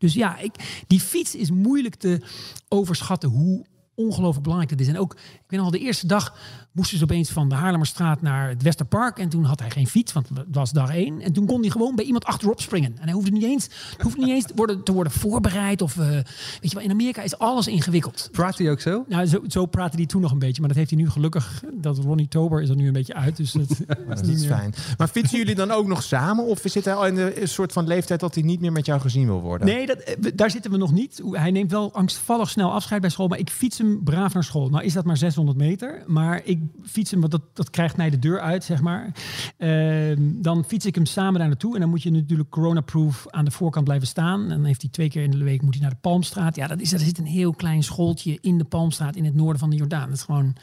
Dus 0.00 0.14
ja, 0.14 0.38
ik, 0.38 0.82
die 0.86 1.00
fiets 1.00 1.34
is 1.34 1.50
moeilijk 1.50 1.94
te 1.94 2.20
overschatten 2.68 3.28
hoe 3.28 3.64
ongelooflijk 4.04 4.42
belangrijk 4.42 4.78
dat 4.78 4.86
is. 4.86 4.92
En 4.92 4.98
ook, 4.98 5.12
ik 5.14 5.44
weet 5.46 5.58
nog 5.58 5.64
al, 5.64 5.70
de 5.70 5.78
eerste 5.78 6.06
dag 6.06 6.34
moesten 6.72 6.98
ze 6.98 7.04
opeens 7.04 7.30
van 7.30 7.48
de 7.48 7.54
Haarlemmerstraat 7.54 8.22
naar 8.22 8.48
het 8.48 8.62
Westerpark. 8.62 9.18
En 9.18 9.28
toen 9.28 9.44
had 9.44 9.60
hij 9.60 9.70
geen 9.70 9.86
fiets, 9.86 10.12
want 10.12 10.28
het 10.28 10.46
was 10.50 10.70
dag 10.70 10.90
één. 10.90 11.20
En 11.20 11.32
toen 11.32 11.46
kon 11.46 11.60
hij 11.60 11.70
gewoon 11.70 11.96
bij 11.96 12.04
iemand 12.04 12.24
achterop 12.24 12.60
springen. 12.60 12.96
En 12.98 13.02
hij 13.02 13.12
hoefde 13.12 13.30
niet 13.30 13.42
eens, 13.42 13.68
hoefde 13.98 14.20
niet 14.20 14.28
eens 14.28 14.44
te, 14.44 14.52
worden, 14.56 14.82
te 14.84 14.92
worden 14.92 15.12
voorbereid. 15.12 15.82
Of, 15.82 15.98
eh, 15.98 16.08
weet 16.08 16.24
je 16.60 16.74
wel, 16.74 16.84
in 16.84 16.90
Amerika 16.90 17.22
is 17.22 17.38
alles 17.38 17.66
ingewikkeld. 17.66 18.28
Praat 18.32 18.58
hij 18.58 18.70
ook 18.70 18.80
zo? 18.80 19.04
Nou, 19.08 19.26
zo, 19.26 19.40
zo 19.48 19.66
praatte 19.66 19.96
hij 19.96 20.06
toen 20.06 20.20
nog 20.20 20.32
een 20.32 20.38
beetje. 20.38 20.60
Maar 20.60 20.68
dat 20.68 20.78
heeft 20.78 20.90
hij 20.90 20.98
nu 20.98 21.10
gelukkig. 21.10 21.62
Dat 21.72 21.98
Ronnie 21.98 22.28
Tober 22.28 22.62
is 22.62 22.68
er 22.68 22.76
nu 22.76 22.86
een 22.86 22.92
beetje 22.92 23.14
uit. 23.14 23.36
Dus 23.36 23.52
dat, 23.52 23.68
Dat 24.08 24.26
is 24.26 24.46
fijn. 24.46 24.74
Maar 24.98 25.08
fietsen 25.08 25.38
jullie 25.38 25.54
dan 25.54 25.70
ook 25.70 25.86
nog 25.86 26.02
samen? 26.02 26.44
Of 26.44 26.60
zit 26.64 26.84
hij 26.84 26.94
al 26.94 27.06
in 27.06 27.16
een 27.16 27.48
soort 27.48 27.72
van 27.72 27.86
leeftijd 27.86 28.20
dat 28.20 28.34
hij 28.34 28.42
niet 28.42 28.60
meer 28.60 28.72
met 28.72 28.86
jou 28.86 29.00
gezien 29.00 29.26
wil 29.26 29.40
worden? 29.40 29.66
Nee, 29.66 29.86
dat, 29.86 29.98
eh, 29.98 30.32
daar 30.34 30.50
zitten 30.50 30.70
we 30.70 30.76
nog 30.76 30.92
niet. 30.92 31.22
Hij 31.30 31.50
neemt 31.50 31.70
wel 31.70 31.92
angstvallig 31.92 32.50
snel 32.50 32.72
afscheid 32.72 33.00
bij 33.00 33.10
school. 33.10 33.28
Maar 33.28 33.38
ik 33.38 33.50
fiets 33.50 33.78
hem 33.78 33.89
braaf 34.04 34.34
naar 34.34 34.44
school. 34.44 34.68
Nou 34.68 34.84
is 34.84 34.92
dat 34.92 35.04
maar 35.04 35.16
600 35.16 35.58
meter. 35.58 36.02
Maar 36.06 36.40
ik 36.44 36.60
fiets 36.82 37.10
hem, 37.10 37.20
want 37.20 37.32
dat, 37.32 37.42
dat 37.52 37.70
krijgt 37.70 37.96
mij 37.96 38.10
de 38.10 38.18
deur 38.18 38.40
uit, 38.40 38.64
zeg 38.64 38.80
maar. 38.80 39.12
Ehm, 39.56 40.42
dan 40.42 40.64
fiets 40.64 40.86
ik 40.86 40.94
hem 40.94 41.06
samen 41.06 41.38
daar 41.38 41.48
naartoe. 41.48 41.74
En 41.74 41.80
dan 41.80 41.90
moet 41.90 42.02
je 42.02 42.10
natuurlijk 42.10 42.50
corona-proof 42.50 43.26
aan 43.28 43.44
de 43.44 43.50
voorkant 43.50 43.84
blijven 43.84 44.08
staan. 44.08 44.42
En 44.42 44.48
dan 44.48 44.64
heeft 44.64 44.82
hij 44.82 44.90
twee 44.90 45.08
keer 45.08 45.22
in 45.22 45.30
de 45.30 45.44
week 45.44 45.62
moet 45.62 45.74
hij 45.74 45.82
naar 45.82 45.90
de 45.90 46.00
Palmstraat. 46.00 46.56
Ja, 46.56 46.66
dat 46.66 46.80
is, 46.80 46.92
er 46.92 46.98
zit 46.98 47.18
een 47.18 47.26
heel 47.26 47.52
klein 47.52 47.82
schooltje 47.82 48.38
in 48.40 48.58
de 48.58 48.64
Palmstraat 48.64 49.16
in 49.16 49.24
het 49.24 49.34
noorden 49.34 49.58
van 49.58 49.70
de 49.70 49.76
Jordaan. 49.76 50.08
Dat 50.08 50.16
is 50.16 50.22
gewoon, 50.22 50.54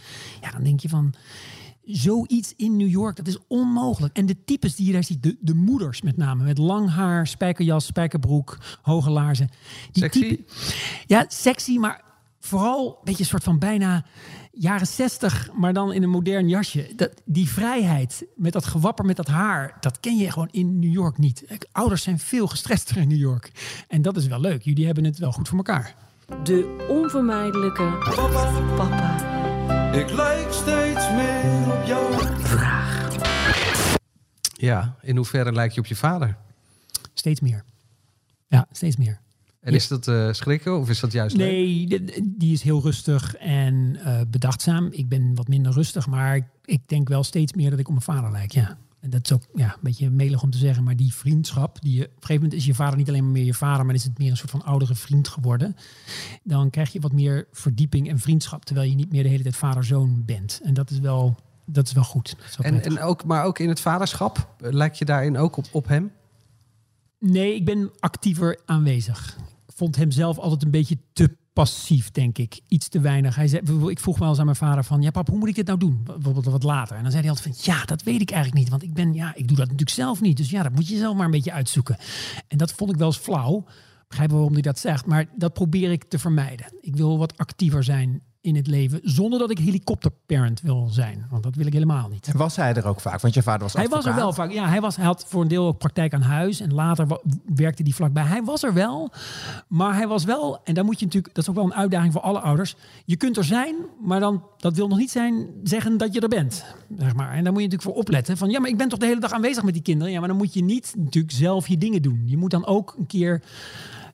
ja, 0.41 0.51
dan 0.51 0.63
denk 0.63 0.79
je 0.79 0.89
van 0.89 1.13
zoiets 1.87 2.53
in 2.55 2.77
New 2.77 2.89
York, 2.89 3.15
dat 3.15 3.27
is 3.27 3.37
onmogelijk. 3.47 4.17
En 4.17 4.25
de 4.25 4.43
types 4.45 4.75
die 4.75 4.85
je 4.85 4.93
daar 4.93 5.03
ziet, 5.03 5.23
de, 5.23 5.37
de 5.39 5.53
moeders 5.53 6.01
met 6.01 6.17
name, 6.17 6.43
met 6.43 6.57
lang 6.57 6.89
haar, 6.89 7.27
spijkerjas, 7.27 7.85
spijkerbroek, 7.85 8.57
hoge 8.81 9.09
laarzen. 9.09 9.49
Die 9.91 10.03
Sexy? 10.03 10.19
type- 10.19 10.43
ja, 11.05 11.25
sexy, 11.27 11.77
maar 11.77 12.06
vooral 12.47 12.87
een 12.87 12.95
beetje 13.03 13.23
een 13.23 13.29
soort 13.29 13.43
van 13.43 13.59
bijna 13.59 14.05
jaren 14.51 14.87
zestig, 14.87 15.49
maar 15.53 15.73
dan 15.73 15.93
in 15.93 16.03
een 16.03 16.09
modern 16.09 16.49
jasje. 16.49 16.91
Dat, 16.95 17.21
die 17.25 17.49
vrijheid 17.49 18.25
met 18.35 18.53
dat 18.53 18.65
gewapper 18.65 19.05
met 19.05 19.15
dat 19.15 19.27
haar, 19.27 19.77
dat 19.79 19.99
ken 19.99 20.17
je 20.17 20.31
gewoon 20.31 20.47
in 20.51 20.79
New 20.79 20.91
York 20.91 21.17
niet. 21.17 21.43
Ouders 21.71 22.03
zijn 22.03 22.19
veel 22.19 22.47
gestrester 22.47 22.97
in 22.97 23.07
New 23.07 23.17
York. 23.17 23.51
En 23.87 24.01
dat 24.01 24.17
is 24.17 24.27
wel 24.27 24.39
leuk. 24.39 24.61
Jullie 24.61 24.85
hebben 24.85 25.03
het 25.03 25.17
wel 25.17 25.31
goed 25.31 25.47
voor 25.47 25.57
elkaar. 25.57 25.95
De 26.43 26.85
onvermijdelijke 26.89 27.97
papa 28.75 29.15
Ik 29.93 30.11
lijk 30.11 30.51
steeds 30.51 31.11
meer 31.11 31.73
op 31.79 31.85
jou. 31.85 32.13
vraag. 32.37 33.15
Ja, 34.53 34.95
in 35.01 35.15
hoeverre 35.15 35.51
lijk 35.51 35.71
je 35.71 35.79
op 35.79 35.85
je 35.85 35.95
vader? 35.95 36.37
Steeds 37.13 37.39
meer. 37.41 37.63
Ja, 38.47 38.67
steeds 38.71 38.95
meer. 38.97 39.19
En 39.61 39.73
is 39.73 39.87
dat 39.87 40.07
eh, 40.07 40.31
schrikken 40.31 40.79
of 40.79 40.89
is 40.89 40.99
dat 40.99 41.11
juist? 41.11 41.37
Nee, 41.37 41.87
die 42.23 42.53
is 42.53 42.61
heel 42.61 42.81
rustig 42.81 43.35
en 43.35 43.97
eh, 44.03 44.21
bedachtzaam. 44.27 44.87
Ik 44.91 45.09
ben 45.09 45.35
wat 45.35 45.47
minder 45.47 45.71
rustig, 45.71 46.07
maar 46.07 46.49
ik, 46.65 46.81
denk 46.85 47.07
wel 47.07 47.23
steeds 47.23 47.53
meer 47.53 47.69
dat 47.69 47.79
ik 47.79 47.87
op 47.87 47.93
mijn 47.93 48.17
vader 48.17 48.31
lijk. 48.31 48.51
Ja. 48.51 48.77
En 48.99 49.09
dat 49.09 49.21
is 49.23 49.31
ook 49.31 49.43
ja, 49.53 49.65
een 49.73 49.79
beetje 49.81 50.09
melig 50.09 50.43
om 50.43 50.49
te 50.49 50.57
zeggen, 50.57 50.83
maar 50.83 50.95
die 50.95 51.13
vriendschap, 51.13 51.81
die 51.81 51.93
je, 51.93 52.03
op 52.03 52.07
een 52.07 52.13
gegeven 52.13 52.41
moment 52.41 52.53
is 52.53 52.65
je 52.65 52.73
vader 52.73 52.97
niet 52.97 53.07
alleen 53.07 53.23
maar 53.23 53.31
meer 53.31 53.43
je 53.43 53.53
vader, 53.53 53.85
maar 53.85 53.95
is 53.95 54.03
het 54.03 54.17
meer 54.17 54.29
een 54.29 54.37
soort 54.37 54.51
van 54.51 54.63
oudere 54.63 54.95
vriend 54.95 55.27
geworden. 55.27 55.75
Dan 56.43 56.69
krijg 56.69 56.91
je 56.91 56.99
wat 56.99 57.11
meer 57.11 57.47
verdieping 57.51 58.09
en 58.09 58.19
vriendschap, 58.19 58.65
terwijl 58.65 58.89
je 58.89 58.95
niet 58.95 59.11
meer 59.11 59.23
de 59.23 59.29
hele 59.29 59.43
tijd 59.43 59.55
vader-zoon 59.55 60.23
bent. 60.25 60.59
En 60.63 60.73
dat 60.73 60.89
is 60.89 60.99
wel, 60.99 61.35
dat 61.65 61.87
is 61.87 61.93
wel 61.93 62.03
goed. 62.03 62.35
Is 62.45 62.57
En, 62.57 62.83
en 62.83 62.99
ook, 62.99 63.25
maar 63.25 63.43
ook 63.43 63.59
in 63.59 63.69
het 63.69 63.79
vaderschap, 63.79 64.55
eh, 64.59 64.71
lijk 64.71 64.93
je 64.93 65.05
daarin 65.05 65.37
ook 65.37 65.57
op, 65.57 65.65
op 65.71 65.87
hem? 65.87 66.11
Nee, 67.19 67.55
ik 67.55 67.65
ben 67.65 67.91
actiever 67.99 68.59
aanwezig. 68.65 69.37
Ik 69.67 69.73
vond 69.75 69.95
hem 69.95 70.11
zelf 70.11 70.37
altijd 70.37 70.63
een 70.63 70.71
beetje 70.71 70.97
te 71.13 71.37
passief, 71.53 72.11
denk 72.11 72.37
ik. 72.37 72.59
Iets 72.67 72.87
te 72.87 72.99
weinig. 72.99 73.35
Hij 73.35 73.47
zei, 73.47 73.89
ik 73.89 73.99
vroeg 73.99 74.17
wel 74.17 74.29
eens 74.29 74.39
aan 74.39 74.45
mijn 74.45 74.57
vader 74.57 74.83
van... 74.83 75.01
ja 75.01 75.11
pap, 75.11 75.27
hoe 75.27 75.37
moet 75.37 75.47
ik 75.47 75.55
dit 75.55 75.67
nou 75.67 75.79
doen? 75.79 76.03
Bijvoorbeeld 76.03 76.45
wat 76.45 76.63
later. 76.63 76.95
En 76.95 77.01
dan 77.01 77.11
zei 77.11 77.23
hij 77.23 77.31
altijd 77.31 77.55
van... 77.55 77.73
ja, 77.73 77.85
dat 77.85 78.03
weet 78.03 78.21
ik 78.21 78.31
eigenlijk 78.31 78.61
niet. 78.61 78.69
Want 78.69 78.83
ik 78.83 78.93
ben, 78.93 79.13
ja, 79.13 79.35
ik 79.35 79.47
doe 79.47 79.57
dat 79.57 79.65
natuurlijk 79.65 79.89
zelf 79.89 80.21
niet. 80.21 80.37
Dus 80.37 80.49
ja, 80.49 80.63
dat 80.63 80.71
moet 80.71 80.87
je 80.87 80.97
zelf 80.97 81.15
maar 81.15 81.25
een 81.25 81.31
beetje 81.31 81.51
uitzoeken. 81.51 81.97
En 82.47 82.57
dat 82.57 82.71
vond 82.71 82.91
ik 82.91 82.97
wel 82.97 83.07
eens 83.07 83.17
flauw. 83.17 83.65
Begrijp 84.07 84.31
waarom 84.31 84.53
hij 84.53 84.61
dat 84.61 84.79
zegt. 84.79 85.05
Maar 85.05 85.25
dat 85.35 85.53
probeer 85.53 85.91
ik 85.91 86.03
te 86.03 86.19
vermijden. 86.19 86.65
Ik 86.81 86.95
wil 86.95 87.17
wat 87.17 87.37
actiever 87.37 87.83
zijn 87.83 88.21
in 88.41 88.55
het 88.55 88.67
leven... 88.67 88.99
zonder 89.03 89.39
dat 89.39 89.51
ik 89.51 89.57
helikopterparent 89.57 90.61
wil 90.61 90.87
zijn. 90.91 91.25
Want 91.29 91.43
dat 91.43 91.55
wil 91.55 91.65
ik 91.65 91.73
helemaal 91.73 92.09
niet. 92.09 92.27
En 92.27 92.37
was 92.37 92.55
hij 92.55 92.73
er 92.73 92.87
ook 92.87 92.99
vaak? 92.99 93.21
Want 93.21 93.33
je 93.33 93.43
vader 93.43 93.61
was 93.61 93.73
Hij 93.73 93.87
was 93.87 94.05
er 94.05 94.15
wel 94.15 94.33
vaak. 94.33 94.51
Ja, 94.51 94.67
hij, 94.67 94.81
was, 94.81 94.95
hij 94.95 95.05
had 95.05 95.25
voor 95.27 95.41
een 95.41 95.47
deel 95.47 95.67
ook 95.67 95.77
praktijk 95.77 96.13
aan 96.13 96.21
huis. 96.21 96.59
En 96.59 96.73
later 96.73 97.07
werkte 97.55 97.83
hij 97.83 97.91
vlakbij. 97.91 98.23
Hij 98.23 98.43
was 98.43 98.63
er 98.63 98.73
wel. 98.73 99.11
Maar 99.67 99.95
hij 99.95 100.07
was 100.07 100.23
wel. 100.23 100.59
En 100.63 100.73
daar 100.73 100.85
moet 100.85 100.99
je 100.99 101.05
natuurlijk. 101.05 101.33
Dat 101.33 101.43
is 101.43 101.49
ook 101.49 101.55
wel 101.55 101.65
een 101.65 101.73
uitdaging 101.73 102.13
voor 102.13 102.21
alle 102.21 102.39
ouders. 102.39 102.75
Je 103.05 103.15
kunt 103.15 103.37
er 103.37 103.43
zijn. 103.43 103.75
Maar 104.03 104.19
dan. 104.19 104.43
Dat 104.57 104.75
wil 104.75 104.87
nog 104.87 104.97
niet 104.97 105.11
zijn. 105.11 105.47
Zeggen 105.63 105.97
dat 105.97 106.13
je 106.13 106.19
er 106.19 106.27
bent. 106.27 106.65
Zeg 106.97 107.15
maar. 107.15 107.31
En 107.31 107.43
daar 107.43 107.53
moet 107.53 107.61
je 107.61 107.67
natuurlijk 107.67 107.81
voor 107.81 107.93
opletten. 107.93 108.37
Van 108.37 108.49
ja, 108.49 108.59
maar 108.59 108.69
ik 108.69 108.77
ben 108.77 108.89
toch 108.89 108.99
de 108.99 109.05
hele 109.05 109.19
dag 109.19 109.31
aanwezig 109.31 109.63
met 109.63 109.73
die 109.73 109.83
kinderen. 109.83 110.13
Ja, 110.13 110.19
maar 110.19 110.27
dan 110.27 110.37
moet 110.37 110.53
je 110.53 110.63
niet 110.63 110.93
natuurlijk 110.97 111.33
zelf 111.33 111.67
je 111.67 111.77
dingen 111.77 112.01
doen. 112.01 112.23
Je 112.25 112.37
moet 112.37 112.51
dan 112.51 112.65
ook 112.65 112.95
een 112.97 113.07
keer. 113.07 113.41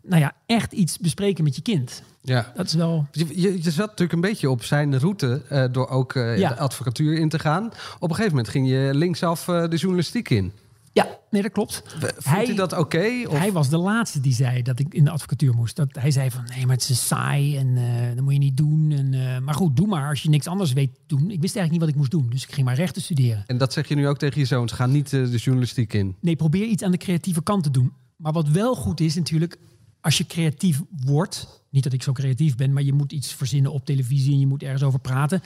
Nou 0.05 0.21
ja, 0.21 0.33
echt 0.45 0.71
iets 0.71 0.97
bespreken 0.97 1.43
met 1.43 1.55
je 1.55 1.61
kind. 1.61 2.03
Ja. 2.21 2.51
Dat 2.55 2.65
is 2.65 2.73
wel. 2.73 3.07
Je, 3.11 3.41
je, 3.41 3.63
je 3.63 3.71
zat 3.71 3.85
natuurlijk 3.87 4.11
een 4.13 4.21
beetje 4.21 4.49
op 4.49 4.63
zijn 4.63 4.99
route 4.99 5.41
eh, 5.49 5.65
door 5.71 5.87
ook 5.87 6.15
eh, 6.15 6.37
Ja. 6.37 6.49
de 6.49 6.57
advocatuur 6.57 7.17
in 7.19 7.29
te 7.29 7.39
gaan. 7.39 7.65
Op 7.99 8.09
een 8.09 8.15
gegeven 8.15 8.29
moment 8.29 8.47
ging 8.47 8.67
je 8.69 8.89
linksaf 8.93 9.47
eh, 9.47 9.67
de 9.69 9.75
journalistiek 9.77 10.29
in. 10.29 10.51
Ja, 10.93 11.07
nee, 11.29 11.41
dat 11.41 11.51
klopt. 11.51 11.83
Vond 11.87 12.23
Hij- 12.25 12.45
hij 12.45 12.55
dat 12.55 12.77
oké? 12.77 12.99
Hij 13.29 13.51
was 13.51 13.69
de 13.69 13.77
laatste 13.77 14.19
die 14.19 14.33
zei 14.33 14.61
dat 14.61 14.79
ik 14.79 14.93
in 14.93 15.03
de 15.03 15.09
advocatuur 15.11 15.53
moest. 15.53 15.75
Dat 15.75 15.87
hij 15.91 16.11
zei 16.11 16.31
van 16.31 16.43
nee, 16.55 16.65
maar 16.65 16.75
het 16.75 16.89
is 16.89 17.07
saai 17.07 17.57
en 17.57 17.77
eh, 17.77 18.15
dat 18.15 18.23
moet 18.23 18.33
je 18.33 18.39
niet 18.39 18.57
doen. 18.57 18.91
En, 18.91 19.43
maar 19.43 19.55
goed, 19.55 19.75
doe 19.75 19.87
maar 19.87 20.09
als 20.09 20.21
je 20.21 20.29
niks 20.29 20.47
anders 20.47 20.73
weet 20.73 20.91
doen. 21.07 21.19
Ik 21.31 21.41
wist 21.41 21.55
eigenlijk 21.55 21.71
niet 21.71 21.79
wat 21.79 21.89
ik 21.89 21.95
moest 21.95 22.11
doen, 22.11 22.29
dus 22.29 22.43
ik 22.43 22.51
ging 22.53 22.65
maar 22.65 22.75
rechten 22.75 23.01
studeren. 23.01 23.43
En 23.47 23.57
dat 23.57 23.73
zeg 23.73 23.87
je 23.87 23.95
nu 23.95 24.07
ook 24.07 24.17
tegen 24.17 24.39
je 24.39 24.45
zoons. 24.45 24.71
Ga 24.71 24.85
niet 24.85 25.09
de 25.09 25.37
journalistiek 25.37 25.93
in. 25.93 26.15
Nee, 26.19 26.35
probeer 26.35 26.65
iets 26.65 26.83
aan 26.83 26.91
de 26.91 26.97
creatieve 26.97 27.43
kant 27.43 27.63
te 27.63 27.71
doen. 27.71 27.91
Maar 28.17 28.31
wat 28.33 28.47
wel 28.49 28.75
goed 28.75 28.99
is 28.99 29.15
natuurlijk, 29.15 29.57
als 30.03 30.17
je 30.17 30.25
creatief 30.25 30.81
wordt, 31.05 31.61
niet 31.69 31.83
dat 31.83 31.93
ik 31.93 32.03
zo 32.03 32.11
creatief 32.11 32.55
ben, 32.55 32.73
maar 32.73 32.83
je 32.83 32.93
moet 32.93 33.11
iets 33.11 33.33
verzinnen 33.33 33.71
op 33.71 33.85
televisie 33.85 34.33
en 34.33 34.39
je 34.39 34.47
moet 34.47 34.63
ergens 34.63 34.83
over 34.83 34.99
praten. 34.99 35.43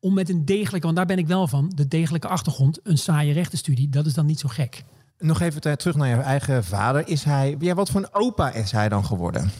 Om 0.00 0.14
met 0.14 0.28
een 0.28 0.44
degelijke, 0.44 0.86
want 0.86 0.96
daar 0.96 1.06
ben 1.06 1.18
ik 1.18 1.26
wel 1.26 1.48
van, 1.48 1.72
de 1.74 1.88
degelijke 1.88 2.28
achtergrond, 2.28 2.78
een 2.82 2.98
saaie 2.98 3.32
rechtenstudie, 3.32 3.88
dat 3.88 4.06
is 4.06 4.14
dan 4.14 4.26
niet 4.26 4.40
zo 4.40 4.48
gek. 4.48 4.84
Nog 5.18 5.40
even 5.40 5.60
te- 5.60 5.76
terug 5.76 5.96
naar 5.96 6.08
je 6.08 6.14
eigen 6.14 6.64
vader. 6.64 7.08
Is 7.08 7.24
hij, 7.24 7.56
ja, 7.58 7.74
wat 7.74 7.90
voor 7.90 8.00
een 8.00 8.14
opa 8.14 8.52
is 8.52 8.70
hij 8.70 8.88
dan 8.88 9.04
geworden? 9.04 9.50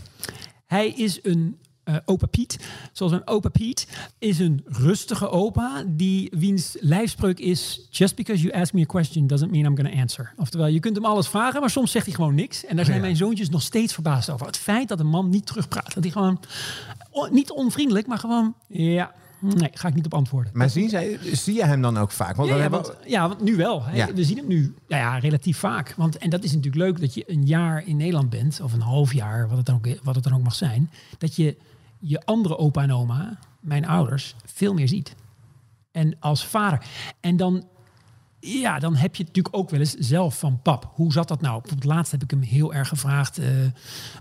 Hij 0.67 0.89
is 0.89 1.19
een 1.23 1.57
eh, 1.85 1.97
opa 2.05 2.27
Piet. 2.27 2.59
Zoals 2.93 3.13
een 3.13 3.27
opa 3.27 3.49
Piet 3.49 3.89
is 4.19 4.39
een 4.39 4.63
rustige 4.67 5.31
opa 5.31 5.85
die 5.87 6.33
wiens 6.37 6.77
lijfspreuk 6.81 7.39
is 7.39 7.87
just 7.91 8.15
because 8.15 8.43
you 8.43 8.61
ask 8.61 8.73
me 8.73 8.83
a 8.83 8.85
question 8.85 9.27
doesn't 9.27 9.51
mean 9.51 9.65
I'm 9.65 9.77
going 9.77 9.95
to 9.95 10.01
answer. 10.01 10.33
Oftewel, 10.37 10.67
je 10.67 10.81
kunt 10.81 10.97
hem 10.97 11.05
alles 11.05 11.29
vragen, 11.29 11.61
maar 11.61 11.71
soms 11.71 11.91
zegt 11.91 12.07
hij 12.07 12.15
gewoon 12.15 12.35
niks. 12.35 12.65
En 12.65 12.77
daar 12.77 12.85
zijn 12.85 13.01
mijn 13.01 13.17
zoontjes 13.17 13.49
nog 13.49 13.63
steeds 13.63 13.93
verbaasd 13.93 14.31
over. 14.31 14.47
Het 14.47 14.57
feit 14.57 14.89
dat 14.89 15.01
een 15.01 15.07
man 15.07 15.29
niet 15.29 15.47
terugpraat. 15.47 15.95
Dat 15.95 16.03
hij 16.03 16.13
gewoon 16.13 16.41
niet 17.31 17.51
onvriendelijk, 17.51 18.07
maar 18.07 18.19
gewoon 18.19 18.55
ja, 18.67 19.15
nee, 19.43 19.71
ga 19.73 19.89
ik 19.89 19.95
niet 19.95 20.05
op 20.05 20.15
antwoorden. 20.15 20.53
Maar 20.55 20.71
zien 20.71 20.89
zij, 20.89 21.19
zie 21.33 21.55
je 21.55 21.65
hem 21.65 21.83
dan 21.83 21.99
ook 21.99 22.11
vaak? 22.11 22.37
Want 22.37 22.49
Ja, 22.49 22.69
want, 22.69 22.93
ja, 23.07 23.29
want 23.29 23.41
nu 23.41 23.57
wel. 23.57 23.85
Hè. 23.85 23.97
Ja. 23.97 24.13
We 24.15 24.25
zien 24.25 24.37
hem 24.37 24.47
nu 24.47 24.75
ja, 24.87 25.19
relatief 25.19 25.59
vaak. 25.59 25.95
Want, 25.97 26.19
en 26.19 26.31
dat 26.31 26.45
is 26.45 26.53
natuurlijk 26.53 26.83
leuk 26.83 27.01
dat 27.01 27.15
je 27.15 27.25
een 27.27 27.47
jaar 27.47 27.87
in 27.87 27.97
Nederland 27.97 28.31
bent, 28.31 28.61
of 28.63 28.73
een 28.73 28.81
half 28.81 29.13
jaar, 29.13 29.49
wat 29.49 29.57
het 29.57 29.67
dan 29.67 29.75
ook, 29.75 29.87
wat 30.03 30.15
het 30.15 30.25
dan 30.25 30.35
ook 30.35 30.43
mag 30.43 30.55
zijn, 30.55 30.91
dat 31.19 31.37
je 31.37 31.57
je 31.99 32.25
andere 32.25 32.59
opa 32.59 32.83
en 32.83 32.93
oma, 32.93 33.39
mijn 33.61 33.87
ouders, 33.87 34.35
veel 34.45 34.75
meer 34.75 34.89
ziet. 34.89 35.15
En 35.93 36.17
als 36.21 36.47
vader. 36.47 36.85
En 37.21 37.37
dan 37.37 37.65
ja, 38.45 38.79
dan 38.79 38.95
heb 38.95 39.17
je 39.17 39.23
het 39.23 39.35
natuurlijk 39.35 39.57
ook 39.57 39.71
wel 39.71 39.81
eens 39.81 39.95
zelf 39.95 40.39
van 40.39 40.63
pap. 40.63 40.93
Hoe 40.95 41.13
zat 41.13 41.29
dat 41.29 41.41
nou? 41.41 41.61
Bijvoorbeeld 41.61 41.93
laatst 41.93 42.13
heb 42.13 42.23
ik 42.23 42.31
hem 42.31 42.41
heel 42.41 42.75
erg 42.75 42.89
gevraagd. 42.89 43.39
eh, 43.39 43.47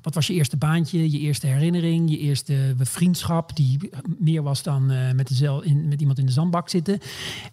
wat 0.02 0.14
was 0.14 0.28
je 0.28 0.34
eerste 0.34 0.58
baantje, 0.58 1.12
je 1.12 1.20
eerste 1.20 1.48
herinnering, 1.48 2.10
je 2.10 2.18
eerste 2.18 2.74
vriendschap... 2.78 3.56
die 3.56 3.90
meer 4.20 4.44
was 4.44 4.64
dan 4.64 4.92
eh, 4.92 5.12
met, 5.12 5.42
in, 5.64 5.88
met 5.88 6.00
iemand 6.00 6.20
in 6.20 6.26
de 6.26 6.32
zandbak 6.32 6.70
zitten. 6.70 7.00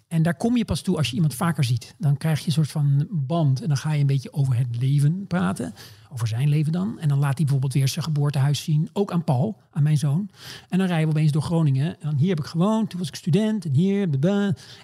En 0.07 0.23
daar 0.23 0.35
kom 0.35 0.57
je 0.57 0.65
pas 0.65 0.81
toe 0.81 0.97
als 0.97 1.09
je 1.09 1.15
iemand 1.15 1.35
vaker 1.35 1.63
ziet. 1.63 1.95
Dan 1.97 2.17
krijg 2.17 2.39
je 2.39 2.45
een 2.45 2.51
soort 2.51 2.71
van 2.71 3.07
band. 3.11 3.61
En 3.61 3.67
dan 3.67 3.77
ga 3.77 3.93
je 3.93 3.99
een 3.99 4.07
beetje 4.07 4.33
over 4.33 4.57
het 4.57 4.75
leven 4.79 5.27
praten. 5.27 5.73
Over 6.11 6.27
zijn 6.27 6.49
leven 6.49 6.71
dan. 6.71 6.99
En 6.99 7.07
dan 7.07 7.19
laat 7.19 7.35
hij 7.35 7.43
bijvoorbeeld 7.43 7.73
weer 7.73 7.87
zijn 7.87 8.05
geboortehuis 8.05 8.63
zien. 8.63 8.89
Ook 8.93 9.11
aan 9.11 9.23
Paul, 9.23 9.57
aan 9.71 9.83
mijn 9.83 9.97
zoon. 9.97 10.29
En 10.69 10.77
dan 10.77 10.87
rijden 10.87 11.07
we 11.07 11.13
opeens 11.13 11.31
door 11.31 11.41
Groningen. 11.41 11.87
En 11.87 12.09
dan 12.09 12.15
hier 12.15 12.29
heb 12.29 12.39
ik 12.39 12.45
gewoond, 12.45 12.89
toen 12.89 12.99
was 12.99 13.07
ik 13.07 13.15
student. 13.15 13.65
En 13.65 13.73
hier, 13.73 14.09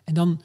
en 0.04 0.14
dan... 0.14 0.42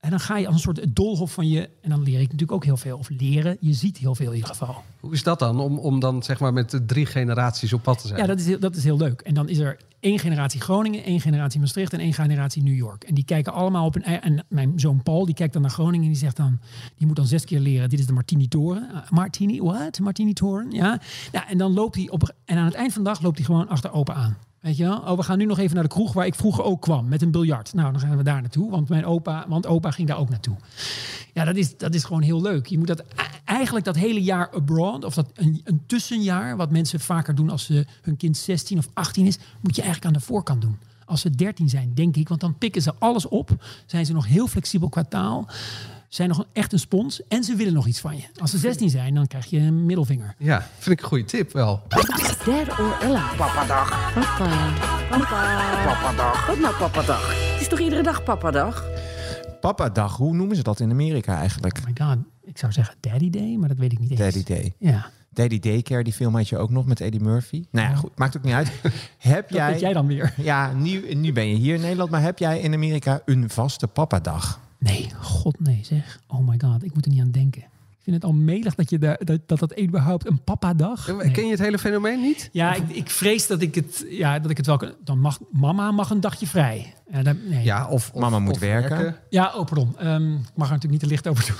En 0.00 0.10
dan 0.10 0.20
ga 0.20 0.36
je 0.36 0.46
als 0.46 0.54
een 0.54 0.60
soort 0.60 0.96
dolhof 0.96 1.32
van 1.32 1.48
je. 1.48 1.70
En 1.80 1.90
dan 1.90 2.02
leer 2.02 2.20
ik 2.20 2.22
natuurlijk 2.22 2.52
ook 2.52 2.64
heel 2.64 2.76
veel. 2.76 2.98
Of 2.98 3.08
leren. 3.08 3.56
Je 3.60 3.72
ziet 3.72 3.98
heel 3.98 4.14
veel 4.14 4.28
in 4.28 4.34
ieder 4.34 4.48
geval. 4.48 4.82
Hoe 5.00 5.12
is 5.12 5.22
dat 5.22 5.38
dan, 5.38 5.60
om, 5.60 5.78
om 5.78 6.00
dan 6.00 6.22
zeg 6.22 6.40
maar 6.40 6.52
met 6.52 6.80
drie 6.86 7.06
generaties 7.06 7.72
op 7.72 7.82
pad 7.82 8.00
te 8.00 8.06
zijn? 8.06 8.20
Ja, 8.20 8.26
dat 8.26 8.38
is, 8.38 8.46
heel, 8.46 8.58
dat 8.58 8.76
is 8.76 8.84
heel 8.84 8.96
leuk. 8.96 9.20
En 9.20 9.34
dan 9.34 9.48
is 9.48 9.58
er 9.58 9.76
één 10.00 10.18
generatie 10.18 10.60
Groningen, 10.60 11.04
één 11.04 11.20
generatie 11.20 11.60
Maastricht 11.60 11.92
en 11.92 12.00
één 12.00 12.12
generatie 12.12 12.62
New 12.62 12.76
York. 12.76 13.04
En 13.04 13.14
die 13.14 13.24
kijken 13.24 13.52
allemaal 13.52 13.86
op 13.86 13.94
een. 13.94 14.02
En 14.02 14.44
mijn 14.48 14.72
zoon 14.76 15.02
Paul, 15.02 15.24
die 15.24 15.34
kijkt 15.34 15.52
dan 15.52 15.62
naar 15.62 15.70
Groningen 15.70 16.06
en 16.06 16.12
die 16.12 16.20
zegt 16.20 16.36
dan. 16.36 16.60
Die 16.96 17.06
moet 17.06 17.16
dan 17.16 17.26
zes 17.26 17.44
keer 17.44 17.60
leren. 17.60 17.88
Dit 17.88 17.98
is 17.98 18.06
de 18.06 18.12
Martini 18.12 18.48
Toren. 18.48 18.88
Uh, 18.92 19.10
Martini, 19.10 19.60
what? 19.60 19.98
Martini 19.98 20.32
Toren, 20.32 20.70
ja. 20.70 21.00
ja. 21.32 21.48
En 21.48 21.58
dan 21.58 21.72
loopt 21.72 21.94
hij 21.94 22.08
op. 22.08 22.34
En 22.44 22.56
aan 22.56 22.64
het 22.64 22.74
eind 22.74 22.92
van 22.92 23.02
de 23.02 23.08
dag 23.08 23.22
loopt 23.22 23.36
hij 23.36 23.46
gewoon 23.46 23.68
achter 23.68 23.92
opa 23.92 24.14
aan. 24.14 24.36
Weet 24.60 24.76
je 24.76 24.84
wel? 24.84 24.98
Oh, 24.98 25.16
we 25.16 25.22
gaan 25.22 25.38
nu 25.38 25.44
nog 25.44 25.58
even 25.58 25.74
naar 25.74 25.82
de 25.82 25.90
kroeg 25.90 26.12
waar 26.12 26.26
ik 26.26 26.34
vroeger 26.34 26.64
ook 26.64 26.80
kwam 26.80 27.08
met 27.08 27.22
een 27.22 27.30
biljart. 27.30 27.74
Nou, 27.74 27.92
dan 27.92 28.00
gaan 28.00 28.16
we 28.16 28.22
daar 28.22 28.40
naartoe, 28.40 28.70
want 28.70 28.88
mijn 28.88 29.04
opa, 29.04 29.44
want 29.48 29.66
opa 29.66 29.90
ging 29.90 30.08
daar 30.08 30.18
ook 30.18 30.28
naartoe. 30.28 30.56
Ja, 31.32 31.44
dat 31.44 31.56
is, 31.56 31.76
dat 31.76 31.94
is 31.94 32.04
gewoon 32.04 32.22
heel 32.22 32.42
leuk. 32.42 32.66
Je 32.66 32.78
moet 32.78 32.86
dat 32.86 33.04
eigenlijk 33.44 33.84
dat 33.84 33.96
hele 33.96 34.22
jaar 34.22 34.50
abroad, 34.50 35.04
of 35.04 35.14
dat 35.14 35.30
een, 35.34 35.60
een 35.64 35.82
tussenjaar, 35.86 36.56
wat 36.56 36.70
mensen 36.70 37.00
vaker 37.00 37.34
doen 37.34 37.50
als 37.50 37.64
ze, 37.64 37.86
hun 38.02 38.16
kind 38.16 38.36
16 38.36 38.78
of 38.78 38.88
18 38.92 39.26
is, 39.26 39.38
moet 39.60 39.76
je 39.76 39.82
eigenlijk 39.82 40.14
aan 40.14 40.20
de 40.20 40.26
voorkant 40.26 40.60
doen. 40.60 40.78
Als 41.04 41.20
ze 41.20 41.30
13 41.30 41.68
zijn, 41.68 41.94
denk 41.94 42.16
ik, 42.16 42.28
want 42.28 42.40
dan 42.40 42.58
pikken 42.58 42.82
ze 42.82 42.94
alles 42.98 43.28
op. 43.28 43.64
Zijn 43.86 44.06
ze 44.06 44.12
nog 44.12 44.26
heel 44.26 44.46
flexibel 44.46 44.88
qua 44.88 45.04
taal 45.04 45.48
zijn 46.10 46.28
nog 46.28 46.44
echt 46.52 46.72
een 46.72 46.78
spons 46.78 47.26
en 47.28 47.44
ze 47.44 47.54
willen 47.54 47.72
nog 47.72 47.86
iets 47.86 48.00
van 48.00 48.16
je. 48.16 48.22
Als 48.40 48.50
ze 48.50 48.58
16 48.58 48.90
zijn, 48.90 49.14
dan 49.14 49.26
krijg 49.26 49.46
je 49.46 49.58
een 49.58 49.86
middelvinger. 49.86 50.34
Ja, 50.38 50.66
vind 50.78 50.96
ik 50.98 51.02
een 51.02 51.08
goede 51.08 51.24
tip 51.24 51.52
wel. 51.52 51.82
Dead 52.44 52.78
or 52.78 52.94
Alive. 53.02 53.36
Papadag. 53.36 54.12
Papa. 54.14 54.72
Papa. 55.10 55.84
Papadag. 55.84 56.46
Wat 56.46 56.58
nou 56.58 56.74
papadag? 56.74 57.50
Het 57.52 57.60
is 57.60 57.68
toch 57.68 57.78
iedere 57.78 58.02
dag 58.02 58.22
papadag? 58.22 58.84
Papa-dag, 59.60 60.16
hoe 60.16 60.34
noemen 60.34 60.56
ze 60.56 60.62
dat 60.62 60.80
in 60.80 60.90
Amerika 60.90 61.38
eigenlijk? 61.38 61.78
Oh 61.78 61.84
my 61.84 62.06
god, 62.06 62.18
ik 62.42 62.58
zou 62.58 62.72
zeggen 62.72 62.94
Daddy 63.00 63.30
Day, 63.30 63.56
maar 63.56 63.68
dat 63.68 63.78
weet 63.78 63.92
ik 63.92 63.98
niet 63.98 64.10
eens. 64.10 64.20
Daddy 64.20 64.42
Day. 64.42 64.74
Ja. 64.78 65.10
Daddy 65.32 65.58
Daycare, 65.58 66.04
die 66.04 66.12
film 66.12 66.34
had 66.34 66.48
je 66.48 66.58
ook 66.58 66.70
nog 66.70 66.86
met 66.86 67.00
Eddie 67.00 67.20
Murphy. 67.20 67.64
Nou 67.70 67.88
ja, 67.88 67.94
goed, 67.94 68.18
maakt 68.18 68.36
ook 68.36 68.42
niet 68.42 68.54
uit. 68.54 68.72
heb 69.18 69.48
Dat 69.48 69.56
jij, 69.58 69.70
weet 69.70 69.80
jij 69.80 69.92
dan 69.92 70.06
weer. 70.06 70.34
Ja, 70.36 70.72
nu, 70.72 71.14
nu 71.14 71.32
ben 71.32 71.48
je 71.48 71.54
hier 71.54 71.74
in 71.74 71.80
Nederland, 71.80 72.10
maar 72.10 72.22
heb 72.22 72.38
jij 72.38 72.60
in 72.60 72.74
Amerika 72.74 73.22
een 73.24 73.50
vaste 73.50 73.86
papa-dag? 73.86 74.60
Nee, 74.80 75.08
god 75.20 75.60
nee 75.60 75.80
zeg. 75.82 76.20
Oh 76.26 76.48
my 76.48 76.58
god, 76.58 76.84
ik 76.84 76.94
moet 76.94 77.04
er 77.04 77.10
niet 77.10 77.20
aan 77.20 77.30
denken. 77.30 77.62
Ik 77.62 78.06
vind 78.06 78.16
het 78.16 78.24
al 78.24 78.32
melig 78.32 78.74
dat 78.74 78.90
je 78.90 78.98
daar, 78.98 79.24
dat, 79.24 79.40
dat 79.46 79.58
dat 79.58 79.80
überhaupt 79.80 80.26
een 80.26 80.44
papa-dag... 80.44 81.16
Nee. 81.16 81.30
Ken 81.30 81.44
je 81.44 81.50
het 81.50 81.60
hele 81.60 81.78
fenomeen 81.78 82.20
niet? 82.20 82.48
Ja, 82.52 82.74
ik, 82.74 82.88
ik 82.88 83.10
vrees 83.10 83.46
dat 83.46 83.60
ik 83.60 83.74
het, 83.74 84.06
ja, 84.08 84.38
dat 84.38 84.50
ik 84.50 84.56
het 84.56 84.66
wel 84.66 84.76
kan. 84.76 84.92
Dan 85.04 85.18
mag 85.18 85.38
mama 85.50 85.90
mag 85.90 86.10
een 86.10 86.20
dagje 86.20 86.46
vrij. 86.46 86.94
Ja, 87.12 87.22
dan, 87.22 87.38
nee. 87.48 87.64
Ja, 87.64 87.86
of, 87.88 88.10
of 88.12 88.20
Mama 88.20 88.38
moet 88.38 88.54
of 88.54 88.58
werken. 88.60 89.16
Ja, 89.30 89.52
oh 89.54 89.64
pardon. 89.64 89.98
Ehm, 89.98 90.32
ik 90.32 90.50
mag 90.54 90.68
er 90.68 90.74
natuurlijk 90.74 90.90
niet 90.90 91.00
te 91.00 91.06
licht 91.06 91.28
over 91.28 91.46
doen. 91.46 91.56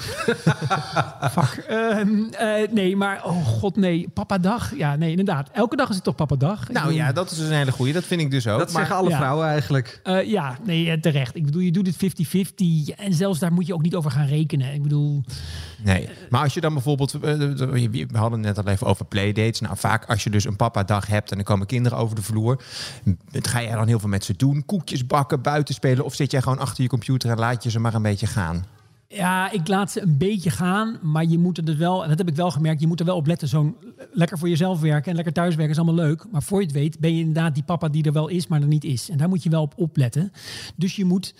Fuck. 1.30 1.64
Ehm, 1.68 2.22
eh, 2.32 2.70
nee, 2.72 2.96
maar 2.96 3.24
oh 3.24 3.46
god 3.46 3.76
nee. 3.76 4.08
Papa 4.14 4.38
dag. 4.38 4.76
Ja, 4.76 4.96
nee, 4.96 5.10
inderdaad. 5.10 5.48
Elke 5.52 5.76
dag 5.76 5.88
is 5.88 5.94
het 5.94 6.04
toch 6.04 6.14
papa 6.14 6.36
dag. 6.36 6.68
Nou 6.68 6.86
bedoel, 6.86 7.00
ja, 7.00 7.12
dat 7.12 7.30
is 7.30 7.36
dus 7.38 7.48
een 7.48 7.54
hele 7.54 7.72
goeie. 7.72 7.92
Dat 7.92 8.04
vind 8.04 8.20
ik 8.20 8.30
dus 8.30 8.46
ook. 8.48 8.58
Dat 8.58 8.72
maar 8.72 8.76
zeggen 8.80 8.96
alle 8.96 9.10
ja. 9.10 9.16
vrouwen 9.16 9.46
eigenlijk. 9.46 10.00
eh, 10.02 10.30
ja, 10.30 10.58
nee, 10.64 10.90
eh, 10.90 11.00
terecht. 11.00 11.36
Ik 11.36 11.44
bedoel, 11.44 11.62
je 11.62 11.72
doet 11.72 11.86
het 11.86 11.96
50-50. 11.96 12.94
En 12.96 13.14
zelfs 13.14 13.38
daar 13.38 13.52
moet 13.52 13.66
je 13.66 13.74
ook 13.74 13.82
niet 13.82 13.94
over 13.94 14.10
gaan 14.10 14.26
rekenen. 14.26 14.74
Ik 14.74 14.82
bedoel, 14.82 15.22
Nee, 15.84 16.08
maar 16.30 16.42
als 16.42 16.54
je 16.54 16.60
dan 16.60 16.72
bijvoorbeeld, 16.72 17.12
we 17.12 18.08
hadden 18.12 18.44
het 18.44 18.56
net 18.56 18.58
al 18.66 18.72
even 18.72 18.86
over 18.86 19.04
playdates. 19.04 19.60
Nou, 19.60 19.76
vaak 19.76 20.04
als 20.04 20.24
je 20.24 20.30
dus 20.30 20.44
een 20.44 20.56
papa-dag 20.56 21.06
hebt 21.06 21.30
en 21.30 21.36
dan 21.36 21.44
komen 21.44 21.66
kinderen 21.66 21.98
over 21.98 22.16
de 22.16 22.22
vloer, 22.22 22.62
ga 23.32 23.62
jij 23.62 23.74
dan 23.74 23.86
heel 23.86 23.98
veel 23.98 24.08
met 24.08 24.24
ze 24.24 24.36
doen? 24.36 24.64
Koekjes 24.66 25.06
bakken, 25.06 25.39
buiten 25.40 25.74
spelen, 25.74 26.05
of 26.05 26.14
zit 26.14 26.31
jij 26.31 26.42
gewoon 26.42 26.59
achter 26.59 26.83
je 26.83 26.88
computer 26.88 27.31
en 27.31 27.38
laat 27.38 27.62
je 27.62 27.70
ze 27.70 27.79
maar 27.79 27.94
een 27.94 28.03
beetje 28.03 28.26
gaan? 28.26 28.64
Ja, 29.09 29.50
ik 29.50 29.68
laat 29.68 29.90
ze 29.90 30.03
een 30.03 30.18
beetje 30.18 30.50
gaan, 30.50 30.98
maar 31.03 31.24
je 31.24 31.38
moet 31.38 31.59
er 31.59 31.64
dus 31.64 31.76
wel, 31.76 32.03
en 32.03 32.09
dat 32.09 32.18
heb 32.18 32.29
ik 32.29 32.37
wel 32.37 32.50
gemerkt, 32.50 32.81
je 32.81 32.87
moet 32.87 33.00
er 33.00 33.07
wel 33.07 33.16
op 33.16 33.26
letten. 33.26 33.48
Zo'n 33.48 33.76
lekker 34.12 34.38
voor 34.38 34.48
jezelf 34.48 34.81
werken 34.81 35.11
en 35.11 35.14
lekker 35.14 35.33
thuiswerken 35.33 35.74
is 35.74 35.81
allemaal 35.81 36.05
leuk. 36.05 36.26
Maar 36.31 36.42
voor 36.42 36.61
je 36.61 36.66
het 36.66 36.74
weet, 36.74 36.98
ben 36.98 37.14
je 37.14 37.20
inderdaad 37.20 37.55
die 37.55 37.62
papa 37.62 37.88
die 37.88 38.05
er 38.05 38.12
wel 38.12 38.29
is, 38.29 38.46
maar 38.46 38.61
er 38.61 38.66
niet 38.66 38.85
is. 38.85 39.11
En 39.11 39.18
daar 39.18 39.29
moet 39.29 39.42
je 39.42 39.50
wel 39.50 39.62
op 39.62 39.72
opletten. 39.76 40.33
Dus 40.76 40.96
je 40.96 41.05
moet 41.05 41.35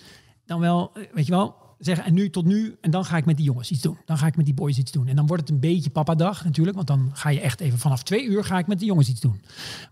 dan 0.45 0.59
wel, 0.59 0.91
weet 1.13 1.25
je 1.25 1.31
wel, 1.31 1.55
zeggen, 1.79 2.05
en 2.05 2.13
nu 2.13 2.29
tot 2.29 2.45
nu, 2.45 2.77
en 2.81 2.91
dan 2.91 3.05
ga 3.05 3.17
ik 3.17 3.25
met 3.25 3.37
die 3.37 3.45
jongens 3.45 3.71
iets 3.71 3.81
doen. 3.81 3.97
Dan 4.05 4.17
ga 4.17 4.27
ik 4.27 4.35
met 4.35 4.45
die 4.45 4.53
boys 4.53 4.77
iets 4.77 4.91
doen. 4.91 5.07
En 5.07 5.15
dan 5.15 5.27
wordt 5.27 5.41
het 5.41 5.51
een 5.51 5.59
beetje 5.59 5.89
papadag 5.89 6.43
natuurlijk, 6.43 6.75
want 6.75 6.87
dan 6.87 7.09
ga 7.13 7.29
je 7.29 7.39
echt 7.39 7.59
even 7.59 7.79
vanaf 7.79 8.03
twee 8.03 8.25
uur 8.25 8.43
ga 8.43 8.57
ik 8.57 8.67
met 8.67 8.79
de 8.79 8.85
jongens 8.85 9.09
iets 9.09 9.21
doen. 9.21 9.41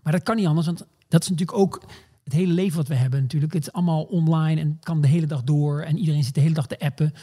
Maar 0.02 0.12
dat 0.12 0.22
kan 0.22 0.36
niet 0.36 0.46
anders, 0.46 0.66
want 0.66 0.86
dat 1.08 1.22
is 1.22 1.28
natuurlijk 1.28 1.58
ook 1.58 1.82
het 2.30 2.38
hele 2.38 2.52
leven 2.52 2.76
wat 2.76 2.88
we 2.88 2.94
hebben 2.94 3.20
natuurlijk. 3.20 3.52
Het 3.52 3.62
is 3.62 3.72
allemaal 3.72 4.02
online 4.02 4.60
en 4.60 4.78
kan 4.82 5.00
de 5.00 5.08
hele 5.08 5.26
dag 5.26 5.42
door 5.42 5.82
en 5.82 5.98
iedereen 5.98 6.24
zit 6.24 6.34
de 6.34 6.40
hele 6.40 6.54
dag 6.54 6.66
te 6.66 6.78
appen. 6.78 7.14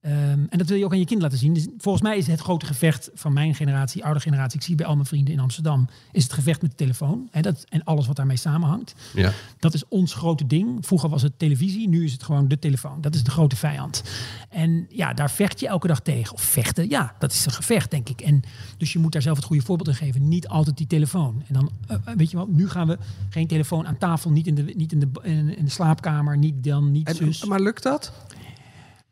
Ehm, 0.00 0.44
en 0.48 0.58
dat 0.58 0.68
wil 0.68 0.78
je 0.78 0.84
ook 0.84 0.92
aan 0.92 0.98
je 0.98 1.04
kind 1.04 1.22
laten 1.22 1.38
zien. 1.38 1.52
Dus 1.52 1.66
volgens 1.78 2.04
mij 2.04 2.16
is 2.16 2.26
het 2.26 2.40
grote 2.40 2.66
gevecht 2.66 3.10
van 3.14 3.32
mijn 3.32 3.54
generatie, 3.54 4.04
oude 4.04 4.20
generatie, 4.20 4.58
ik 4.58 4.64
zie 4.64 4.74
bij 4.74 4.86
al 4.86 4.94
mijn 4.94 5.06
vrienden 5.06 5.34
in 5.34 5.40
Amsterdam, 5.40 5.88
is 6.12 6.22
het 6.22 6.32
gevecht 6.32 6.62
met 6.62 6.70
de 6.70 6.76
telefoon. 6.76 7.28
Hè, 7.30 7.40
dat, 7.40 7.64
en 7.68 7.84
alles 7.84 8.06
wat 8.06 8.16
daarmee 8.16 8.36
samenhangt. 8.36 8.94
Ja. 9.14 9.32
Dat 9.58 9.74
is 9.74 9.88
ons 9.88 10.14
grote 10.14 10.46
ding. 10.46 10.86
Vroeger 10.86 11.08
was 11.08 11.22
het 11.22 11.38
televisie, 11.38 11.88
nu 11.88 12.04
is 12.04 12.12
het 12.12 12.22
gewoon 12.22 12.48
de 12.48 12.58
telefoon. 12.58 13.00
Dat 13.00 13.14
is 13.14 13.22
de 13.22 13.30
grote 13.30 13.56
vijand. 13.56 14.02
En 14.48 14.86
ja, 14.90 15.14
daar 15.14 15.30
vecht 15.30 15.60
je 15.60 15.68
elke 15.68 15.86
dag 15.86 16.00
tegen. 16.00 16.34
Of 16.34 16.42
vechten, 16.42 16.88
ja, 16.88 17.14
dat 17.18 17.32
is 17.32 17.46
een 17.46 17.52
gevecht, 17.52 17.90
denk 17.90 18.08
ik. 18.08 18.20
En 18.20 18.42
dus 18.76 18.92
je 18.92 18.98
moet 18.98 19.12
daar 19.12 19.22
zelf 19.22 19.36
het 19.36 19.46
goede 19.46 19.62
voorbeeld 19.62 19.88
in 19.88 19.94
geven. 19.94 20.28
Niet 20.28 20.48
altijd 20.48 20.76
die 20.76 20.86
telefoon. 20.86 21.42
En 21.46 21.54
dan, 21.54 21.70
eh, 21.86 21.96
weet 22.16 22.30
je 22.30 22.36
wel, 22.36 22.46
nu 22.50 22.68
gaan 22.68 22.86
we 22.86 22.98
geen 23.30 23.46
telefoon 23.46 23.86
aan 23.86 23.98
tafel, 23.98 24.30
niet 24.30 24.46
in 24.46 24.54
de, 24.54 24.62
niet 24.62 24.92
in 24.92 25.00
de, 25.00 25.08
in, 25.22 25.56
in 25.56 25.64
de 25.64 25.70
slaapkamer, 25.70 26.38
niet 26.38 26.64
dan, 26.64 26.92
niet 26.92 27.16
zus. 27.16 27.44
Maar 27.44 27.60
lukt 27.60 27.82
dat? 27.82 28.12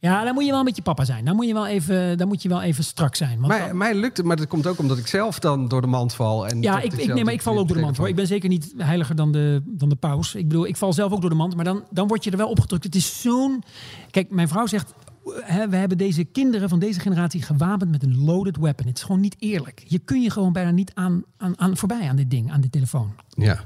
Ja, 0.07 0.25
dan 0.25 0.35
moet 0.35 0.45
je 0.45 0.51
wel 0.51 0.59
een 0.59 0.64
beetje 0.64 0.83
papa 0.83 1.05
zijn. 1.05 1.25
Dan 1.25 1.37
moet 1.37 1.47
je 1.47 1.53
wel 1.53 1.66
even, 1.66 2.19
dan 2.19 2.29
moet 2.29 2.42
je 2.42 2.49
wel 2.49 2.62
even 2.62 2.85
strak 2.85 3.14
zijn. 3.14 3.37
Want 3.40 3.47
Mij, 3.47 3.66
dan- 3.69 3.77
mij 3.77 3.95
lukt 3.95 4.16
het, 4.16 4.27
maar 4.27 4.37
dat 4.37 4.47
komt 4.47 4.66
ook 4.66 4.79
omdat 4.79 4.99
ik 4.99 5.07
zelf 5.07 5.38
dan 5.38 5.69
door 5.69 5.81
de 5.81 5.87
mand 5.87 6.14
val. 6.14 6.47
En 6.47 6.62
ja, 6.62 6.81
ik, 6.81 6.92
ik, 6.92 7.14
nee, 7.14 7.25
maar 7.25 7.33
ik 7.33 7.42
val 7.42 7.59
ook 7.59 7.66
door 7.69 7.77
de 7.77 7.83
mand 7.83 7.97
hoor. 7.97 8.09
Ik 8.09 8.14
ben 8.16 8.27
zeker 8.27 8.49
niet 8.49 8.73
heiliger 8.77 9.16
dan 9.16 9.33
de, 9.33 9.62
dan 9.64 9.88
de 9.88 9.95
paus. 9.97 10.35
Ik 10.35 10.49
bedoel, 10.49 10.66
ik 10.66 10.77
val 10.77 10.92
zelf 10.92 11.12
ook 11.12 11.21
door 11.21 11.31
de 11.31 11.37
mand. 11.37 11.57
Maar 11.57 11.64
dan, 11.64 11.85
dan 11.90 12.07
word 12.09 12.25
je 12.25 12.31
er 12.31 12.37
wel 12.37 12.49
opgedrukt. 12.49 12.85
Het 12.85 12.95
is 12.95 13.21
zo'n... 13.21 13.62
Kijk, 14.11 14.31
mijn 14.31 14.49
vrouw 14.49 14.66
zegt... 14.66 14.92
Hè, 15.40 15.69
we 15.69 15.77
hebben 15.77 15.99
deze 15.99 16.25
kinderen 16.25 16.69
van 16.69 16.79
deze 16.79 17.01
generatie 17.01 17.42
gewapend 17.42 17.90
met 17.90 18.03
een 18.03 18.25
loaded 18.25 18.57
weapon. 18.57 18.87
Het 18.87 18.97
is 18.97 19.03
gewoon 19.03 19.21
niet 19.21 19.37
eerlijk. 19.38 19.83
Je 19.87 19.99
kun 19.99 20.23
je 20.23 20.31
gewoon 20.31 20.53
bijna 20.53 20.71
niet 20.71 20.90
aan, 20.95 21.25
aan, 21.37 21.61
aan 21.61 21.77
voorbij 21.77 22.09
aan 22.09 22.16
dit 22.16 22.31
ding, 22.31 22.53
aan 22.53 22.61
dit 22.61 22.73
telefoon. 22.73 23.14
Ja. 23.29 23.64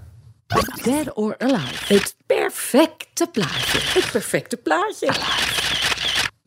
Dead 0.85 1.12
or 1.14 1.38
Alive. 1.38 1.94
Het 1.94 2.16
perfecte 2.26 3.29
plaatje. 3.33 3.79
Het 4.00 4.09
perfecte 4.12 4.57
plaatje. 4.57 5.07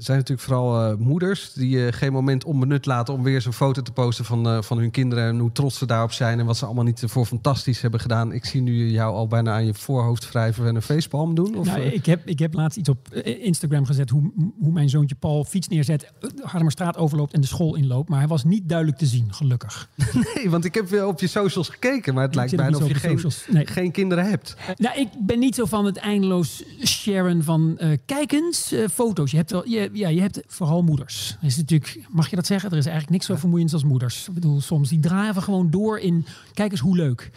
Zijn 0.06 0.18
natuurlijk 0.18 0.48
vooral 0.48 0.92
eh, 0.92 0.98
moeders 0.98 1.54
die 1.54 1.86
eh, 1.86 1.94
geen 1.94 2.12
moment 2.12 2.44
onbenut 2.44 2.86
laten 2.86 3.13
om 3.13 3.24
weer 3.24 3.42
zo'n 3.42 3.54
foto 3.54 3.82
te 3.82 3.92
posten 3.92 4.26
van, 4.26 4.48
eh, 4.48 4.62
van 4.62 4.78
hun 4.78 4.92
kinderen 4.92 5.28
en 5.28 5.39
hoe 5.39 5.52
trots 5.52 5.78
ze 5.78 5.86
daarop 5.86 6.12
zijn 6.12 6.39
en 6.39 6.46
wat 6.46 6.58
ze 6.58 6.66
allemaal 6.66 6.84
niet 6.84 7.04
voor 7.06 7.26
fantastisch 7.26 7.82
hebben 7.82 8.00
gedaan. 8.00 8.32
Ik 8.32 8.46
zie 8.46 8.62
nu 8.62 8.89
jou 8.89 9.16
al 9.16 9.28
bijna 9.28 9.54
aan 9.54 9.66
je 9.66 9.74
voorhoofd 9.74 10.30
wrijven 10.30 10.68
en 10.68 10.76
een 10.76 10.82
facepalm 10.82 11.36
doen. 11.36 11.56
Of, 11.56 11.66
nou, 11.66 11.82
ik, 11.82 12.06
heb, 12.06 12.28
ik 12.28 12.39
heb 12.39 12.54
laatst 12.54 12.78
iets 12.78 12.89
op 12.89 13.13
Instagram 13.24 13.86
gezet 13.86 14.10
hoe, 14.10 14.32
hoe 14.60 14.72
mijn 14.72 14.89
zoontje 14.89 15.16
Paul 15.16 15.44
fiets 15.44 15.68
neerzet, 15.68 16.12
Hardemerstraat 16.42 16.98
overloopt 16.98 17.34
en 17.34 17.42
de 17.42 17.48
school 17.48 17.76
inloopt. 17.76 18.10
Maar 18.10 18.20
hij 18.20 18.28
was 18.28 18.44
niet 18.44 18.70
duidelijk 18.70 18.98
te 18.98 19.06
zien, 19.06 19.34
gelukkig. 19.34 19.89
nee, 20.36 20.50
want 20.50 20.66
ik 20.66 20.74
heb 20.74 20.89
weer 20.89 21.08
op 21.08 21.20
je 21.20 21.28
socials 21.28 21.70
gekeken, 21.70 22.13
maar 22.13 22.24
het 22.24 22.32
Ik 22.32 22.38
lijkt 22.38 22.56
bijna 22.56 22.78
of 22.78 22.88
je 22.88 22.94
geen. 22.94 23.32
Nee. 23.50 23.68
geen 23.68 23.92
kinderen 23.92 24.26
hebt. 24.26 24.56
Nou, 24.78 25.00
ik 25.00 25.08
ben 25.20 25.39
niet 25.39 25.56
zo 25.56 25.66
van 25.66 25.86
het 25.86 25.98
eindeloos 25.98 26.63
sharen 26.84 27.44
van 27.44 27.78
kijk 28.06 28.32
eens, 28.32 28.72
eh, 28.72 28.88
foto's. 28.94 29.32
Je 29.32 29.38
hebt, 29.38 29.52
wel, 29.52 29.68
je, 29.68 29.89
ja, 29.93 30.08
je 30.08 30.21
hebt 30.21 30.41
vooral 30.47 30.84
moeders. 30.84 31.38
Er 31.41 31.47
is 31.47 31.58
natuurlijk, 31.58 32.06
mag 32.10 32.29
je 32.29 32.36
dat 32.36 32.45
zeggen? 32.45 32.71
Er 32.71 32.77
is 32.77 32.86
eigenlijk 32.86 33.13
niks 33.13 33.25
zo 33.25 33.36
vermoeiends 33.36 33.73
als 33.73 33.84
moeders. 33.84 34.27
Ik 34.27 34.34
bedoel, 34.34 34.62
soms 34.62 34.89
die 34.89 34.99
draven 34.99 35.41
gewoon 35.41 35.69
door 35.69 35.99
in 35.99 36.25
kijk 36.53 36.71
eens 36.71 36.79
hoe 36.79 36.95
leuk. 36.95 37.32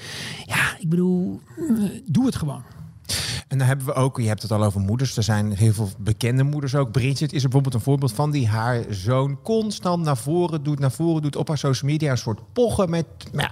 Ja, 0.47 0.79
ik 0.79 0.89
bedoel, 0.89 1.41
eh, 1.57 1.85
doe 2.07 2.27
het 2.27 2.37
gewoon. 2.37 2.63
En 3.49 3.59
dan 3.59 3.67
hebben 3.67 3.87
we 3.87 3.93
ook, 3.93 4.21
je 4.21 4.27
hebt 4.27 4.43
het 4.43 4.53
al 4.53 4.65
over 4.65 4.81
moeders. 4.81 5.17
Er 5.17 5.23
zijn 5.23 5.53
heel 5.53 5.73
veel 5.73 5.91
bekende 5.99 6.43
moeders 6.43 6.75
ook. 6.75 6.93
Bridget 6.93 7.33
is 7.33 7.43
er 7.43 7.49
bijvoorbeeld 7.49 7.75
een 7.75 7.81
voorbeeld 7.81 8.13
van 8.13 8.31
die 8.31 8.49
haar 8.49 8.85
zoon 8.91 9.43
constant 9.43 10.05
naar 10.05 10.17
voren 10.17 10.63
doet, 10.63 10.79
naar 10.79 10.93
voren 10.93 11.23
doet 11.23 11.37
op 11.37 11.49
haar 11.49 11.59
social 11.59 11.91
media. 11.91 12.11
Een 12.11 12.19
soort 12.19 12.41
pochen 12.53 12.91
met, 12.91 13.07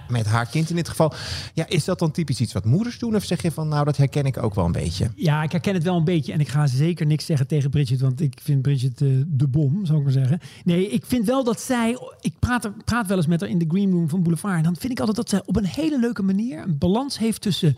met 0.07 0.25
haar 0.25 0.45
kind 0.49 0.69
in 0.69 0.75
dit 0.75 0.89
geval. 0.89 1.13
Ja, 1.53 1.67
is 1.67 1.83
dat 1.83 1.99
dan 1.99 2.11
typisch 2.11 2.39
iets 2.39 2.53
wat 2.53 2.65
moeders 2.65 2.99
doen? 2.99 3.15
Of 3.15 3.23
zeg 3.23 3.41
je 3.41 3.51
van, 3.51 3.67
nou, 3.67 3.85
dat 3.85 3.97
herken 3.97 4.25
ik 4.25 4.43
ook 4.43 4.55
wel 4.55 4.65
een 4.65 4.71
beetje? 4.71 5.09
Ja, 5.15 5.43
ik 5.43 5.51
herken 5.51 5.73
het 5.73 5.83
wel 5.83 5.97
een 5.97 6.03
beetje. 6.03 6.33
En 6.33 6.39
ik 6.39 6.47
ga 6.49 6.67
zeker 6.67 7.05
niks 7.05 7.25
zeggen 7.25 7.47
tegen 7.47 7.69
Bridget, 7.69 8.01
want 8.01 8.21
ik 8.21 8.39
vind 8.43 8.61
Bridget 8.61 9.01
eh, 9.01 9.07
de 9.27 9.47
bom, 9.47 9.85
zou 9.85 9.97
ik 9.97 10.03
maar 10.03 10.13
zeggen. 10.13 10.39
Nee, 10.63 10.89
ik 10.89 11.05
vind 11.05 11.25
wel 11.25 11.43
dat 11.43 11.61
zij. 11.61 11.97
Ik 12.19 12.33
praat, 12.39 12.71
praat 12.85 13.07
wel 13.07 13.17
eens 13.17 13.27
met 13.27 13.39
haar 13.41 13.49
in 13.49 13.57
de 13.57 13.65
green 13.67 13.91
room 13.91 14.09
van 14.09 14.23
Boulevard. 14.23 14.57
En 14.57 14.63
dan 14.63 14.75
vind 14.75 14.91
ik 14.91 14.99
altijd 14.99 15.17
dat 15.17 15.29
zij 15.29 15.41
op 15.45 15.55
een 15.55 15.65
hele 15.65 15.99
leuke 15.99 16.23
manier 16.23 16.63
een 16.63 16.77
balans 16.77 17.17
heeft 17.17 17.41
tussen. 17.41 17.77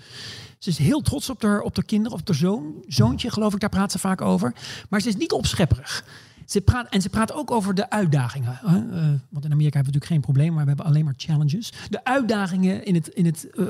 Ze 0.57 0.69
is 0.69 0.77
heel 0.77 1.01
trots 1.01 1.29
op 1.29 1.41
haar, 1.41 1.61
op 1.61 1.75
haar 1.75 1.85
kinderen, 1.85 2.17
op 2.17 2.27
haar 2.27 2.37
zoon. 2.37 2.83
Zoontje, 2.87 3.31
geloof 3.31 3.53
ik, 3.53 3.59
daar 3.59 3.69
praat 3.69 3.91
ze 3.91 3.99
vaak 3.99 4.21
over. 4.21 4.53
Maar 4.89 5.01
ze 5.01 5.07
is 5.07 5.15
niet 5.15 5.31
opschepperig. 5.31 6.05
Ze 6.45 6.61
praat, 6.61 6.89
en 6.89 7.01
ze 7.01 7.09
praat 7.09 7.33
ook 7.33 7.51
over 7.51 7.75
de 7.75 7.89
uitdagingen. 7.89 8.59
Eh, 8.63 8.71
want 9.29 9.45
in 9.45 9.51
Amerika 9.51 9.75
hebben 9.75 9.93
we 9.93 9.99
natuurlijk 9.99 10.05
geen 10.05 10.21
probleem, 10.21 10.53
maar 10.53 10.61
we 10.63 10.67
hebben 10.67 10.85
alleen 10.85 11.05
maar 11.05 11.13
challenges. 11.17 11.73
De 11.89 12.03
uitdagingen 12.03 12.85
in 12.85 12.95
het. 12.95 13.07
In 13.07 13.25
het 13.25 13.49
eh, 13.49 13.65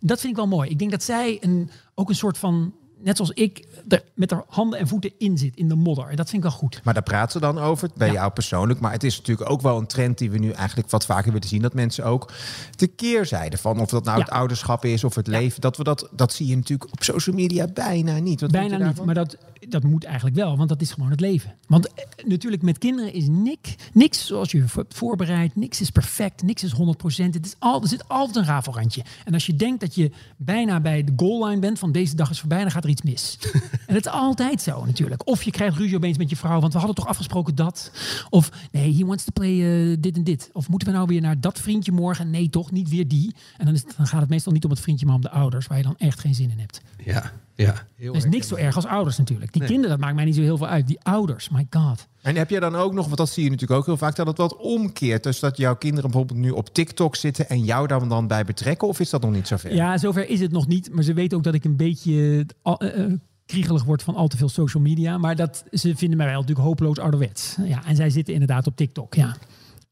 dat 0.00 0.20
vind 0.20 0.32
ik 0.32 0.36
wel 0.36 0.46
mooi. 0.46 0.70
Ik 0.70 0.78
denk 0.78 0.90
dat 0.90 1.02
zij 1.02 1.38
een, 1.40 1.70
ook 1.94 2.08
een 2.08 2.14
soort 2.14 2.38
van. 2.38 2.74
Net 3.02 3.16
zoals 3.16 3.30
ik, 3.30 3.66
er 3.88 4.02
met 4.14 4.30
haar 4.30 4.44
handen 4.48 4.78
en 4.78 4.88
voeten 4.88 5.12
in 5.18 5.38
zit, 5.38 5.56
in 5.56 5.68
de 5.68 5.74
modder. 5.74 6.08
En 6.08 6.16
dat 6.16 6.30
vind 6.30 6.44
ik 6.44 6.50
wel 6.50 6.58
goed. 6.58 6.80
Maar 6.84 6.94
daar 6.94 7.02
praten 7.02 7.32
ze 7.32 7.40
dan 7.40 7.58
over, 7.58 7.88
bij 7.96 8.06
Ja. 8.06 8.12
jou 8.12 8.30
persoonlijk. 8.32 8.80
Maar 8.80 8.92
het 8.92 9.04
is 9.04 9.16
natuurlijk 9.16 9.50
ook 9.50 9.60
wel 9.60 9.78
een 9.78 9.86
trend 9.86 10.18
die 10.18 10.30
we 10.30 10.38
nu 10.38 10.50
eigenlijk 10.50 10.90
wat 10.90 11.04
vaker 11.04 11.32
willen 11.32 11.48
zien. 11.48 11.62
Dat 11.62 11.74
mensen 11.74 12.04
ook 12.04 12.32
de 12.76 12.86
keerzijde 12.86 13.56
van, 13.58 13.80
of 13.80 13.88
dat 13.90 14.04
nou 14.04 14.18
Ja. 14.18 14.24
het 14.24 14.32
ouderschap 14.32 14.84
is 14.84 15.04
of 15.04 15.14
het 15.14 15.26
leven. 15.26 15.60
Dat, 15.60 15.76
we 15.76 15.84
dat, 15.84 16.08
dat 16.12 16.32
zie 16.32 16.46
je 16.46 16.56
natuurlijk 16.56 16.92
op 16.92 17.02
social 17.02 17.36
media 17.36 17.66
bijna 17.66 18.18
niet. 18.18 18.40
Wat 18.40 18.50
Bijna 18.50 18.76
niet, 18.86 19.04
maar 19.04 19.14
dat, 19.14 19.36
dat 19.68 19.82
moet 19.82 20.04
eigenlijk 20.04 20.36
wel, 20.36 20.56
want 20.56 20.68
dat 20.68 20.80
is 20.80 20.90
gewoon 20.90 21.10
het 21.10 21.20
leven. 21.20 21.54
Want 21.68 21.92
eh, 21.92 22.04
natuurlijk 22.26 22.62
met 22.62 22.78
kinderen 22.78 23.12
is 23.12 23.26
niks, 23.28 23.74
niks 23.92 24.26
zoals 24.26 24.50
je 24.50 24.68
vo- 24.68 24.84
voorbereidt, 24.88 25.56
niks 25.56 25.80
is 25.80 25.90
perfect, 25.90 26.42
niks 26.42 26.62
is 26.62 26.72
100%. 26.72 27.34
Het 27.34 27.46
is 27.46 27.54
al, 27.58 27.82
er 27.82 27.88
zit 27.88 28.08
altijd 28.08 28.36
een 28.36 28.44
rafelrandje. 28.44 29.02
En 29.24 29.34
als 29.34 29.46
je 29.46 29.56
denkt 29.56 29.80
dat 29.80 29.94
je 29.94 30.10
bijna 30.36 30.80
bij 30.80 31.04
de 31.04 31.12
goal 31.16 31.46
line 31.48 31.60
bent 31.60 31.78
van 31.78 31.92
deze 31.92 32.14
dag 32.16 32.30
is 32.30 32.40
voorbij, 32.40 32.60
dan 32.62 32.70
gaat 32.70 32.82
er 32.84 32.88
mis. 33.00 33.38
en 33.86 33.94
het 33.94 34.06
is 34.06 34.12
altijd 34.12 34.62
zo 34.62 34.84
natuurlijk. 34.84 35.26
Of 35.26 35.42
je 35.42 35.50
krijgt 35.50 35.76
ruzie 35.76 35.96
opeens 35.96 36.18
met 36.18 36.30
je 36.30 36.36
vrouw, 36.36 36.60
want 36.60 36.72
we 36.72 36.78
hadden 36.78 36.96
toch 36.96 37.06
afgesproken 37.06 37.54
dat. 37.54 37.92
Of 38.30 38.50
nee, 38.72 38.96
he 38.96 39.04
wants 39.04 39.24
to 39.24 39.30
play 39.32 39.90
eh, 39.90 39.96
dit 40.00 40.16
en 40.16 40.24
dit. 40.24 40.50
Of 40.52 40.68
moeten 40.68 40.88
we 40.88 40.94
nou 40.94 41.06
weer 41.06 41.20
naar 41.20 41.40
dat 41.40 41.58
vriendje 41.58 41.92
morgen? 41.92 42.30
Nee, 42.30 42.50
toch 42.50 42.70
niet 42.70 42.88
weer 42.88 43.08
die. 43.08 43.34
En 43.56 43.64
dan, 43.64 43.74
is 43.74 43.82
het, 43.82 43.94
dan 43.96 44.06
gaat 44.06 44.20
het 44.20 44.30
meestal 44.30 44.52
niet 44.52 44.64
om 44.64 44.70
het 44.70 44.80
vriendje, 44.80 45.06
maar 45.06 45.14
om 45.14 45.20
de 45.20 45.30
ouders, 45.30 45.66
waar 45.66 45.78
je 45.78 45.84
dan 45.84 45.98
echt 45.98 46.20
geen 46.20 46.34
zin 46.34 46.50
in 46.50 46.58
hebt. 46.58 46.80
Ja, 47.04 47.32
ja. 47.54 47.86
Heel 47.96 48.12
Dat 48.12 48.24
is 48.24 48.30
niks 48.30 48.48
zo 48.48 48.54
erg 48.54 48.76
als 48.76 48.86
ouders 48.86 49.18
natuurlijk. 49.18 49.52
Die 49.52 49.64
kinderen, 49.64 49.90
dat 49.90 49.98
maakt 49.98 50.14
mij 50.14 50.24
niet 50.24 50.34
zo 50.34 50.40
heel 50.40 50.56
veel 50.56 50.66
uit. 50.66 50.86
Die 50.86 51.00
ouders, 51.02 51.48
my 51.48 51.66
god. 51.70 52.06
En 52.22 52.36
heb 52.36 52.50
je 52.50 52.60
dan 52.60 52.74
ook 52.76 52.92
nog, 52.92 53.04
want 53.04 53.16
dat 53.16 53.28
zie 53.28 53.44
je 53.44 53.50
natuurlijk 53.50 53.80
ook 53.80 53.86
heel 53.86 53.96
vaak, 53.96 54.16
dat 54.16 54.26
het 54.26 54.36
wat 54.36 54.56
omkeert. 54.56 55.22
Dus 55.22 55.40
dat 55.40 55.56
jouw 55.56 55.76
kinderen 55.76 56.10
bijvoorbeeld 56.10 56.38
nu 56.38 56.50
op 56.50 56.74
TikTok 56.74 57.16
zitten 57.16 57.48
en 57.48 57.64
jou 57.64 57.86
daar 57.86 58.08
dan 58.08 58.26
bij 58.26 58.44
betrekken? 58.44 58.88
Of 58.88 59.00
is 59.00 59.10
dat 59.10 59.22
nog 59.22 59.32
niet 59.32 59.46
zover? 59.48 59.74
Ja, 59.74 59.98
zover 59.98 60.28
is 60.28 60.40
het 60.40 60.52
nog 60.52 60.66
niet. 60.66 60.92
Maar 60.94 61.04
ze 61.04 61.12
weten 61.12 61.36
ook 61.38 61.44
dat 61.44 61.54
ik 61.54 61.64
een 61.64 61.76
beetje 61.76 62.46
al- 62.62 62.78
eh, 62.80 63.04
eh, 63.04 63.12
kriegelig 63.46 63.84
word 63.84 64.02
van 64.02 64.14
al 64.14 64.28
te 64.28 64.36
veel 64.36 64.48
social 64.48 64.82
media. 64.82 65.18
Maar 65.18 65.36
dat, 65.36 65.64
ze 65.72 65.96
vinden 65.96 66.16
mij 66.18 66.26
wel 66.26 66.40
natuurlijk 66.40 66.66
hopeloos 66.66 66.98
ouderwets. 66.98 67.56
Ja, 67.64 67.84
en 67.86 67.96
zij 67.96 68.10
zitten 68.10 68.32
inderdaad 68.34 68.66
op 68.66 68.76
TikTok. 68.76 69.14
Ja, 69.14 69.36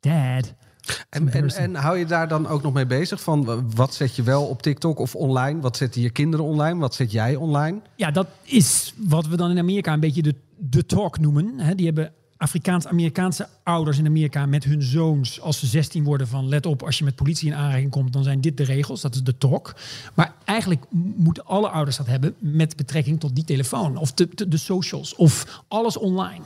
dad. 0.01 0.55
En, 1.11 1.33
en, 1.33 1.49
en 1.49 1.75
hou 1.75 1.99
je 1.99 2.07
daar 2.07 2.29
dan 2.29 2.47
ook 2.47 2.63
nog 2.63 2.73
mee 2.73 2.87
bezig? 2.87 3.23
Van 3.23 3.71
wat 3.75 3.95
zet 3.95 4.17
je 4.17 4.23
wel 4.23 4.45
op 4.45 4.63
TikTok 4.63 4.99
of 4.99 5.15
online? 5.15 5.61
Wat 5.61 5.77
zetten 5.77 6.01
je 6.01 6.11
kinderen 6.11 6.47
online? 6.47 6.79
Wat 6.79 6.95
zet 6.95 7.13
jij 7.13 7.37
online? 7.37 7.81
Ja, 7.97 8.11
dat 8.11 8.27
is 8.43 8.95
wat 8.97 9.27
we 9.27 9.37
dan 9.37 9.51
in 9.51 9.59
Amerika 9.59 9.93
een 9.93 10.01
beetje 10.01 10.23
de, 10.23 10.35
de 10.57 10.87
talk 10.87 11.19
noemen. 11.19 11.77
Die 11.77 11.87
hebben 11.87 12.13
Afrikaans-Amerikaanse 12.41 13.49
ouders 13.63 13.99
in 13.99 14.07
Amerika 14.07 14.47
met 14.47 14.65
hun 14.65 14.83
zoons 14.83 15.41
als 15.41 15.59
ze 15.59 15.67
16 15.67 16.05
worden 16.05 16.29
van 16.29 16.49
let 16.49 16.67
op, 16.67 16.83
als 16.83 16.99
je 16.99 17.05
met 17.05 17.15
politie 17.15 17.49
in 17.49 17.55
aanraking 17.55 17.91
komt, 17.91 18.13
dan 18.13 18.23
zijn 18.23 18.41
dit 18.41 18.57
de 18.57 18.65
regels. 18.65 19.01
Dat 19.01 19.15
is 19.15 19.23
de 19.23 19.39
talk. 19.39 19.75
Maar 20.15 20.35
eigenlijk 20.45 20.85
moeten 21.17 21.45
alle 21.45 21.69
ouders 21.69 21.97
dat 21.97 22.07
hebben 22.07 22.35
met 22.39 22.77
betrekking 22.77 23.21
tot 23.21 23.35
die 23.35 23.45
telefoon 23.45 23.97
of 23.97 24.13
de, 24.13 24.29
de, 24.35 24.49
de 24.49 24.57
socials 24.57 25.15
of 25.15 25.63
alles 25.69 25.97
online. 25.97 26.45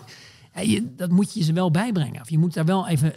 Ja, 0.54 0.60
je, 0.60 0.94
dat 0.96 1.10
moet 1.10 1.34
je 1.34 1.42
ze 1.42 1.52
wel 1.52 1.70
bijbrengen. 1.70 2.20
Of 2.20 2.30
je 2.30 2.38
moet 2.38 2.54
daar 2.54 2.64
wel 2.64 2.88
even, 2.88 3.14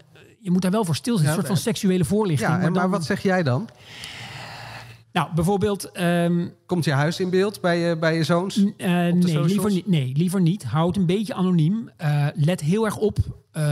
je 0.48 0.54
moet 0.54 0.62
daar 0.62 0.72
wel 0.72 0.86
voor 0.86 0.96
stilzitten. 0.96 1.32
Ja, 1.34 1.40
een 1.40 1.46
soort 1.46 1.58
van 1.64 1.72
seksuele 1.74 2.06
voorlichting. 2.06 2.52
Ja, 2.52 2.58
maar 2.58 2.74
dan- 2.74 2.90
wat 2.90 3.06
zeg 3.06 3.22
jij 3.22 3.44
dan? 3.44 3.70
Nou, 5.12 5.30
bijvoorbeeld. 5.36 5.92
ehm, 5.92 6.48
Komt 6.66 6.86
je 6.86 6.92
huis 6.92 7.20
in 7.20 7.30
beeld 7.30 7.62
bij 7.62 7.78
je, 7.80 7.98
bij 7.98 8.16
je 8.16 8.24
zoons? 8.24 8.58
Eh, 8.58 8.88
nee, 8.90 9.22
socials? 9.22 9.48
liever 9.52 9.72
niet, 9.72 9.88
nee, 9.88 10.12
liever 10.16 10.42
niet. 10.42 10.64
Houd 10.64 10.96
een 10.98 11.06
beetje 11.06 11.34
anoniem. 11.34 11.90
Eh, 11.98 12.26
let 12.34 12.62
heel 12.62 12.86
erg 12.86 12.98
op 12.98 13.18
eh, 13.52 13.64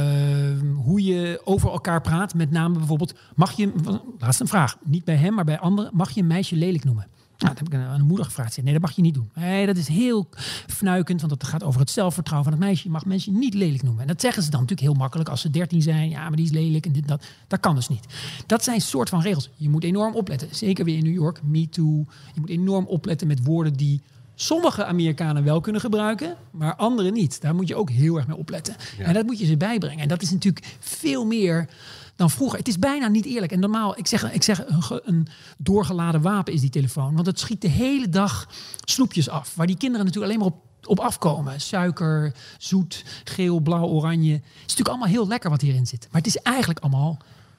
hoe 0.75 1.03
je 1.03 1.41
over 1.43 1.71
elkaar 1.71 2.01
praat. 2.01 2.33
Met 2.33 2.51
name 2.51 2.77
bijvoorbeeld, 2.77 3.13
mag 3.35 3.51
je, 3.51 3.71
laatste 4.19 4.43
een 4.43 4.49
vraag, 4.49 4.77
niet 4.83 5.03
bij 5.03 5.15
hem, 5.15 5.33
maar 5.33 5.43
bij 5.45 5.59
anderen, 5.59 5.91
mag 5.93 6.11
je 6.11 6.21
een 6.21 6.27
meisje 6.27 6.55
lelijk 6.55 6.83
noemen? 6.83 7.07
Nou, 7.37 7.53
dat 7.53 7.57
heb 7.57 7.67
ik 7.67 7.73
aan 7.73 7.99
een 7.99 8.07
moeder 8.07 8.25
gevraagd. 8.25 8.63
Nee, 8.63 8.73
dat 8.73 8.81
mag 8.81 8.91
je 8.91 9.01
niet 9.01 9.13
doen. 9.13 9.29
Nee, 9.33 9.65
dat 9.65 9.77
is 9.77 9.87
heel 9.87 10.29
fnuikend, 10.67 11.21
want 11.21 11.39
dat 11.39 11.49
gaat 11.49 11.63
over 11.63 11.79
het 11.79 11.89
zelfvertrouwen 11.89 12.49
van 12.49 12.59
het 12.59 12.67
meisje. 12.67 12.83
Je 12.83 12.89
mag 12.89 13.05
mensen 13.05 13.39
niet 13.39 13.53
lelijk 13.53 13.83
noemen. 13.83 14.01
En 14.01 14.07
dat 14.07 14.21
zeggen 14.21 14.43
ze 14.43 14.49
dan 14.49 14.59
natuurlijk 14.59 14.87
heel 14.87 14.97
makkelijk 14.99 15.29
als 15.29 15.41
ze 15.41 15.49
13 15.49 15.81
zijn. 15.81 16.09
Ja, 16.09 16.27
maar 16.27 16.35
die 16.35 16.45
is 16.45 16.51
lelijk 16.51 16.85
en 16.85 16.91
dit 16.91 17.01
en 17.01 17.07
dat. 17.07 17.25
Dat 17.47 17.59
kan 17.59 17.75
dus 17.75 17.87
niet. 17.87 18.05
Dat 18.45 18.63
zijn 18.63 18.81
soort 18.81 19.09
van 19.09 19.21
regels. 19.21 19.49
Je 19.55 19.69
moet 19.69 19.83
enorm 19.83 20.15
opletten. 20.15 20.47
Zeker 20.51 20.85
weer 20.85 20.97
in 20.97 21.03
New 21.03 21.13
York, 21.13 21.39
Me 21.43 21.69
Too. 21.69 22.05
Je 22.33 22.39
moet 22.39 22.49
enorm 22.49 22.85
opletten 22.85 23.27
met 23.27 23.43
woorden 23.43 23.73
die 23.73 24.01
sommige 24.35 24.85
Amerikanen 24.85 25.43
wel 25.43 25.61
kunnen 25.61 25.81
gebruiken, 25.81 26.35
maar 26.51 26.75
anderen 26.75 27.13
niet. 27.13 27.41
Daar 27.41 27.55
moet 27.55 27.67
je 27.67 27.75
ook 27.75 27.89
heel 27.89 28.15
erg 28.15 28.27
mee 28.27 28.37
opletten. 28.37 28.75
En 28.99 29.13
dat 29.13 29.25
moet 29.25 29.39
je 29.39 29.45
ze 29.45 29.57
bijbrengen. 29.57 29.99
En 29.99 30.07
dat 30.07 30.21
is 30.21 30.31
natuurlijk 30.31 30.75
veel 30.79 31.25
meer 31.25 31.69
dan 32.15 32.29
vroeger. 32.29 32.57
Het 32.57 32.67
is 32.67 32.79
bijna 32.79 33.07
niet 33.07 33.25
eerlijk. 33.25 33.51
En 33.51 33.59
normaal, 33.59 33.97
ik 33.97 34.07
zeg, 34.07 34.33
ik 34.33 34.43
zeg 34.43 34.63
een, 34.67 35.01
een 35.03 35.27
doorgeladen 35.57 36.21
wapen 36.21 36.53
is 36.53 36.61
die 36.61 36.69
telefoon. 36.69 37.13
Want 37.15 37.27
het 37.27 37.39
schiet 37.39 37.61
de 37.61 37.67
hele 37.67 38.09
dag 38.09 38.47
snoepjes 38.83 39.29
af. 39.29 39.55
Waar 39.55 39.67
die 39.67 39.77
kinderen 39.77 40.05
natuurlijk 40.05 40.33
alleen 40.33 40.43
maar 40.45 40.53
op, 40.57 40.63
op 40.87 40.99
afkomen. 40.99 41.61
Suiker, 41.61 42.33
zoet, 42.57 43.03
geel, 43.23 43.59
blauw, 43.59 43.85
oranje. 43.87 44.33
Het 44.33 44.41
is 44.55 44.61
natuurlijk 44.61 44.87
allemaal 44.89 45.07
heel 45.07 45.27
lekker 45.27 45.49
wat 45.49 45.61
hierin 45.61 45.85
zit. 45.87 46.07
Maar 46.11 46.21
het 46.21 46.35
is 46.35 46.37
eigenlijk 46.41 46.79
allemaal 46.79 47.17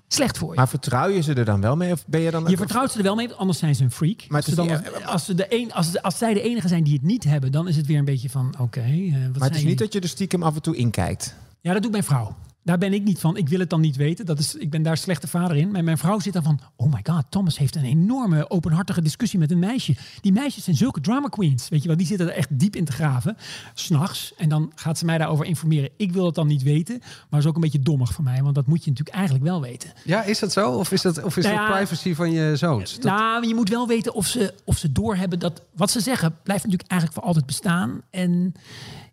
slecht 0.08 0.38
voor 0.38 0.50
je. 0.50 0.56
Maar 0.56 0.68
vertrouw 0.68 1.08
je 1.08 1.20
ze 1.22 1.34
er 1.34 1.44
dan 1.44 1.60
wel 1.60 1.76
mee? 1.76 1.92
Of 1.92 2.04
ben 2.06 2.20
je 2.20 2.30
dan 2.30 2.44
Je 2.48 2.56
vertrouwt 2.56 2.90
ze 2.92 2.96
er 2.98 3.02
wel 3.04 3.14
mee, 3.14 3.32
anders 3.32 3.58
zijn 3.58 3.74
ze 3.74 3.82
een 3.84 3.90
freak. 3.90 4.24
Maar 4.28 4.36
als, 4.36 4.44
ze 4.44 4.50
is 4.50 4.56
dan, 4.56 4.66
niet- 4.66 5.04
als, 5.04 5.24
ze 5.24 5.34
de 5.34 5.46
een, 5.48 5.72
als, 5.72 6.02
als 6.02 6.18
zij 6.18 6.34
de 6.34 6.40
enige 6.42 6.68
zijn 6.68 6.84
die 6.84 6.92
het 6.92 7.02
niet 7.02 7.24
hebben, 7.24 7.52
dan 7.52 7.68
is 7.68 7.76
het 7.76 7.86
weer 7.86 7.98
een 7.98 8.04
beetje 8.04 8.30
van: 8.30 8.54
oké. 8.60 8.80
eh, 8.80 9.12
Maar 9.12 9.48
het 9.48 9.56
is 9.56 9.64
niet 9.64 9.78
dat 9.78 9.92
je 9.92 10.00
er 10.00 10.08
stiekem 10.08 10.42
af 10.42 10.54
en 10.54 10.62
toe 10.62 10.76
in 10.76 10.90
kijkt. 10.90 11.34
Ja, 11.60 11.72
dat 11.72 11.82
doet 11.82 11.90
mijn 11.90 12.04
vrouw. 12.04 12.36
Daar 12.66 12.78
ben 12.78 12.92
ik 12.92 13.04
niet 13.04 13.18
van. 13.18 13.36
Ik 13.36 13.48
wil 13.48 13.58
het 13.58 13.70
dan 13.70 13.80
niet 13.80 13.96
weten. 13.96 14.26
Dat 14.26 14.38
is, 14.38 14.54
ik 14.54 14.70
ben 14.70 14.82
daar 14.82 14.96
slechte 14.96 15.26
vader 15.28 15.56
in. 15.56 15.70
Maar 15.70 15.84
mijn 15.84 15.98
vrouw 15.98 16.18
zit 16.20 16.32
dan 16.32 16.42
van... 16.42 16.60
Oh 16.76 16.92
my 16.92 17.00
god, 17.02 17.24
Thomas 17.28 17.58
heeft 17.58 17.76
een 17.76 17.84
enorme 17.84 18.50
openhartige 18.50 19.02
discussie 19.02 19.38
met 19.38 19.50
een 19.50 19.58
meisje. 19.58 19.94
Die 20.20 20.32
meisjes 20.32 20.64
zijn 20.64 20.76
zulke 20.76 21.00
drama 21.00 21.28
queens. 21.28 21.68
Weet 21.68 21.82
je 21.82 21.88
wel, 21.88 21.96
die 21.96 22.06
zitten 22.06 22.26
er 22.28 22.34
echt 22.34 22.58
diep 22.58 22.76
in 22.76 22.84
te 22.84 22.92
graven. 22.92 23.36
S'nachts. 23.74 24.32
En 24.36 24.48
dan 24.48 24.72
gaat 24.74 24.98
ze 24.98 25.04
mij 25.04 25.18
daarover 25.18 25.44
informeren. 25.46 25.90
Ik 25.96 26.12
wil 26.12 26.26
het 26.26 26.34
dan 26.34 26.46
niet 26.46 26.62
weten. 26.62 27.00
Maar 27.30 27.40
is 27.40 27.46
ook 27.46 27.54
een 27.54 27.60
beetje 27.60 27.80
dommig 27.80 28.12
van 28.12 28.24
mij. 28.24 28.42
Want 28.42 28.54
dat 28.54 28.66
moet 28.66 28.84
je 28.84 28.90
natuurlijk 28.90 29.16
eigenlijk 29.16 29.44
wel 29.46 29.60
weten. 29.60 29.92
Ja, 30.04 30.22
is 30.22 30.38
dat 30.38 30.52
zo? 30.52 30.70
Of 30.72 30.92
is 30.92 31.02
dat, 31.02 31.22
of 31.24 31.36
is 31.36 31.44
Nou 31.44 31.56
dat 31.56 31.76
privacy 31.76 32.14
van 32.14 32.30
je 32.32 32.56
zoons? 32.56 32.94
Dat- 32.94 33.04
Nou, 33.12 33.46
je 33.46 33.54
moet 33.54 33.68
wel 33.68 33.86
weten 33.86 34.14
of 34.14 34.26
ze, 34.26 34.54
of 34.64 34.78
ze 34.78 34.92
doorhebben 34.92 35.38
dat 35.38 35.62
wat 35.74 35.90
ze 35.90 36.00
zeggen 36.00 36.36
blijft 36.42 36.64
natuurlijk 36.64 36.90
eigenlijk 36.90 37.20
voor 37.20 37.28
altijd 37.28 37.46
bestaan. 37.46 38.00
En 38.10 38.54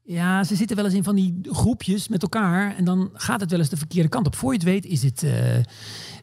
ja, 0.05 0.43
ze 0.43 0.55
zitten 0.55 0.75
wel 0.75 0.85
eens 0.85 0.93
in 0.93 1.03
van 1.03 1.15
die 1.15 1.39
groepjes 1.43 2.07
met 2.07 2.21
elkaar. 2.21 2.75
En 2.75 2.85
dan 2.85 3.09
gaat 3.13 3.39
het 3.39 3.49
wel 3.51 3.59
eens 3.59 3.69
de 3.69 3.77
verkeerde 3.77 4.09
kant 4.09 4.27
op. 4.27 4.35
Voor 4.35 4.51
je 4.51 4.57
het 4.57 4.67
weet 4.67 4.85
is 4.85 5.03
het... 5.03 5.23
eh, 5.23 5.59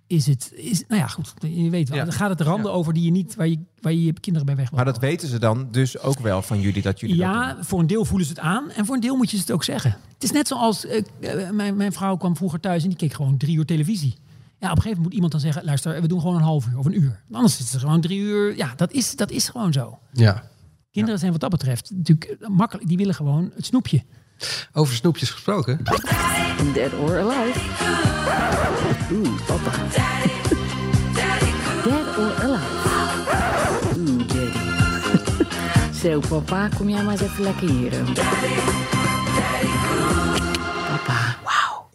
is 0.07 0.27
het 0.27 0.53
is, 0.55 0.85
nou 0.89 1.01
ja, 1.01 1.07
goed, 1.07 1.33
je 1.41 1.71
weet 1.71 1.89
wel. 1.89 1.99
Ja. 1.99 2.05
Dan 2.05 2.13
gaat 2.13 2.29
het 2.31 2.41
randen 2.41 2.73
over 2.73 2.93
die 2.93 3.05
je 3.05 3.11
niet, 3.11 3.35
waar 3.35 3.49
je, 3.49 3.59
waar 3.81 3.93
je 3.93 4.05
je 4.05 4.13
kinderen 4.13 4.47
bij 4.47 4.57
weg 4.57 4.73
Maar 4.73 4.85
dat 4.85 4.99
weten 4.99 5.29
ze 5.29 5.39
dan 5.39 5.69
dus 5.71 5.99
ook 5.99 6.19
wel 6.19 6.43
van 6.43 6.61
jullie 6.61 6.83
dat 6.83 7.01
jullie 7.01 7.17
dat 7.17 7.27
Ja, 7.27 7.55
doen. 7.55 7.65
voor 7.65 7.81
een 7.81 7.87
deel 7.87 8.05
voelen 8.05 8.27
ze 8.27 8.33
het 8.33 8.43
aan 8.43 8.71
en 8.71 8.87
voor 8.87 8.95
een 8.95 9.01
deel 9.01 9.17
moet 9.17 9.31
je 9.31 9.37
ze 9.37 9.43
het 9.43 9.53
ook 9.53 9.65
zeggen. 9.65 9.97
Het 10.15 10.23
is 10.23 10.31
net 10.31 10.49
zoals 10.49 10.87
eh, 10.87 11.03
eh, 11.21 11.51
mijn, 11.51 11.77
mijn 11.77 11.93
vrouw 11.93 12.17
kwam 12.17 12.37
vroeger 12.37 12.61
thuis 12.61 12.83
en 12.83 12.89
die 12.89 12.99
keek 12.99 13.13
gewoon 13.13 13.37
drie 13.37 13.57
uur 13.57 13.65
televisie. 13.65 14.15
Ja, 14.59 14.71
op 14.71 14.77
een 14.77 14.83
gegeven 14.83 14.89
moment 14.89 15.03
moet 15.05 15.13
iemand 15.15 15.33
dan 15.33 15.41
zeggen: 15.41 15.65
luister, 15.65 16.01
we 16.01 16.09
doen 16.09 16.21
gewoon 16.21 16.37
een 16.37 16.43
half 16.43 16.67
uur 16.67 16.79
of 16.79 16.85
een 16.87 17.01
uur. 17.03 17.23
Anders 17.33 17.57
zitten 17.57 17.73
ze 17.75 17.87
gewoon 17.87 18.01
drie 18.01 18.19
uur. 18.21 18.57
Ja, 18.57 18.73
dat 18.77 18.93
is, 18.93 19.17
dat 19.17 19.31
is 19.31 19.49
gewoon 19.49 19.73
zo. 19.73 19.99
Ja. 20.13 20.50
Kinderen 20.91 21.19
zijn 21.19 21.33
wat 21.33 21.41
dat 21.41 21.51
betreft 21.51 21.91
natuurlijk 21.91 22.41
eh, 22.41 22.49
makkelijk. 22.49 22.89
Die 22.89 22.97
willen 22.97 23.15
gewoon 23.15 23.51
het 23.55 23.67
snoepje. 23.67 24.03
Over 24.73 24.95
snoepjes 24.95 25.31
gesproken. 25.31 25.81
Dead 26.75 26.93
or 26.93 27.19
Alive. 27.19 27.61
Oeh, 29.13 29.47
papa. 29.47 29.71
Dead 31.85 32.17
or 32.19 32.35
Alive. 32.43 32.79
Oeh, 33.99 34.29
daddy. 34.29 34.59
Zo, 36.01 36.21
papa, 36.29 36.69
kom 36.69 36.89
jij 36.89 37.03
maar 37.03 37.13
eens 37.13 37.23
even 37.23 37.43
lekker 37.43 37.69
hier. 37.71 37.93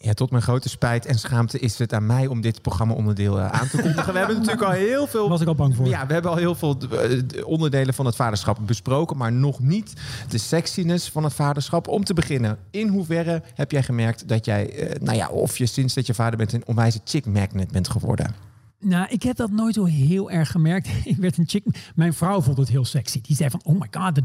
Ja, 0.05 0.13
tot 0.13 0.31
mijn 0.31 0.43
grote 0.43 0.69
spijt 0.69 1.05
en 1.05 1.19
schaamte 1.19 1.59
is 1.59 1.79
het 1.79 1.93
aan 1.93 2.05
mij 2.05 2.27
om 2.27 2.41
dit 2.41 2.61
programma-onderdeel 2.61 3.39
eh, 3.39 3.51
aan 3.51 3.67
te 3.67 3.77
kondigen. 3.81 4.13
We 4.13 4.17
hebben 4.17 4.35
natuurlijk 4.35 4.63
al 4.63 4.71
heel 4.71 5.07
veel. 5.07 5.29
was 5.29 5.41
ik 5.41 5.47
al 5.47 5.55
bang 5.55 5.75
voor. 5.75 5.87
Ja, 5.87 6.07
we 6.07 6.13
hebben 6.13 6.31
al 6.31 6.37
heel 6.37 6.55
veel 6.55 6.77
eh, 6.77 7.47
onderdelen 7.47 7.93
van 7.93 8.05
het 8.05 8.15
vaderschap 8.15 8.59
besproken, 8.65 9.17
maar 9.17 9.31
nog 9.31 9.59
niet 9.59 9.93
de 10.29 10.37
sexiness 10.37 11.09
van 11.09 11.23
het 11.23 11.33
vaderschap. 11.33 11.87
Om 11.87 12.03
te 12.03 12.13
beginnen, 12.13 12.57
in 12.71 12.87
hoeverre 12.87 13.41
heb 13.55 13.71
jij 13.71 13.83
gemerkt 13.83 14.27
dat 14.27 14.45
jij, 14.45 14.69
eh, 14.69 15.01
nou 15.01 15.17
ja, 15.17 15.27
of 15.27 15.57
je 15.57 15.65
sinds 15.65 15.93
dat 15.93 16.07
je 16.07 16.13
vader 16.13 16.37
bent, 16.37 16.53
een 16.53 16.63
onwijze 16.65 16.99
chick 17.03 17.25
magnet 17.25 17.71
bent 17.71 17.89
geworden? 17.89 18.35
Nou, 18.79 19.07
ik 19.09 19.23
heb 19.23 19.35
dat 19.35 19.51
nooit 19.51 19.73
zo 19.73 19.85
heel 19.85 20.31
erg 20.31 20.51
gemerkt. 20.51 20.87
Ik 21.03 21.17
werd 21.17 21.37
een 21.37 21.47
chick. 21.47 21.65
Mijn 21.95 22.13
vrouw 22.13 22.41
vond 22.41 22.57
het 22.57 22.69
heel 22.69 22.85
sexy. 22.85 23.21
Die 23.21 23.35
zei 23.35 23.49
van, 23.49 23.61
oh 23.63 23.79
my 23.79 23.87
god, 23.91 24.15
de, 24.15 24.23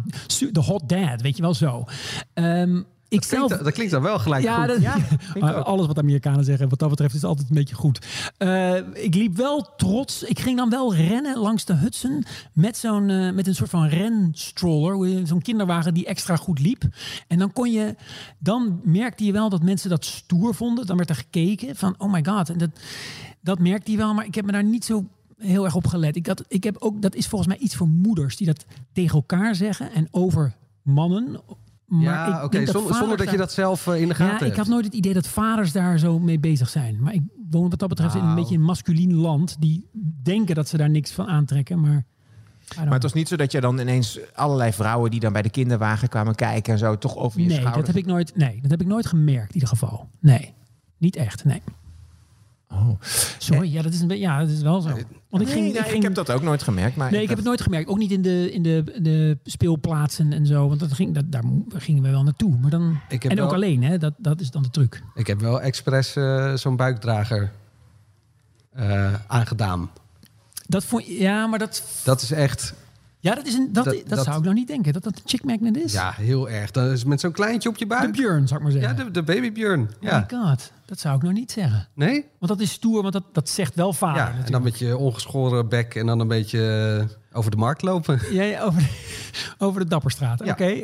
de 0.52 0.60
hot 0.60 0.88
dad, 0.88 1.20
weet 1.20 1.36
je 1.36 1.42
wel 1.42 1.54
zo. 1.54 1.84
Ehm, 2.34 2.80
ik 3.10 3.20
Dat 3.20 3.28
klinkt, 3.28 3.64
dat 3.64 3.72
klinkt 3.72 3.92
dan 3.92 4.02
wel 4.02 4.18
gelijk 4.18 4.42
ja, 4.42 4.58
goed. 4.58 4.68
dat- 4.68 4.80
Ja, 5.34 5.50
alles 5.72 5.86
wat 5.86 5.98
Amerikanen 5.98 6.44
zeggen, 6.44 6.68
wat 6.68 6.78
dat 6.78 6.88
betreft, 6.88 7.14
is 7.14 7.24
altijd 7.24 7.48
een 7.48 7.54
beetje 7.54 7.74
goed. 7.74 8.06
Eh, 8.36 8.76
ik 8.92 9.14
liep 9.14 9.36
wel 9.36 9.74
trots. 9.76 10.22
Ik 10.22 10.38
ging 10.38 10.56
dan 10.56 10.70
wel 10.70 10.94
rennen 10.94 11.38
langs 11.38 11.64
de 11.64 11.74
Hudson 11.74 12.24
met 12.52 12.76
zo'n 12.76 13.10
eh, 13.10 13.32
met 13.32 13.46
een 13.46 13.54
soort 13.54 13.70
van 13.70 13.86
renstroller, 13.86 15.26
zo'n 15.26 15.42
kinderwagen 15.42 15.94
die 15.94 16.06
extra 16.06 16.36
goed 16.36 16.58
liep. 16.60 16.82
En 17.28 17.38
dan 17.38 17.52
kon 17.52 17.72
je, 17.72 17.94
dan 18.38 18.80
merkte 18.84 19.24
je 19.24 19.32
wel 19.32 19.48
dat 19.48 19.62
mensen 19.62 19.90
dat 19.90 20.04
stoer 20.04 20.54
vonden. 20.54 20.86
Dan 20.86 20.96
werd 20.96 21.08
er 21.08 21.16
gekeken 21.16 21.76
van, 21.76 21.94
oh 21.98 22.12
my 22.12 22.24
god, 22.24 22.48
en 22.50 22.58
dat, 22.58 22.70
dat 23.40 23.58
merkte 23.58 23.90
je 23.90 23.96
wel. 23.96 24.14
Maar 24.14 24.26
ik 24.26 24.34
heb 24.34 24.44
me 24.44 24.52
daar 24.52 24.64
niet 24.64 24.84
zo 24.84 25.04
heel 25.38 25.64
erg 25.64 25.74
op 25.74 25.86
gelet. 25.86 26.16
Ik 26.16 26.26
had, 26.26 26.44
ik 26.48 26.64
heb 26.64 26.76
ook, 26.78 27.02
dat 27.02 27.14
is 27.14 27.26
volgens 27.26 27.50
mij 27.54 27.60
iets 27.60 27.76
voor 27.76 27.88
moeders 27.88 28.36
die 28.36 28.46
dat 28.46 28.64
tegen 28.92 29.14
elkaar 29.14 29.54
zeggen 29.54 29.92
en 29.92 30.08
over 30.10 30.54
mannen. 30.82 31.40
Maar 31.90 32.02
ja, 32.02 32.36
ik 32.36 32.44
oké, 32.44 32.66
zonder, 32.66 33.16
dat 33.16 33.30
je 33.30 33.36
dat 33.36 33.52
zelf 33.52 33.86
eh, 33.86 34.00
in 34.00 34.08
de 34.08 34.14
gaten 34.14 34.32
ja, 34.32 34.34
ik 34.36 34.42
hebt. 34.44 34.56
had 34.56 34.66
nooit 34.66 34.84
het 34.84 34.94
idee 34.94 35.12
dat 35.14 35.28
vaders 35.28 35.72
daar 35.72 35.98
zo 35.98 36.18
mee 36.18 36.38
bezig 36.38 36.68
zijn. 36.68 36.96
Maar 37.00 37.14
ik 37.14 37.22
woon 37.50 37.70
wat 37.70 37.78
dat 37.78 37.88
betreft 37.88 38.14
in 38.14 38.20
een 38.20 38.26
Nou. 38.26 38.40
beetje 38.40 38.54
een 38.54 38.62
masculien 38.62 39.14
land. 39.14 39.56
Die 39.60 39.88
denken 40.22 40.54
dat 40.54 40.68
ze 40.68 40.76
daar 40.76 40.90
niks 40.90 41.10
van 41.12 41.26
aantrekken. 41.26 41.80
Maar, 41.80 42.04
Maar 42.76 42.92
het 42.92 43.02
was 43.02 43.12
niet 43.12 43.28
zo 43.28 43.36
dat 43.36 43.52
je 43.52 43.60
dan 43.60 43.78
ineens 43.78 44.18
allerlei 44.34 44.72
vrouwen 44.72 45.10
die 45.10 45.20
dan 45.20 45.32
bij 45.32 45.42
de 45.42 45.50
kinderwagen 45.50 46.08
kwamen 46.08 46.34
kijken 46.34 46.72
en 46.72 46.78
zo 46.78 46.98
toch 46.98 47.16
over 47.16 47.40
je 47.40 47.46
nee, 47.46 47.60
dat 47.64 47.86
heb 47.86 47.96
ik 47.96 48.06
nooit, 48.06 48.36
nee, 48.36 48.58
dat 48.62 48.70
heb 48.70 48.80
ik 48.80 48.86
nooit 48.86 49.06
gemerkt 49.06 49.48
in 49.48 49.54
ieder 49.54 49.68
geval. 49.68 50.08
Nee, 50.20 50.54
niet 50.98 51.16
echt, 51.16 51.44
nee. 51.44 51.62
Oh. 52.72 53.00
Sorry, 53.38 53.72
ja, 53.72 53.82
dat 53.82 53.92
is, 53.92 54.00
een 54.00 54.06
beetje, 54.06 54.22
ja, 54.22 54.40
dat 54.40 54.48
is 54.48 54.62
wel 54.62 54.80
zo. 54.80 54.88
Want 55.28 55.42
ik 55.42 55.48
ging, 55.48 55.60
nee, 55.60 55.72
ik 55.72 55.78
ik 55.78 55.90
ging 55.90 56.02
heb 56.02 56.14
dat 56.14 56.30
ook 56.30 56.42
nooit 56.42 56.62
gemerkt. 56.62 56.96
Maar 56.96 57.10
Nee, 57.10 57.22
ik 57.22 57.28
heb 57.28 57.36
het 57.36 57.46
nooit 57.46 57.60
gemerkt. 57.60 57.88
Ook 57.88 57.98
niet 57.98 58.10
in 58.10 58.22
de, 58.22 58.52
in 58.52 58.62
de, 58.62 58.84
de 59.02 59.38
speelplaatsen 59.44 60.32
en 60.32 60.46
zo. 60.46 60.68
Want 60.68 60.80
dat 60.80 60.92
ging, 60.92 61.14
dat, 61.14 61.32
daar 61.32 61.42
gingen 61.74 62.02
we 62.02 62.10
wel 62.10 62.22
naartoe. 62.22 62.58
Maar 62.58 62.70
dan, 62.70 63.00
Ik 63.08 63.22
heb 63.22 63.32
en 63.32 63.40
ook 63.40 63.52
alleen, 63.52 63.82
hè? 63.82 63.98
Dat, 63.98 64.14
dat 64.16 64.40
is 64.40 64.50
dan 64.50 64.62
de 64.62 64.70
truc. 64.70 65.02
Ik 65.14 65.26
heb 65.26 65.40
wel 65.40 65.60
expres 65.60 66.16
eh, 66.16 66.54
zo'n 66.54 66.76
buikdrager 66.76 67.52
eh, 68.72 69.14
aangedaan. 69.26 69.90
Dat 70.66 70.84
vond, 70.84 71.06
ja, 71.06 71.46
maar 71.46 71.58
dat, 71.58 72.00
Dat 72.04 72.22
is 72.22 72.30
echt, 72.30 72.74
ja, 73.20 73.34
dat, 73.34 73.46
is 73.46 73.54
een, 73.54 73.68
dat, 73.72 73.84
Dat- 73.84 73.94
dat, 73.94 74.08
dat- 74.08 74.24
zou 74.24 74.36
ik 74.38 74.42
nou 74.42 74.54
niet 74.54 74.66
denken. 74.68 74.92
Dat 74.92 75.02
dat 75.02 75.16
een 75.16 75.22
chick 75.24 75.44
magnet 75.44 75.76
is. 75.76 75.92
ja, 75.92 76.12
heel 76.16 76.50
erg. 76.50 76.70
Dat 76.70 76.90
is 76.92 77.04
met 77.04 77.20
zo'n 77.20 77.32
kleintje 77.32 77.68
op 77.68 77.76
je 77.76 77.86
De 77.86 77.94
buik. 77.94 78.12
Björn, 78.12 78.48
zou 78.48 78.60
ik 78.60 78.66
maar 78.66 78.76
Ja, 78.76 78.88
zeggen. 78.88 79.04
de, 79.04 79.10
de 79.10 79.22
babybjörn. 79.22 79.80
Oh 79.80 79.88
Ja. 80.00 80.26
my 80.30 80.38
god, 80.38 80.72
dat 80.86 80.98
zou 81.00 81.16
ik 81.16 81.22
nou 81.22 81.34
niet 81.34 81.52
zeggen. 81.52 81.88
Nee? 81.94 82.12
Want 82.38 82.52
dat 82.52 82.60
is 82.60 82.72
stoer, 82.72 83.00
want 83.02 83.12
dat, 83.12 83.24
dat 83.32 83.48
zegt 83.48 83.74
wel 83.74 83.92
vader 83.92 84.16
Ja, 84.16 84.26
en 84.28 84.32
dan 84.32 84.40
natuurlijk. 84.40 84.64
met 84.64 84.78
je 84.78 84.96
ongeschoren 84.96 85.68
bek 85.68 85.94
en 85.94 86.06
dan 86.06 86.20
een 86.20 86.28
beetje 86.28 87.06
eh, 87.30 87.36
over 87.38 87.50
de 87.50 87.56
markt 87.56 87.82
lopen. 87.82 88.20
Ja, 88.32 88.42
ja, 88.42 88.62
over, 88.62 88.80
de, 88.82 88.88
over 89.64 89.80
de 89.80 89.86
Dapperstraat. 89.86 90.44
Ja. 90.44 90.50
Oké. 90.52 90.76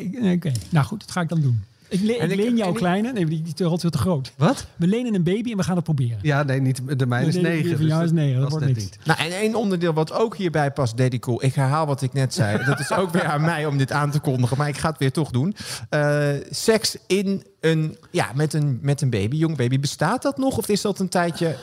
nou 0.71 0.87
goed, 0.87 1.01
dat 1.01 1.11
ga 1.11 1.21
ik 1.21 1.29
dan 1.29 1.41
doen. 1.41 1.65
Ik, 1.89 2.01
le- 2.01 2.13
ik 2.13 2.35
leen 2.35 2.57
jouw 2.57 2.73
kleine. 2.73 3.13
Nee, 3.13 3.27
die, 3.27 3.43
die 3.43 3.53
is 3.57 3.79
veel 3.81 3.91
te 3.91 3.99
groot. 3.99 4.33
Wat? 4.37 4.67
We 4.77 4.87
lenen 4.87 5.15
een 5.15 5.23
baby 5.23 5.51
en 5.51 5.57
we 5.57 5.63
gaan 5.63 5.75
het 5.75 5.85
proberen. 5.85 6.19
Ja, 6.23 6.43
nee, 6.43 6.61
niet, 6.61 6.99
de 6.99 7.07
mijne 7.07 7.29
is 7.29 7.35
negen. 7.35 7.63
die 7.63 7.73
van 7.73 7.81
dus 7.81 7.91
jou 7.91 8.05
is 8.05 8.11
negen, 8.13 8.41
dat 8.41 8.51
wordt 8.51 8.67
niks. 8.67 8.83
niet. 8.83 8.99
Nou, 9.05 9.19
en 9.21 9.31
één 9.31 9.55
onderdeel 9.55 9.93
wat 9.93 10.13
ook 10.13 10.37
hierbij 10.37 10.71
past, 10.71 10.97
Daddy 10.97 11.19
Cool. 11.19 11.45
Ik 11.45 11.55
herhaal 11.55 11.87
wat 11.87 12.03
ik 12.03 12.13
net 12.13 12.35
zei. 12.35 12.65
Dat 12.65 12.81
is 12.81 12.93
ook 12.93 13.11
weer 13.11 13.25
aan 13.25 13.41
mij 13.41 13.67
om 13.67 13.79
dit 13.79 13.93
aan 13.93 14.11
te 14.11 14.21
kondigen, 14.21 14.57
maar 14.57 14.69
ik 14.69 14.77
ga 14.79 14.89
het 14.89 14.99
weer 14.99 15.13
toch 15.13 15.31
doen. 15.31 15.57
Eh, 15.89 16.29
seks 16.51 16.97
in 17.07 17.45
een, 17.61 17.99
ja, 18.11 18.31
met, 18.35 18.53
een, 18.53 18.79
met 18.83 19.01
een 19.01 19.11
baby, 19.11 19.37
jong 19.37 19.57
baby. 19.57 19.81
Bestaat 19.81 20.23
dat 20.23 20.37
nog 20.39 20.59
of 20.59 20.69
is 20.69 20.81
dat 20.81 20.99
een 20.99 21.09
tijdje 21.09 21.57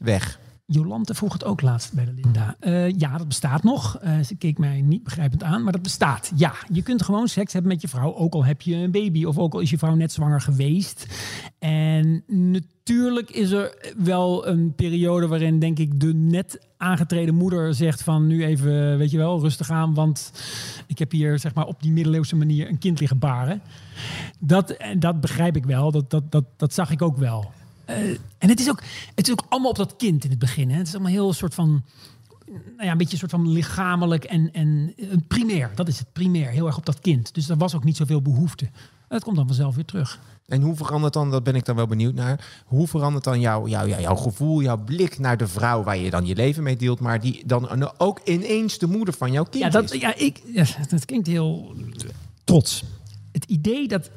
weg? 0.00 0.38
Jolante 0.72 1.14
vroeg 1.14 1.32
het 1.32 1.44
ook 1.44 1.60
laatst 1.60 1.92
bij 1.92 2.04
de 2.04 2.12
Linda. 2.12 2.56
Eh, 2.60 2.90
ja, 2.90 3.16
dat 3.16 3.28
bestaat 3.28 3.62
nog. 3.62 3.98
Eh, 3.98 4.20
ze 4.20 4.36
keek 4.36 4.58
mij 4.58 4.80
niet 4.80 5.02
begrijpend 5.02 5.42
aan, 5.42 5.62
maar 5.62 5.72
dat 5.72 5.82
bestaat. 5.82 6.32
Ja, 6.36 6.52
je 6.72 6.82
kunt 6.82 7.02
gewoon 7.02 7.28
seks 7.28 7.52
hebben 7.52 7.72
met 7.72 7.80
je 7.80 7.88
vrouw, 7.88 8.14
ook 8.14 8.34
al 8.34 8.44
heb 8.44 8.62
je 8.62 8.74
een 8.74 8.90
baby 8.90 9.24
of 9.24 9.38
ook 9.38 9.54
al 9.54 9.60
is 9.60 9.70
je 9.70 9.78
vrouw 9.78 9.94
net 9.94 10.12
zwanger 10.12 10.40
geweest. 10.40 11.06
En 11.58 12.22
natuurlijk 12.26 13.30
is 13.30 13.50
er 13.50 13.92
wel 13.96 14.46
een 14.46 14.74
periode 14.74 15.26
waarin, 15.26 15.58
denk 15.58 15.78
ik, 15.78 16.00
de 16.00 16.14
net 16.14 16.66
aangetreden 16.76 17.34
moeder 17.34 17.74
zegt 17.74 18.02
van 18.02 18.26
nu 18.26 18.44
even, 18.44 18.98
weet 18.98 19.10
je 19.10 19.18
wel, 19.18 19.40
rustig 19.40 19.70
aan, 19.70 19.94
want 19.94 20.32
ik 20.86 20.98
heb 20.98 21.10
hier 21.10 21.38
zeg 21.38 21.54
maar 21.54 21.66
op 21.66 21.82
die 21.82 21.92
middeleeuwse 21.92 22.36
manier 22.36 22.68
een 22.68 22.78
kind 22.78 23.00
liggen 23.00 23.18
baren. 23.18 23.62
Dat, 24.38 24.70
en 24.70 25.00
dat 25.00 25.20
begrijp 25.20 25.56
ik 25.56 25.64
wel, 25.64 25.90
dat, 25.90 26.10
dat, 26.10 26.32
dat, 26.32 26.44
dat 26.56 26.74
zag 26.74 26.90
ik 26.90 27.02
ook 27.02 27.16
wel. 27.16 27.50
Eh, 27.90 28.10
en 28.38 28.48
het 28.48 28.60
is, 28.60 28.68
ook, 28.68 28.82
het 29.14 29.26
is 29.26 29.32
ook 29.32 29.44
allemaal 29.48 29.70
op 29.70 29.76
dat 29.76 29.96
kind 29.96 30.24
in 30.24 30.30
het 30.30 30.38
begin. 30.38 30.70
Hè. 30.70 30.76
Het 30.76 30.86
is 30.86 30.92
allemaal 30.92 31.12
heel 31.12 31.32
soort 31.32 31.54
van, 31.54 31.84
nou 32.46 32.84
ja, 32.84 32.90
een 32.90 32.98
beetje 32.98 33.12
een 33.12 33.18
soort 33.18 33.30
van 33.30 33.48
lichamelijk 33.48 34.24
en, 34.24 34.52
en 34.52 34.92
eh, 34.96 35.06
primair. 35.28 35.70
Dat 35.74 35.88
is 35.88 35.98
het 35.98 36.12
primair, 36.12 36.50
heel 36.50 36.66
erg 36.66 36.76
op 36.76 36.86
dat 36.86 37.00
kind. 37.00 37.34
Dus 37.34 37.48
er 37.48 37.56
was 37.56 37.74
ook 37.74 37.84
niet 37.84 37.96
zoveel 37.96 38.22
behoefte. 38.22 38.68
Dat 39.08 39.24
komt 39.24 39.36
dan 39.36 39.46
vanzelf 39.46 39.74
weer 39.74 39.84
terug. 39.84 40.20
En 40.46 40.62
hoe 40.62 40.76
verandert 40.76 41.12
dan, 41.12 41.30
dat 41.30 41.44
ben 41.44 41.54
ik 41.54 41.64
dan 41.64 41.76
wel 41.76 41.86
benieuwd 41.86 42.14
naar, 42.14 42.62
hoe 42.66 42.88
verandert 42.88 43.24
dan 43.24 43.40
jouw, 43.40 43.68
jouw, 43.68 43.86
jouw, 43.86 44.00
jouw 44.00 44.16
gevoel, 44.16 44.62
jouw 44.62 44.84
blik 44.84 45.18
naar 45.18 45.36
de 45.36 45.46
vrouw 45.46 45.82
waar 45.82 45.96
je 45.96 46.10
dan 46.10 46.26
je 46.26 46.34
leven 46.34 46.62
mee 46.62 46.76
deelt, 46.76 47.00
maar 47.00 47.20
die 47.20 47.42
dan 47.46 47.98
ook 47.98 48.20
ineens 48.24 48.78
de 48.78 48.86
moeder 48.86 49.14
van 49.14 49.32
jouw 49.32 49.44
kind 49.44 49.64
Ja, 49.64 49.70
dat, 49.70 49.92
is? 49.92 50.00
ja, 50.00 50.14
ik, 50.16 50.42
ja, 50.52 50.64
dat 50.88 51.04
klinkt 51.04 51.26
heel 51.26 51.74
trots. 52.44 52.84
Het 53.32 53.44
idee 53.44 53.88
dat 53.88 54.10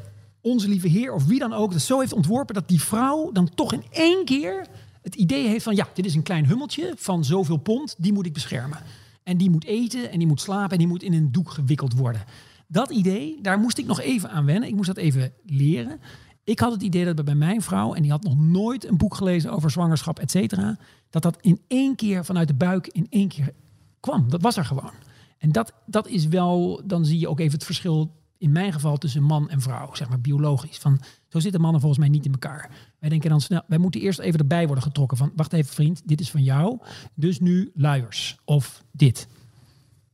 onze 0.43 0.67
lieve 0.67 0.87
heer 0.87 1.13
of 1.13 1.25
wie 1.25 1.39
dan 1.39 1.53
ook 1.53 1.71
dat 1.71 1.81
zo 1.81 1.99
heeft 1.99 2.13
ontworpen 2.13 2.55
dat 2.55 2.67
die 2.67 2.81
vrouw 2.81 3.31
dan 3.31 3.49
toch 3.55 3.73
in 3.73 3.83
één 3.89 4.25
keer 4.25 4.67
het 5.01 5.15
idee 5.15 5.47
heeft 5.47 5.63
van 5.63 5.75
ja, 5.75 5.87
dit 5.93 6.05
is 6.05 6.15
een 6.15 6.23
klein 6.23 6.45
hummeltje 6.45 6.93
van 6.95 7.25
zoveel 7.25 7.57
pond, 7.57 7.95
die 7.97 8.13
moet 8.13 8.25
ik 8.25 8.33
beschermen. 8.33 8.77
En 9.23 9.37
die 9.37 9.49
moet 9.49 9.65
eten 9.65 10.11
en 10.11 10.17
die 10.17 10.27
moet 10.27 10.41
slapen 10.41 10.71
en 10.71 10.77
die 10.77 10.87
moet 10.87 11.03
in 11.03 11.13
een 11.13 11.31
doek 11.31 11.49
gewikkeld 11.49 11.93
worden. 11.93 12.23
Dat 12.67 12.91
idee, 12.91 13.39
daar 13.41 13.59
moest 13.59 13.77
ik 13.77 13.85
nog 13.85 13.99
even 13.99 14.29
aan 14.29 14.45
wennen. 14.45 14.69
Ik 14.69 14.75
moest 14.75 14.87
dat 14.87 14.97
even 14.97 15.33
leren. 15.45 15.99
Ik 16.43 16.59
had 16.59 16.71
het 16.71 16.81
idee 16.81 17.13
dat 17.13 17.25
bij 17.25 17.35
mijn 17.35 17.61
vrouw, 17.61 17.93
en 17.93 18.01
die 18.01 18.11
had 18.11 18.23
nog 18.23 18.37
nooit 18.37 18.87
een 18.87 18.97
boek 18.97 19.15
gelezen 19.15 19.51
over 19.51 19.71
zwangerschap, 19.71 20.19
et 20.19 20.31
cetera, 20.31 20.77
dat 21.09 21.21
dat 21.21 21.37
in 21.41 21.61
één 21.67 21.95
keer 21.95 22.25
vanuit 22.25 22.47
de 22.47 22.53
buik 22.53 22.87
in 22.87 23.07
één 23.09 23.27
keer 23.27 23.53
kwam. 23.99 24.29
Dat 24.29 24.41
was 24.41 24.57
er 24.57 24.65
gewoon. 24.65 24.91
En 25.37 25.51
dat, 25.51 25.73
dat 25.85 26.07
is 26.07 26.27
wel, 26.27 26.81
dan 26.85 27.05
zie 27.05 27.19
je 27.19 27.27
ook 27.27 27.39
even 27.39 27.53
het 27.53 27.65
verschil 27.65 28.11
in 28.43 28.51
mijn 28.51 28.73
geval 28.73 28.97
tussen 28.97 29.23
man 29.23 29.49
en 29.49 29.61
vrouw, 29.61 29.95
zeg 29.95 30.09
maar 30.09 30.21
biologisch. 30.21 30.77
Van, 30.77 30.99
zo 31.27 31.39
zitten 31.39 31.61
mannen 31.61 31.79
volgens 31.81 32.01
mij 32.01 32.09
niet 32.09 32.25
in 32.25 32.31
elkaar. 32.31 32.69
Wij 32.99 33.09
denken 33.09 33.29
dan 33.29 33.41
snel, 33.41 33.61
wij 33.67 33.77
moeten 33.77 34.01
eerst 34.01 34.19
even 34.19 34.39
erbij 34.39 34.65
worden 34.65 34.83
getrokken 34.83 35.17
van, 35.17 35.31
wacht 35.35 35.53
even 35.53 35.73
vriend, 35.73 36.01
dit 36.05 36.19
is 36.19 36.31
van 36.31 36.43
jou, 36.43 36.79
dus 37.13 37.39
nu 37.39 37.71
luiers 37.75 38.37
of 38.45 38.83
dit. 38.91 39.27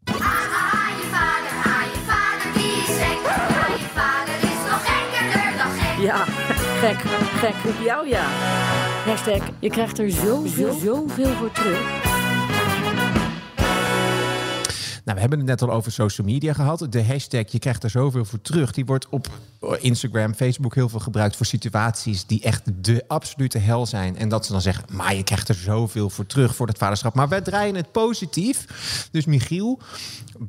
Je 0.04 0.12
vader, 0.14 1.02
je 1.92 2.04
vader, 2.08 2.54
die 2.54 2.72
is 2.72 2.98
gek. 3.02 3.20
Je 3.78 3.90
vader 3.94 4.36
is 4.36 4.62
nog 4.70 4.86
gekkerder 4.86 5.58
dan 5.58 5.72
gek. 5.72 6.04
Ja, 6.04 6.26
gek, 6.80 7.00
gek 7.40 7.76
op 7.76 7.84
jou 7.84 8.08
ja. 8.08 8.26
Hashtag, 9.06 9.50
je 9.60 9.70
krijgt 9.70 10.00
er 10.00 10.12
zoveel, 10.12 10.74
zoveel 10.74 11.34
voor 11.34 11.52
terug. 11.52 12.19
Nou, 15.10 15.22
we 15.22 15.28
hebben 15.28 15.48
het 15.48 15.60
net 15.60 15.70
al 15.70 15.76
over 15.76 15.92
social 15.92 16.28
media 16.28 16.54
gehad. 16.54 16.88
De 16.90 17.04
hashtag, 17.04 17.52
je 17.52 17.60
krijgt 17.60 17.84
er 17.84 17.90
zoveel 17.90 18.26
voor 18.26 18.42
terug. 18.42 18.72
Die 18.72 18.86
wordt 18.86 19.10
op 19.10 19.28
Instagram, 19.80 20.34
Facebook 20.34 20.76
heel 20.76 20.90
veel 20.90 21.00
gebruikt 21.00 21.36
voor 21.36 21.46
situaties 21.46 22.26
die 22.26 22.42
echt 22.42 22.84
de 22.84 23.04
absolute 23.08 23.58
hel 23.58 23.86
zijn. 23.86 24.18
En 24.18 24.30
dat 24.30 24.46
ze 24.46 24.52
dan 24.52 24.62
zeggen, 24.62 24.84
maar 24.92 25.16
je 25.16 25.24
krijgt 25.24 25.50
er 25.50 25.56
zoveel 25.56 26.10
voor 26.10 26.26
terug 26.26 26.56
voor 26.56 26.68
het 26.68 26.78
vaderschap. 26.78 27.14
Maar 27.14 27.28
wij 27.28 27.42
draaien 27.42 27.76
het 27.76 27.92
positief. 27.92 28.66
Dus 29.12 29.26
Michiel, 29.26 29.80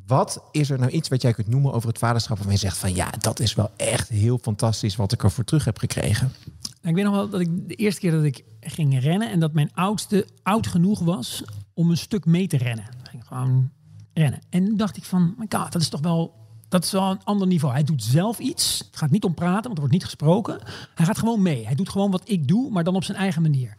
wat 0.07 0.43
is 0.51 0.69
er 0.69 0.79
nou 0.79 0.91
iets 0.91 1.09
wat 1.09 1.21
jij 1.21 1.33
kunt 1.33 1.47
noemen 1.47 1.73
over 1.73 1.87
het 1.87 1.97
vaderschap 1.97 2.35
waarvan 2.35 2.55
je 2.55 2.59
zegt 2.59 2.77
van 2.77 2.95
ja, 2.95 3.09
dat 3.19 3.39
is 3.39 3.53
wel 3.53 3.71
echt 3.75 4.09
heel 4.09 4.39
fantastisch 4.41 4.95
wat 4.95 5.11
ik 5.11 5.23
er 5.23 5.31
voor 5.31 5.43
terug 5.43 5.65
heb 5.65 5.77
gekregen. 5.77 6.31
Nou, 6.61 6.89
ik 6.89 6.95
weet 6.95 7.03
nog 7.03 7.13
wel 7.13 7.29
dat 7.29 7.39
ik 7.39 7.67
de 7.67 7.75
eerste 7.75 7.99
keer 7.99 8.11
dat 8.11 8.23
ik 8.23 8.43
ging 8.59 8.99
rennen 8.99 9.31
en 9.31 9.39
dat 9.39 9.53
mijn 9.53 9.71
oudste 9.73 10.27
oud 10.43 10.67
genoeg 10.67 10.99
was 10.99 11.43
om 11.73 11.89
een 11.89 11.97
stuk 11.97 12.25
mee 12.25 12.47
te 12.47 12.57
rennen. 12.57 12.85
Ik 13.03 13.09
ging 13.09 13.27
gewoon 13.27 13.69
rennen. 14.13 14.39
En 14.49 14.77
dacht 14.77 14.97
ik 14.97 15.03
van, 15.03 15.35
my 15.37 15.45
god, 15.49 15.71
dat 15.71 15.81
is 15.81 15.89
toch 15.89 16.01
wel, 16.01 16.33
dat 16.69 16.83
is 16.83 16.91
wel 16.91 17.11
een 17.11 17.23
ander 17.23 17.47
niveau. 17.47 17.73
Hij 17.73 17.83
doet 17.83 18.03
zelf 18.03 18.39
iets. 18.39 18.79
Het 18.87 18.97
gaat 18.97 19.11
niet 19.11 19.23
om 19.23 19.33
praten, 19.33 19.63
want 19.63 19.73
er 19.73 19.79
wordt 19.79 19.93
niet 19.93 20.03
gesproken. 20.03 20.59
Hij 20.95 21.05
gaat 21.05 21.17
gewoon 21.17 21.41
mee. 21.41 21.65
Hij 21.65 21.75
doet 21.75 21.89
gewoon 21.89 22.11
wat 22.11 22.29
ik 22.29 22.47
doe, 22.47 22.71
maar 22.71 22.83
dan 22.83 22.95
op 22.95 23.03
zijn 23.03 23.17
eigen 23.17 23.41
manier. 23.41 23.75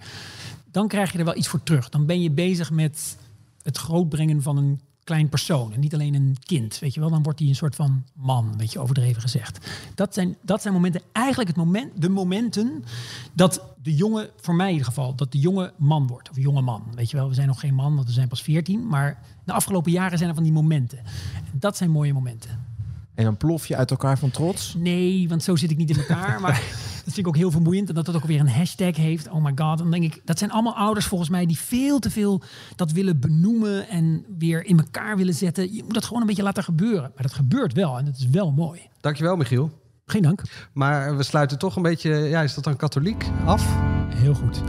Dan 0.71 0.89
krijg 0.89 1.13
je 1.13 1.19
er 1.19 1.25
wel 1.25 1.37
iets 1.37 1.49
voor 1.49 1.63
terug. 1.63 1.89
Dan 1.89 2.07
ben 2.07 2.21
je 2.21 2.31
bezig 2.31 2.71
met 2.71 3.17
het 3.63 3.79
grootbrengen 3.79 4.43
van 4.43 4.57
een 4.57 4.81
klein 5.05 5.29
persoon 5.29 5.73
en 5.73 5.81
niet 5.81 5.95
alleen 5.95 6.15
een 6.15 6.37
kind, 6.45 6.79
weet 6.79 6.95
je 6.95 7.01
wel. 7.01 7.11
Dan 7.11 7.23
wordt 7.23 7.39
hij 7.39 7.49
een 7.49 7.55
soort 7.55 7.75
van 7.75 8.05
man, 8.15 8.55
weet 8.57 8.73
je, 8.73 8.79
overdreven 8.79 9.23
gezegd. 9.23 9.71
Dat 9.95 10.15
zijn, 10.15 10.37
dat 10.43 10.63
zijn 10.63 10.75
momenten, 10.75 11.01
eigenlijk 11.13 11.49
het 11.49 11.59
moment, 11.59 12.03
de 12.03 12.09
momenten 12.09 12.85
dat 13.33 13.63
de 13.83 13.95
jongen, 13.95 14.31
voor 14.41 14.55
mij 14.55 14.67
in 14.67 14.73
ieder 14.73 14.89
geval, 14.89 15.15
dat 15.15 15.33
de 15.33 15.39
jonge 15.39 15.73
man 15.77 16.07
wordt. 16.07 16.31
Of 16.31 16.37
jonge 16.37 16.61
man, 16.61 16.85
weet 16.95 17.11
je 17.11 17.17
wel. 17.17 17.29
We 17.29 17.35
zijn 17.35 17.49
nog 17.49 17.61
geen 17.61 17.75
man, 17.75 17.95
want 17.95 18.07
we 18.07 18.13
zijn 18.13 18.29
pas 18.29 18.43
14. 18.43 18.87
Maar 18.87 19.23
de 19.45 19.53
afgelopen 19.53 19.93
jaren 19.93 20.19
zijn 20.19 20.29
er 20.29 20.35
van 20.35 20.45
die 20.45 20.53
momenten. 20.53 20.99
En 20.99 21.59
dat 21.59 21.77
zijn 21.77 21.91
mooie 21.91 22.13
momenten. 22.13 22.67
En 23.15 23.25
dan 23.25 23.37
plof 23.37 23.67
je 23.67 23.77
uit 23.77 23.91
elkaar 23.91 24.19
van 24.19 24.31
trots. 24.31 24.75
Nee, 24.79 25.29
want 25.29 25.43
zo 25.43 25.57
zit 25.57 25.71
ik 25.71 25.77
niet 25.77 25.91
in 25.91 25.97
elkaar. 25.97 26.41
Maar 26.41 26.55
dat 27.05 27.15
vind 27.15 27.19
ik 27.19 27.27
ook 27.27 27.37
heel 27.37 27.51
vermoeiend. 27.51 27.89
En 27.89 27.95
dat 27.95 28.07
het 28.07 28.17
ook 28.17 28.25
weer 28.25 28.41
een 28.41 28.49
hashtag 28.49 28.97
heeft. 28.97 29.29
Oh 29.29 29.45
my 29.45 29.53
god. 29.55 29.79
Dan 29.79 29.91
denk 29.91 30.05
ik, 30.05 30.21
dat 30.25 30.39
zijn 30.39 30.51
allemaal 30.51 30.77
ouders 30.77 31.07
volgens 31.07 31.31
mij 31.31 31.47
die 31.47 31.59
veel 31.59 31.99
te 31.99 32.11
veel 32.11 32.43
dat 32.77 32.93
willen 32.93 33.21
benoemen 33.21 33.89
en 33.89 34.25
weer 34.39 34.65
in 34.65 34.79
elkaar 34.79 35.17
willen 35.17 35.35
zetten. 35.35 35.75
Je 35.75 35.83
moet 35.85 35.95
dat 35.95 36.05
gewoon 36.05 36.21
een 36.21 36.27
beetje 36.27 36.43
laten 36.43 36.65
gebeuren. 36.65 37.11
Maar 37.15 37.23
dat 37.23 37.33
gebeurt 37.33 37.73
wel 37.73 37.99
en 37.99 38.05
dat 38.05 38.17
is 38.17 38.29
wel 38.29 38.53
mooi. 38.53 38.81
Dankjewel, 39.01 39.37
Michiel. 39.37 39.71
Geen 40.07 40.23
dank. 40.23 40.43
Maar 40.73 41.17
we 41.17 41.23
sluiten 41.23 41.59
toch 41.59 41.77
een 41.77 41.83
beetje, 41.83 42.11
ja, 42.11 42.43
is 42.43 42.55
dat 42.55 42.65
dan 42.65 42.77
katholiek, 42.77 43.27
af? 43.45 43.77
Heel 44.15 44.35
goed. 44.35 44.63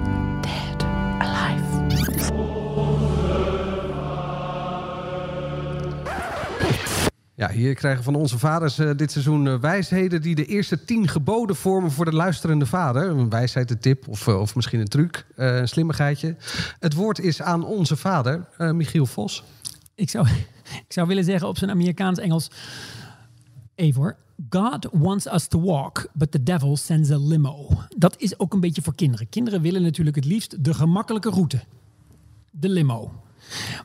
Ja, 7.36 7.50
hier 7.50 7.74
krijgen 7.74 8.04
van 8.04 8.16
onze 8.16 8.40
vaders 8.40 8.80
eh, 8.80 8.90
dit 8.96 9.12
seizoen 9.12 9.48
eh, 9.48 9.60
wijsheden 9.60 10.22
die 10.22 10.36
de 10.36 10.46
eerste 10.46 10.84
tien 10.84 11.08
geboden 11.08 11.56
vormen 11.56 11.92
voor 11.92 12.06
de 12.06 12.14
luisterende 12.14 12.66
vader. 12.66 13.10
Een 13.10 13.30
wijsheid, 13.30 13.72
een 13.72 13.80
tip 13.80 14.08
of, 14.08 14.28
eh, 14.28 14.40
of 14.40 14.56
misschien 14.56 14.80
een 14.80 14.88
truc, 14.88 15.26
een 15.36 15.68
slimmigheidje. 15.68 16.36
Het 16.80 16.94
woord 16.94 17.20
is 17.20 17.42
aan 17.42 17.66
onze 17.66 17.96
vader, 17.96 18.48
Michiel 18.58 19.06
Vos. 19.06 19.44
Ik 19.96 20.10
zou, 20.10 20.28
ik 20.88 20.94
zou 20.94 21.08
willen 21.08 21.24
zeggen 21.24 21.48
op 21.48 21.58
zijn 21.58 21.70
Amerikaans-Engels. 21.70 22.52
Even 23.76 24.02
hoor. 24.02 24.16
God 24.50 24.88
wants 24.92 25.26
us 25.26 25.48
to 25.48 25.62
walk, 25.62 26.08
but 26.14 26.32
the 26.32 26.44
devil 26.44 26.78
sends 26.78 27.12
a 27.12 27.18
limo. 27.18 27.68
Dat 27.98 28.16
is 28.18 28.40
ook 28.40 28.54
een 28.54 28.60
beetje 28.60 28.82
voor 28.82 28.96
kinderen. 28.96 29.30
Kinderen 29.30 29.62
willen 29.62 29.82
natuurlijk 29.82 30.16
het 30.16 30.26
liefst 30.26 30.64
de 30.64 30.74
gemakkelijke 30.74 31.30
route. 31.30 31.60
De 32.52 32.70
limo. 32.70 33.12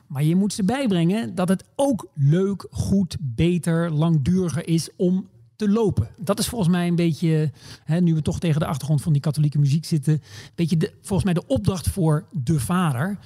Maar 0.07 0.23
je 0.23 0.35
moet 0.35 0.53
ze 0.53 0.63
bijbrengen 0.63 1.35
dat 1.35 1.49
het 1.49 1.63
ook 1.75 2.07
leuk, 2.13 2.67
goed, 2.71 3.17
beter, 3.19 3.91
langduriger 3.91 4.67
is 4.67 4.89
om 4.95 5.27
te 5.55 5.69
lopen. 5.69 6.09
Dat 6.17 6.39
is 6.39 6.47
volgens 6.47 6.69
mij 6.69 6.87
een 6.87 6.95
beetje, 6.95 7.51
hè, 7.83 8.01
nu 8.01 8.13
we 8.13 8.21
toch 8.21 8.39
tegen 8.39 8.59
de 8.59 8.65
achtergrond 8.65 9.01
van 9.01 9.13
die 9.13 9.21
katholieke 9.21 9.59
muziek 9.59 9.85
zitten, 9.85 10.13
een 10.13 10.21
beetje 10.55 10.93
volgens 11.01 11.23
mij 11.23 11.33
de 11.33 11.47
opdracht 11.47 11.89
voor 11.89 12.25
de 12.31 12.59
vader. 12.59 13.17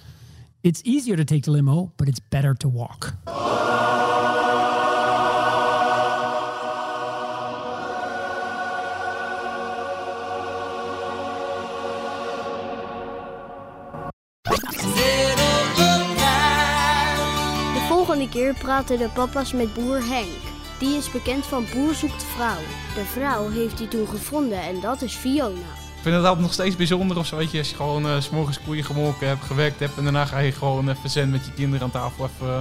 It's 0.62 0.82
easier 0.82 1.16
to 1.16 1.24
take 1.24 1.42
the 1.42 1.52
limo, 1.52 1.92
but 1.96 2.08
it's 2.08 2.22
better 2.30 2.56
to 2.56 2.72
walk. 2.72 3.14
Keer 18.34 18.54
praten 18.54 18.98
de 18.98 19.10
papa's 19.14 19.54
met 19.54 19.74
boer 19.74 20.06
Henk. 20.06 20.28
Die 20.80 20.98
is 20.98 21.12
bekend 21.12 21.46
van 21.46 21.66
Boer 21.74 21.94
zoekt 21.94 22.24
vrouw. 22.24 22.62
De 22.96 23.06
vrouw 23.06 23.50
heeft 23.50 23.80
hij 23.80 23.88
toen 23.88 24.08
gevonden 24.08 24.62
en 24.62 24.80
dat 24.82 25.02
is 25.02 25.14
Fiona. 25.14 25.72
Ik 25.96 26.02
vind 26.02 26.16
het 26.16 26.26
altijd 26.26 26.42
nog 26.42 26.54
steeds 26.54 26.76
bijzonder 26.76 27.18
of 27.18 27.26
zo, 27.26 27.36
weet 27.36 27.52
je, 27.52 27.58
als 27.58 27.70
je 27.70 27.76
gewoon 27.76 28.08
eh, 28.08 28.20
s 28.20 28.26
s'morgens 28.26 28.60
koeien 28.66 28.84
gemolken 28.84 29.28
hebt, 29.28 29.44
gewerkt 29.46 29.80
hebt 29.80 29.98
en 29.98 30.04
daarna 30.04 30.26
ga 30.26 30.40
je 30.40 30.52
gewoon 30.52 30.90
even 30.90 31.10
zen 31.10 31.30
met 31.30 31.46
je 31.46 31.52
kinderen 31.52 31.84
aan 31.86 31.92
tafel 31.92 32.30
even 32.36 32.48
uh, 32.48 32.60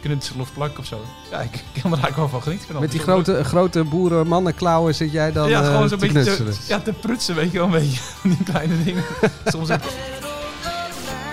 knutselen 0.00 0.40
of 0.40 0.52
plakken 0.52 0.78
of 0.78 0.86
zo. 0.86 1.00
Ja, 1.30 1.40
ik, 1.40 1.54
ik 1.54 1.82
kan 1.82 1.92
er 1.92 1.98
eigenlijk 1.98 2.16
wel 2.16 2.28
van 2.28 2.42
genieten. 2.42 2.68
Van 2.72 2.80
Met 2.80 2.90
die 2.90 3.00
grote, 3.00 3.44
grote 3.44 3.84
boerenmannenklauwen 3.84 4.94
zit 4.94 5.12
jij 5.12 5.32
dan 5.32 5.48
ja, 5.48 5.60
eh, 5.60 5.66
gewoon 5.66 5.88
zo'n 5.88 5.98
te 5.98 6.06
beetje 6.06 6.22
knutselen. 6.22 6.52
te, 6.52 6.58
ja, 6.68 6.80
te 6.80 6.92
prutsen, 6.92 7.34
weet 7.34 7.50
je 7.50 7.58
wel, 7.58 7.66
een 7.66 7.72
beetje. 7.72 8.00
Die 8.22 8.42
kleine 8.44 8.84
dingen. 8.84 9.04
Soms 9.44 9.70
ook 9.70 9.80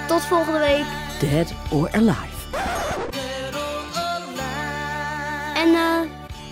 Tot 0.07 0.21
volgende 0.21 0.59
week. 0.59 0.85
Dead 1.19 1.53
or 1.69 1.91
Alive. 1.91 2.40
En 5.61 5.73
eh, 5.73 5.99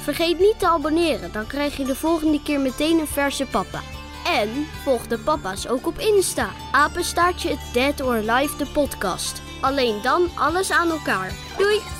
vergeet 0.01 0.39
niet 0.39 0.59
te 0.59 0.67
abonneren. 0.67 1.31
Dan 1.31 1.47
krijg 1.47 1.77
je 1.77 1.85
de 1.85 1.95
volgende 1.95 2.41
keer 2.41 2.59
meteen 2.59 2.99
een 2.99 3.07
verse 3.07 3.45
papa. 3.45 3.81
En 4.25 4.67
volg 4.83 5.07
de 5.07 5.19
papa's 5.19 5.67
ook 5.67 5.87
op 5.87 5.99
Insta. 5.99 6.49
Apenstaartje 6.71 7.57
Dead 7.73 8.01
or 8.01 8.29
Alive 8.29 8.57
de 8.57 8.65
podcast. 8.65 9.41
Alleen 9.61 10.01
dan 10.01 10.29
alles 10.35 10.71
aan 10.71 10.89
elkaar. 10.89 11.31
Doei! 11.57 11.98